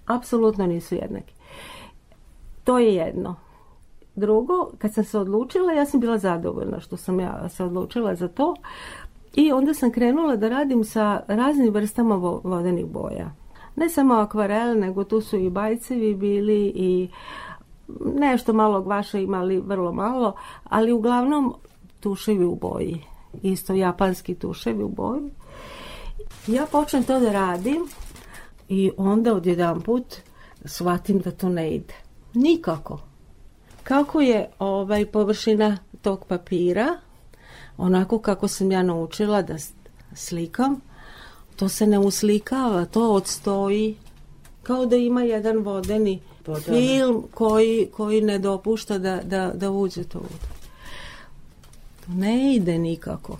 apsolutno 0.06 0.66
nisu 0.66 0.94
jednaki. 0.94 1.34
To 2.64 2.78
je 2.78 2.94
jedno. 2.94 3.36
Drugo, 4.16 4.70
kad 4.78 4.94
sam 4.94 5.04
se 5.04 5.18
odlučila, 5.18 5.72
ja 5.72 5.86
sam 5.86 6.00
bila 6.00 6.18
zadovoljna 6.18 6.80
što 6.80 6.96
sam 6.96 7.20
ja 7.20 7.48
se 7.48 7.64
odlučila 7.64 8.14
za 8.14 8.28
to 8.28 8.54
i 9.34 9.52
onda 9.52 9.74
sam 9.74 9.92
krenula 9.92 10.36
da 10.36 10.48
radim 10.48 10.84
sa 10.84 11.22
raznim 11.28 11.74
vrstama 11.74 12.16
vo- 12.16 12.40
vodenih 12.44 12.86
boja. 12.86 13.30
Ne 13.76 13.88
samo 13.88 14.14
akvarel, 14.14 14.78
nego 14.78 15.04
tu 15.04 15.20
su 15.20 15.36
i 15.36 15.50
bajcevi 15.50 16.14
bili 16.14 16.72
i 16.74 17.08
nešto 18.14 18.52
malo 18.52 18.82
gvaša 18.82 19.18
imali 19.18 19.60
vrlo 19.60 19.92
malo, 19.92 20.34
ali 20.64 20.92
uglavnom 20.92 21.54
tuševi 22.00 22.44
u 22.44 22.54
boji. 22.54 23.04
Isto 23.42 23.74
japanski 23.74 24.34
tuševi 24.34 24.82
u 24.82 24.88
boji. 24.88 25.30
Ja 26.46 26.66
počnem 26.72 27.04
to 27.04 27.20
da 27.20 27.32
radim 27.32 27.88
i 28.68 28.90
onda 28.96 29.34
odjedan 29.34 29.80
put 29.80 30.16
shvatim 30.64 31.18
da 31.18 31.30
to 31.30 31.48
ne 31.48 31.74
ide. 31.74 31.94
Nikako. 32.34 33.00
Kako 33.82 34.20
je 34.20 34.50
ovaj 34.58 35.06
površina 35.06 35.78
tog 36.02 36.24
papira, 36.24 36.86
onako 37.76 38.18
kako 38.18 38.48
sam 38.48 38.72
ja 38.72 38.82
naučila 38.82 39.42
da 39.42 39.56
slikam, 40.14 40.80
to 41.56 41.68
se 41.68 41.86
ne 41.86 41.98
uslikava, 41.98 42.84
to 42.84 43.12
odstoji 43.12 43.96
kao 44.62 44.86
da 44.86 44.96
ima 44.96 45.22
jedan 45.22 45.58
vodeni 45.58 46.20
da. 46.46 46.54
film 46.54 47.24
koji, 47.34 47.88
koji 47.96 48.20
ne 48.20 48.38
dopušta 48.38 48.98
da, 48.98 49.20
da, 49.24 49.52
da 49.54 49.70
uđe 49.70 50.04
to 50.04 50.18
u 50.18 50.22
To 50.22 50.57
ne 52.08 52.54
ide 52.54 52.78
nikako. 52.78 53.38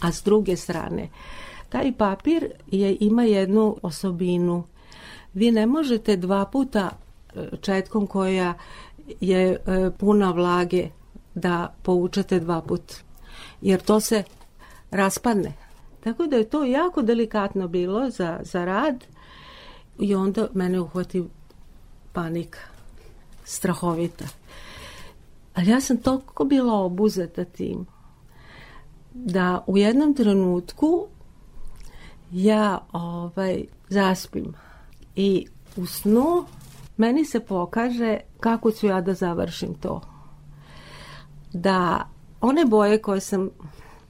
A 0.00 0.12
s 0.12 0.22
druge 0.22 0.56
strane, 0.56 1.08
taj 1.68 1.92
papir 1.92 2.52
je, 2.66 2.96
ima 3.00 3.22
jednu 3.22 3.76
osobinu. 3.82 4.64
Vi 5.34 5.50
ne 5.50 5.66
možete 5.66 6.16
dva 6.16 6.44
puta 6.44 6.90
e, 6.90 7.48
četkom 7.60 8.06
koja 8.06 8.54
je 9.20 9.50
e, 9.50 9.90
puna 9.98 10.30
vlage 10.30 10.88
da 11.34 11.74
povučete 11.82 12.40
dva 12.40 12.60
put. 12.60 12.94
Jer 13.60 13.80
to 13.80 14.00
se 14.00 14.22
raspadne. 14.90 15.52
Tako 16.04 16.26
da 16.26 16.36
je 16.36 16.48
to 16.48 16.64
jako 16.64 17.02
delikatno 17.02 17.68
bilo 17.68 18.10
za, 18.10 18.40
za 18.42 18.64
rad 18.64 19.04
i 19.98 20.14
onda 20.14 20.48
mene 20.54 20.80
uhvati 20.80 21.24
panika. 22.12 22.58
Strahovita. 23.44 24.24
Ali 25.58 25.70
ja 25.70 25.80
sam 25.80 25.96
toliko 25.96 26.44
bila 26.44 26.74
obuzeta 26.74 27.44
tim 27.44 27.86
da 29.12 29.64
u 29.66 29.78
jednom 29.78 30.14
trenutku 30.14 31.06
ja 32.32 32.78
ovaj 32.92 33.64
zaspim 33.88 34.54
i 35.16 35.46
u 35.76 35.86
snu 35.86 36.44
meni 36.96 37.24
se 37.24 37.40
pokaže 37.40 38.18
kako 38.40 38.70
ću 38.70 38.86
ja 38.86 39.00
da 39.00 39.14
završim 39.14 39.74
to. 39.74 40.00
Da 41.52 42.08
one 42.40 42.64
boje 42.64 43.02
koje 43.02 43.20
sam 43.20 43.50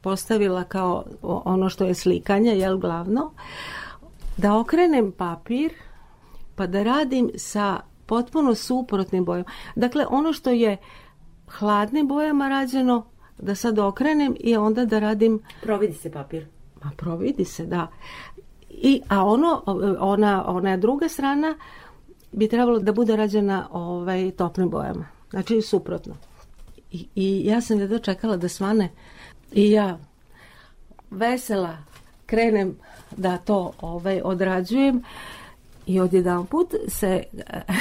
postavila 0.01 0.65
kao 0.65 1.05
ono 1.23 1.69
što 1.69 1.85
je 1.85 1.95
slikanje, 1.95 2.51
jel 2.51 2.79
glavno, 2.79 3.33
da 4.37 4.59
okrenem 4.59 5.13
papir 5.13 5.73
pa 6.55 6.67
da 6.67 6.83
radim 6.83 7.31
sa 7.37 7.81
potpuno 8.07 8.55
suprotnim 8.55 9.25
bojama. 9.25 9.51
Dakle, 9.77 10.07
ono 10.11 10.33
što 10.33 10.51
je 10.51 10.77
hladnim 11.49 12.09
bojama 12.09 12.49
rađeno, 12.49 13.07
da 13.39 13.55
sad 13.55 13.79
okrenem 13.79 14.37
i 14.41 14.57
onda 14.57 14.85
da 14.85 14.99
radim... 14.99 15.41
Providi 15.63 15.95
se 15.95 16.13
papir. 16.13 16.47
Ma 16.85 16.91
providi 16.97 17.45
se, 17.45 17.67
da. 17.67 17.87
I, 18.71 19.03
a 19.09 19.25
ono, 19.25 19.63
ona, 20.01 20.45
ona 20.47 20.77
druga 20.77 21.09
strana 21.09 21.57
bi 22.33 22.49
trebalo 22.49 22.79
da 22.79 22.93
bude 22.93 23.17
rađena 23.17 23.69
ovaj, 23.71 24.31
toplim 24.31 24.71
bojama. 24.71 25.09
Znači 25.31 25.63
suprotno. 25.63 26.15
I, 26.93 27.07
I 27.15 27.47
ja 27.47 27.61
sam 27.61 27.81
jedno 27.81 27.99
čekala 27.99 28.37
da 28.37 28.49
svane 28.49 28.91
i 29.53 29.71
ja 29.71 29.99
vesela 31.11 31.77
krenem 32.27 32.77
da 33.17 33.37
to 33.37 33.73
ovaj, 33.81 34.21
odrađujem 34.25 35.03
i 35.87 36.01
odjedan 36.01 36.47
put 36.47 36.75
se, 36.89 37.23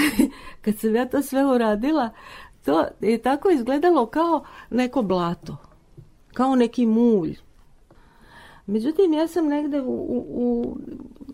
kad 0.61 0.79
sam 0.79 0.95
ja 0.95 1.05
to 1.05 1.21
sve 1.21 1.45
uradila, 1.45 2.09
to 2.67 2.85
je 3.01 3.17
tako 3.17 3.49
izgledalo 3.49 4.05
kao 4.05 4.43
neko 4.69 5.01
blato, 5.01 5.57
kao 6.33 6.55
neki 6.55 6.85
mulj. 6.85 7.37
Međutim, 8.65 9.13
ja 9.13 9.27
sam 9.27 9.47
negde 9.47 9.81
u, 9.81 9.93
u, 9.93 10.25
u 10.29 10.77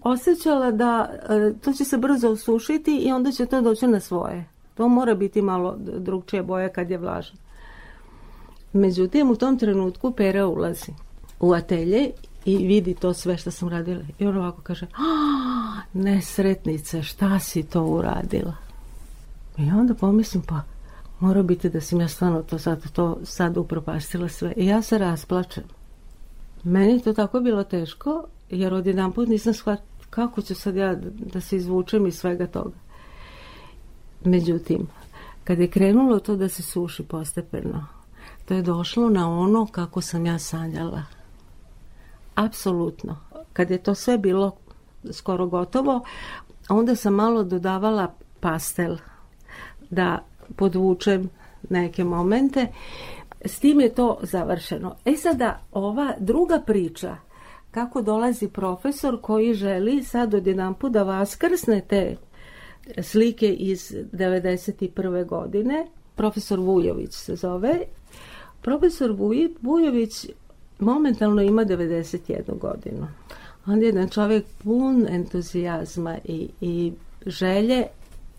osjećala 0.02 0.72
da 0.72 1.10
e, 1.30 1.54
to 1.62 1.74
će 1.74 1.86
se 1.86 1.98
brzo 1.98 2.30
osušiti 2.30 2.98
i 2.98 3.12
onda 3.12 3.32
će 3.32 3.46
to 3.46 3.62
doći 3.62 3.88
na 3.88 4.00
svoje. 4.00 4.46
To 4.76 4.88
mora 4.88 5.16
biti 5.16 5.42
malo 5.42 5.76
d- 5.78 6.00
drugčija 6.00 6.44
boja 6.44 6.70
kad 6.70 6.92
je 6.92 6.98
vlažan. 6.98 7.38
Međutim, 8.74 9.32
u 9.32 9.36
tom 9.36 9.60
trenutku 9.60 10.12
Pera 10.12 10.48
ulazi 10.48 10.92
u 11.40 11.54
atelje 11.54 12.12
i 12.46 12.58
vidi 12.68 12.94
to 12.94 13.14
sve 13.14 13.38
što 13.38 13.52
sam 13.52 13.70
radila. 13.70 14.02
I 14.20 14.26
on 14.26 14.38
ovako 14.38 14.62
kaže, 14.62 14.86
"A, 14.86 15.82
nesretnice, 15.94 17.04
šta 17.04 17.40
si 17.40 17.64
to 17.64 17.84
uradila? 17.84 18.56
I 19.58 19.72
onda 19.72 19.94
pomislim, 19.94 20.44
pa 20.48 20.73
mora 21.20 21.44
biti 21.44 21.70
da 21.70 21.82
sam 21.82 22.02
ja 22.02 22.08
stvarno 22.08 22.44
to 22.44 22.60
sad, 22.60 22.92
to 22.92 23.18
sad 23.24 23.58
upropastila 23.58 24.30
sve. 24.30 24.54
I 24.58 24.66
ja 24.66 24.82
se 24.82 24.98
rasplačem. 24.98 25.64
Meni 26.64 27.02
to 27.02 27.14
tako 27.14 27.40
bilo 27.40 27.64
teško, 27.64 28.26
jer 28.50 28.74
odjedan 28.74 29.12
put 29.12 29.28
nisam 29.28 29.54
shvatila 29.54 29.94
kako 30.14 30.42
ću 30.42 30.56
sad 30.56 30.76
ja 30.76 30.96
da 31.06 31.42
se 31.42 31.58
izvučem 31.58 32.08
iz 32.08 32.20
svega 32.20 32.48
toga. 32.48 32.76
Međutim, 34.26 34.88
kad 35.44 35.60
je 35.60 35.68
krenulo 35.68 36.20
to 36.20 36.36
da 36.36 36.50
se 36.50 36.64
suši 36.64 37.04
postepeno, 37.04 37.86
to 38.46 38.54
je 38.54 38.62
došlo 38.62 39.10
na 39.10 39.40
ono 39.40 39.66
kako 39.66 40.02
sam 40.02 40.26
ja 40.26 40.40
sanjala. 40.40 41.04
Apsolutno. 42.36 43.18
Kad 43.54 43.72
je 43.72 43.84
to 43.84 43.96
sve 43.96 44.18
bilo 44.18 44.52
skoro 45.12 45.48
gotovo, 45.48 46.04
onda 46.70 46.96
sam 46.96 47.14
malo 47.14 47.44
dodavala 47.44 48.14
pastel 48.40 48.98
da 49.90 50.24
podvučem 50.56 51.30
neke 51.70 52.04
momente. 52.04 52.68
S 53.46 53.60
tim 53.60 53.80
je 53.82 53.90
to 53.90 54.20
završeno. 54.22 54.96
E 55.06 55.16
sada, 55.16 55.60
ova 55.72 56.14
druga 56.20 56.62
priča, 56.66 57.16
kako 57.72 58.02
dolazi 58.02 58.48
profesor 58.48 59.22
koji 59.22 59.54
želi 59.54 60.04
sad 60.04 60.34
odjedan 60.34 60.74
put 60.74 60.92
da 60.92 61.04
vaskrsne 61.04 61.82
te 61.82 62.16
slike 63.02 63.54
iz 63.54 63.92
91. 64.12 65.26
godine. 65.26 65.88
Profesor 66.16 66.60
Vujović 66.60 67.14
se 67.14 67.36
zove. 67.36 67.80
Profesor 68.62 69.12
Vuj- 69.12 69.54
Vujović 69.62 70.26
momentalno 70.80 71.42
ima 71.42 71.66
91 71.66 72.60
godinu. 72.60 73.08
On 73.68 73.82
je 73.82 73.86
jedan 73.86 74.10
čovjek 74.10 74.46
pun 74.64 75.08
entuzijazma 75.10 76.18
i, 76.26 76.50
i 76.62 76.94
želje, 77.26 77.86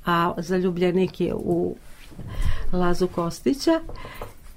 a 0.07 0.35
zaljubljenik 0.39 1.21
je 1.21 1.35
u 1.35 1.77
Lazu 2.73 3.09
Kostića 3.09 3.81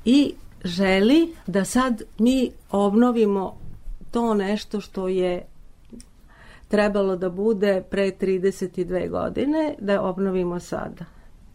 i 0.05 0.33
želi 0.63 1.33
da 1.47 1.65
sad 1.65 2.01
mi 2.19 2.51
obnovimo 2.71 3.57
to 4.11 4.33
nešto 4.33 4.81
što 4.81 5.07
je 5.07 5.45
trebalo 6.67 7.15
da 7.15 7.29
bude 7.29 7.83
pre 7.89 8.11
32 8.11 9.09
godine, 9.09 9.75
da 9.79 10.01
obnovimo 10.01 10.59
sada. 10.59 11.05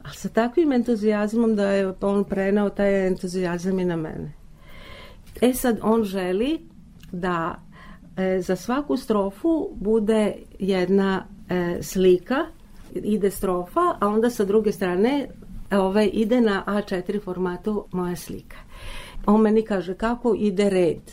A 0.02 0.12
sa 0.12 0.28
takvim 0.28 0.72
entuzijazmom 0.72 1.56
da 1.56 1.70
je 1.70 1.94
on 2.00 2.24
prenao 2.24 2.70
taj 2.70 3.06
entuzijazam 3.06 3.78
i 3.78 3.84
na 3.84 3.96
mene. 3.96 4.32
E 5.40 5.54
sad 5.54 5.78
on 5.82 6.04
želi 6.04 6.60
da 7.12 7.54
e, 8.16 8.40
za 8.40 8.56
svaku 8.56 8.96
strofu 8.96 9.70
bude 9.74 10.34
jedna 10.58 11.26
e, 11.48 11.78
slika, 11.82 12.46
ide 12.94 13.30
strofa, 13.30 13.80
a 14.00 14.08
onda 14.08 14.30
sa 14.30 14.44
druge 14.44 14.72
strane 14.72 15.28
ovaj, 15.80 16.10
ide 16.12 16.40
na 16.40 16.64
A4 16.66 17.24
formatu 17.24 17.86
moja 17.92 18.16
slika. 18.16 18.56
On 19.26 19.40
meni 19.40 19.62
kaže 19.62 19.94
kako 19.94 20.34
ide 20.38 20.70
red. 20.70 21.12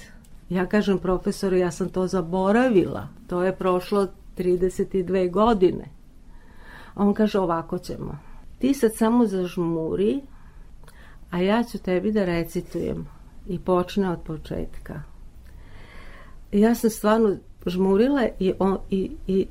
Ja 0.50 0.66
kažem 0.66 0.98
profesoru, 0.98 1.56
ja 1.56 1.72
sam 1.72 1.90
to 1.90 2.08
zaboravila. 2.08 3.08
To 3.28 3.44
je 3.44 3.56
prošlo 3.56 4.08
32 4.38 5.32
godine. 5.32 5.86
On 6.96 7.14
kaže, 7.14 7.40
ovako 7.40 7.78
ćemo. 7.78 8.20
Ti 8.60 8.74
sad 8.74 8.96
samo 8.96 9.26
zažmuri, 9.26 10.22
a 11.32 11.40
ja 11.40 11.64
ću 11.64 11.78
tebi 11.78 12.12
da 12.12 12.26
recitujem. 12.26 13.08
I 13.48 13.60
počne 13.60 14.10
od 14.10 14.20
početka. 14.22 15.02
Ja 16.52 16.76
sam 16.76 16.90
stvarno 16.90 17.36
žmurila 17.66 18.28
i, 18.40 18.54
on, 18.60 18.78
i, 18.90 19.12
i 19.28 19.48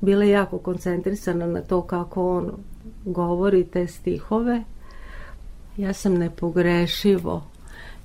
bila 0.00 0.24
jako 0.24 0.58
koncentrisana 0.58 1.46
na 1.46 1.60
to 1.60 1.82
kako 1.82 2.36
on 2.36 2.52
govori 3.04 3.64
te 3.64 3.86
stihove. 3.86 4.62
Ja 5.76 5.92
sam 5.92 6.14
nepogrešivo 6.14 7.42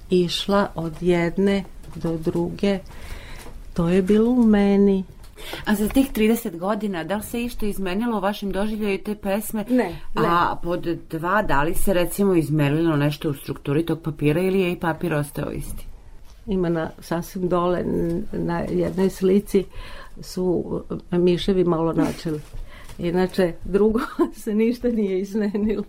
išla 0.09 0.67
od 0.76 0.93
jedne 1.01 1.63
do 1.95 2.17
druge. 2.17 2.80
To 3.73 3.89
je 3.89 4.01
bilo 4.01 4.31
u 4.31 4.43
meni. 4.43 5.03
A 5.65 5.76
za 5.76 5.89
tih 5.89 6.11
30 6.11 6.57
godina, 6.57 7.03
da 7.03 7.15
li 7.15 7.23
se 7.23 7.43
išto 7.43 7.65
izmenilo 7.65 8.17
u 8.17 8.22
vašem 8.22 8.51
doživljaju 8.51 9.03
te 9.03 9.15
pesme? 9.15 9.65
Ne, 9.69 9.76
ne. 9.76 9.95
A 10.15 10.55
pod 10.63 10.88
dva, 11.09 11.41
da 11.41 11.63
li 11.63 11.73
se 11.73 11.93
recimo 11.93 12.35
izmenilo 12.35 12.95
nešto 12.95 13.30
u 13.30 13.34
strukturi 13.34 13.85
tog 13.85 14.01
papira 14.01 14.41
ili 14.41 14.61
je 14.61 14.72
i 14.72 14.80
papir 14.80 15.13
ostao 15.13 15.51
isti? 15.51 15.85
Ima 16.47 16.69
na 16.69 16.89
sasvim 16.99 17.49
dole 17.49 17.84
na 18.31 18.59
jednoj 18.59 19.09
slici 19.09 19.65
su 20.22 20.81
miševi 21.11 21.63
malo 21.63 21.93
načeli. 21.93 22.41
Inače, 22.99 23.53
drugo 23.63 23.99
se 24.43 24.53
ništa 24.53 24.88
nije 24.88 25.19
izmenilo. 25.19 25.84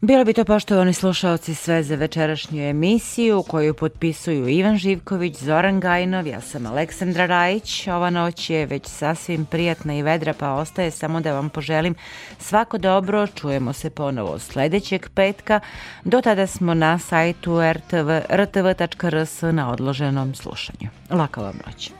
Bilo 0.00 0.24
bi 0.24 0.32
to 0.32 0.44
poštovani 0.44 0.92
slušalci 0.92 1.54
sve 1.54 1.82
za 1.82 1.94
večerašnju 1.94 2.62
emisiju 2.62 3.42
koju 3.48 3.74
potpisuju 3.74 4.48
Ivan 4.48 4.76
Živković, 4.76 5.36
Zoran 5.36 5.80
Gajnov, 5.80 6.26
ja 6.26 6.40
sam 6.40 6.66
Aleksandra 6.66 7.26
Rajić. 7.26 7.86
Ova 7.88 8.10
noć 8.10 8.50
je 8.50 8.66
već 8.66 8.86
sasvim 8.86 9.44
prijatna 9.44 9.94
i 9.94 10.02
vedra 10.02 10.34
pa 10.38 10.52
ostaje 10.52 10.90
samo 10.90 11.20
da 11.20 11.32
vam 11.32 11.48
poželim 11.48 11.94
svako 12.38 12.78
dobro. 12.78 13.26
Čujemo 13.26 13.72
se 13.72 13.90
ponovo 13.90 14.38
sledećeg 14.38 15.08
petka. 15.14 15.60
Do 16.04 16.20
tada 16.20 16.46
smo 16.46 16.74
na 16.74 16.98
sajtu 16.98 17.60
rtv, 17.72 18.10
rtv.rs 18.30 19.42
na 19.42 19.72
odloženom 19.72 20.34
slušanju. 20.34 20.88
Laka 21.10 21.40
vam 21.40 21.60
noć. 21.66 21.90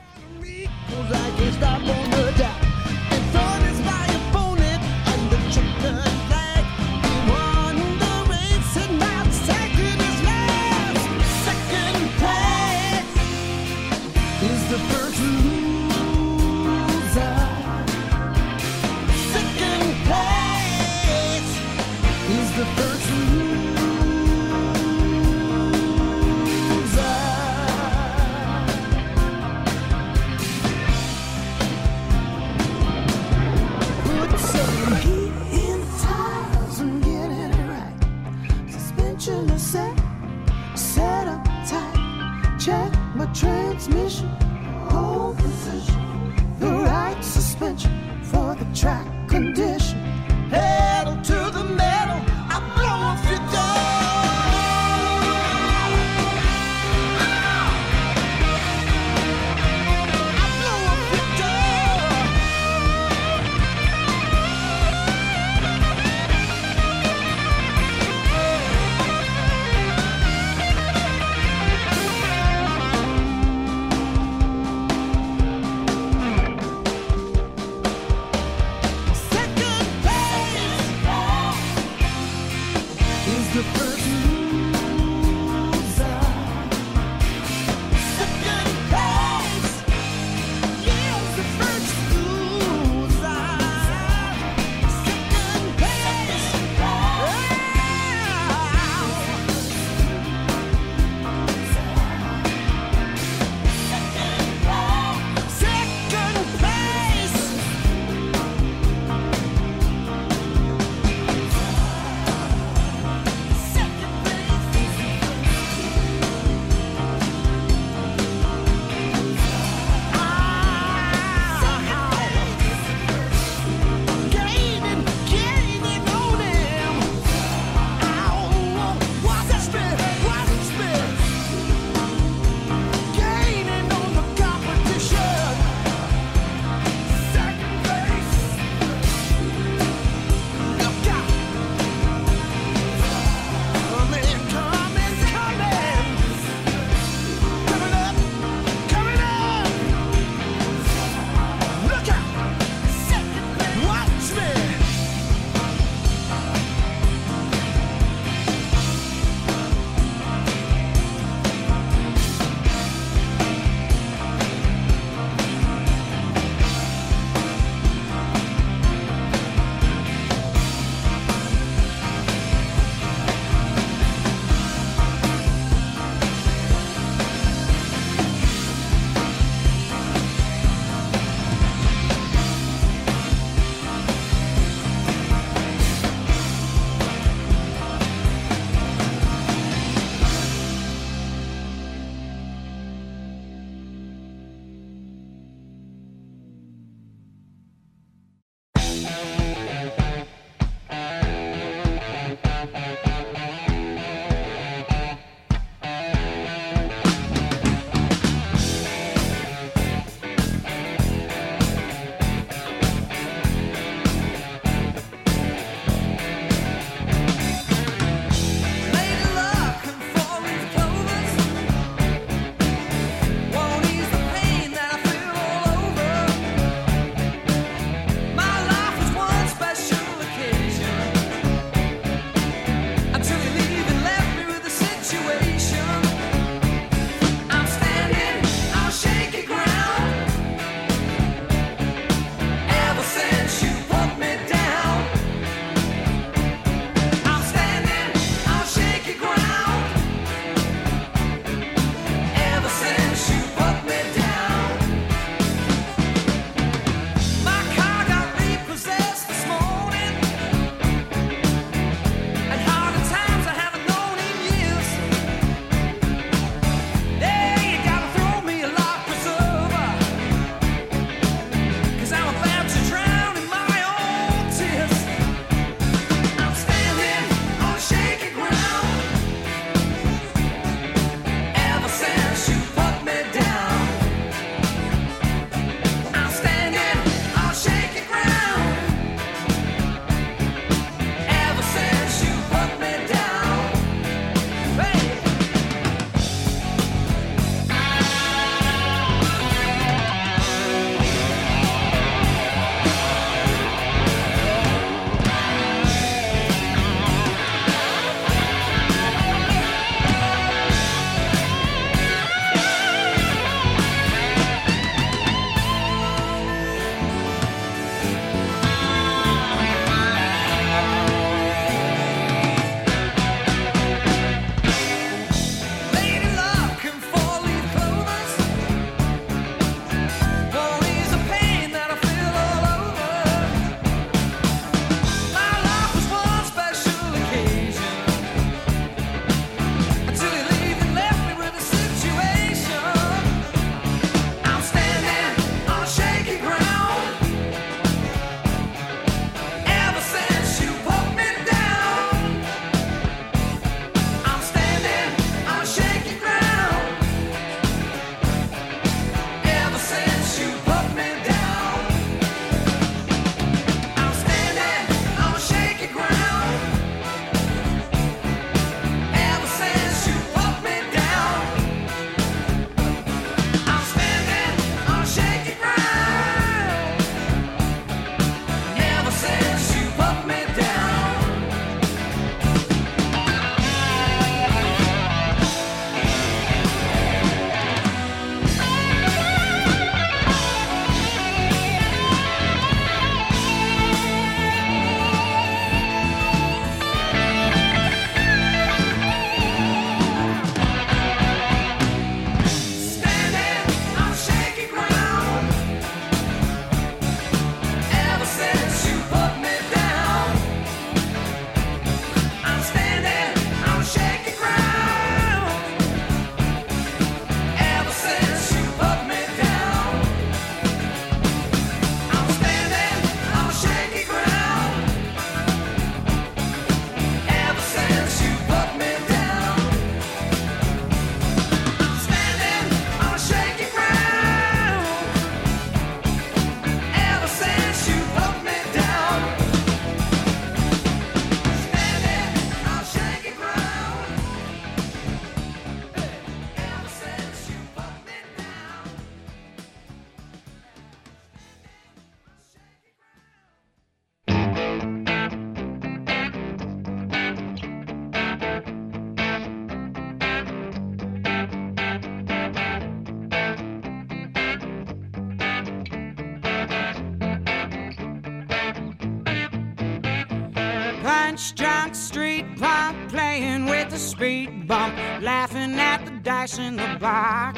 back. 476.99 477.56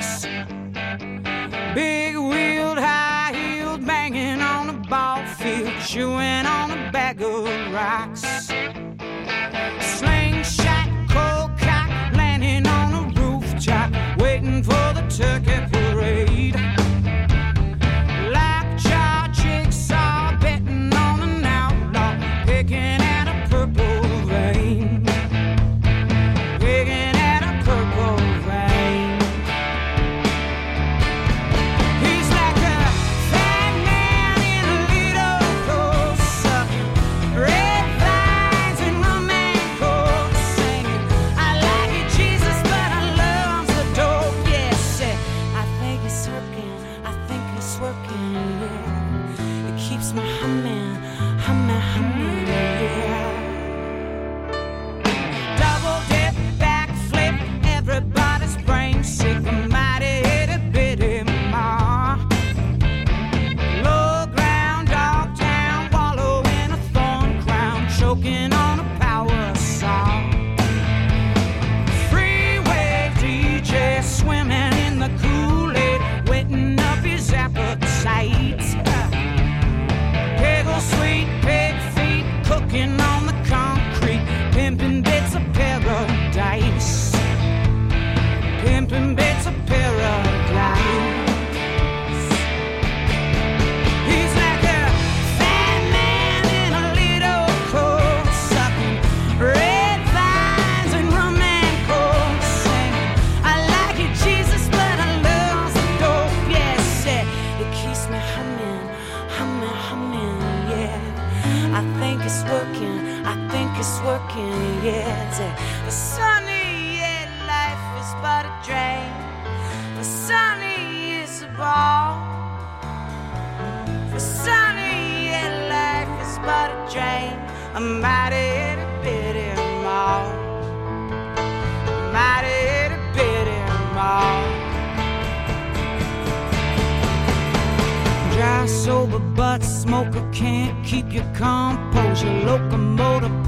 Can't 140.40 140.86
keep 140.86 141.12
your 141.12 141.26
composure. 141.36 142.32
Locomotive 142.46 143.39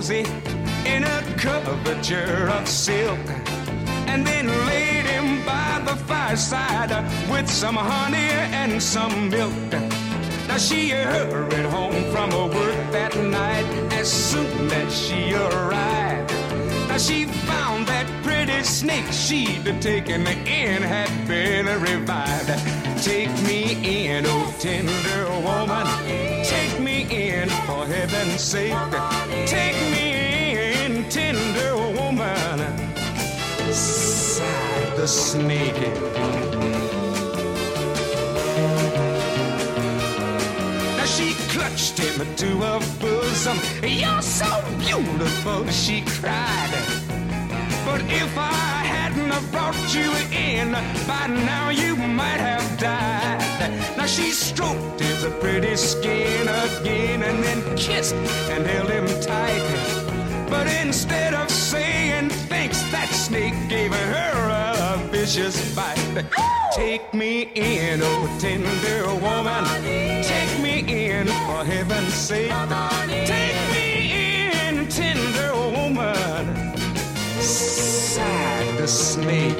cozy 0.00 0.24
in 0.86 1.04
a 1.04 1.22
coverture 1.36 2.48
of 2.48 2.66
silk 2.66 3.18
and 4.06 4.26
then 4.26 4.46
laid 4.66 5.04
him 5.04 5.44
by 5.44 5.82
the 5.84 5.94
fireside 6.04 6.90
with 7.30 7.46
some 7.46 7.76
honey 7.76 8.32
and 8.60 8.82
some 8.82 9.28
milk. 9.28 9.72
Now 10.48 10.56
she 10.56 10.88
hurried 10.88 11.66
home 11.66 12.02
from 12.12 12.30
her 12.30 12.46
work 12.46 12.92
that 12.92 13.14
night 13.16 13.66
as 13.92 14.10
soon 14.10 14.70
as 14.72 14.90
she 14.90 15.34
arrived. 15.34 16.32
Now 16.88 16.96
she 16.96 17.26
snake 18.80 19.12
she'd 19.12 19.82
taken 19.82 20.26
in 20.26 20.80
had 20.80 21.12
been 21.28 21.66
revived. 21.82 22.48
Take 23.04 23.30
me 23.42 23.60
in, 24.06 24.24
oh 24.26 24.54
tender 24.58 25.24
woman. 25.44 25.86
Take 26.42 26.80
me 26.80 27.02
in 27.10 27.50
for 27.66 27.84
heaven's 27.84 28.40
sake. 28.40 28.72
Take 29.46 29.76
me 29.92 30.06
in, 30.82 31.04
tender 31.10 31.76
woman. 31.76 32.58
Sighed 33.70 34.96
the 34.96 35.06
snake. 35.06 35.82
She 41.04 41.34
clutched 41.52 41.98
him 41.98 42.34
to 42.36 42.48
her 42.64 42.80
bosom. 42.98 43.58
You're 43.82 44.22
so 44.22 44.50
beautiful, 44.78 45.66
she 45.68 46.00
cried. 46.06 47.09
But 47.90 48.02
if 48.02 48.38
I 48.38 48.84
hadn't 48.94 49.30
have 49.30 49.50
brought 49.50 49.74
you 49.92 50.12
in, 50.30 50.70
by 51.08 51.26
now 51.26 51.70
you 51.70 51.96
might 51.96 52.38
have 52.38 52.78
died. 52.78 53.96
Now 53.96 54.06
she 54.06 54.30
stroked 54.30 55.00
his 55.00 55.24
pretty 55.40 55.74
skin 55.74 56.46
again 56.46 57.24
and 57.24 57.42
then 57.42 57.60
kissed 57.76 58.14
and 58.54 58.64
held 58.64 58.90
him 58.90 59.06
tight. 59.20 60.46
But 60.48 60.68
instead 60.68 61.34
of 61.34 61.50
saying 61.50 62.28
thanks, 62.48 62.80
that 62.92 63.08
snake 63.08 63.58
gave 63.68 63.92
her 63.92 64.94
a 64.94 65.08
vicious 65.08 65.58
bite. 65.74 66.24
Take 66.72 67.12
me 67.12 67.50
in, 67.56 68.02
oh 68.04 68.36
tender 68.38 69.02
woman. 69.26 69.64
Take 70.22 70.54
me 70.62 70.76
in 71.10 71.26
for 71.26 71.64
heaven's 71.64 72.14
sake. 72.14 72.52
Take 73.26 73.59
Snake. 78.90 79.56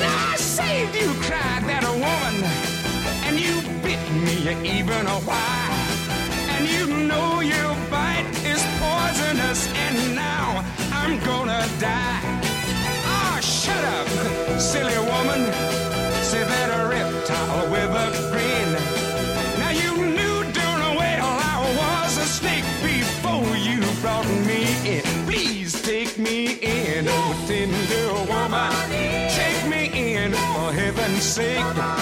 I 0.00 0.36
saved 0.36 0.94
you, 0.96 1.12
cried 1.20 1.64
that 1.68 1.84
woman, 1.92 2.50
and 3.26 3.38
you 3.38 3.60
bit 3.82 4.00
me 4.24 4.78
even 4.78 5.06
a 5.06 5.20
while. 5.28 5.72
And 6.48 6.66
you 6.66 6.86
know 7.08 7.40
your 7.40 7.76
bite 7.90 8.24
is 8.46 8.64
poisonous, 8.80 9.68
and 9.68 10.14
now 10.14 10.64
I'm 10.92 11.20
gonna 11.20 11.68
die. 11.78 12.22
Ah, 13.04 13.38
shut 13.42 13.84
up, 13.84 14.08
silly 14.58 14.96
sink. 31.40 31.99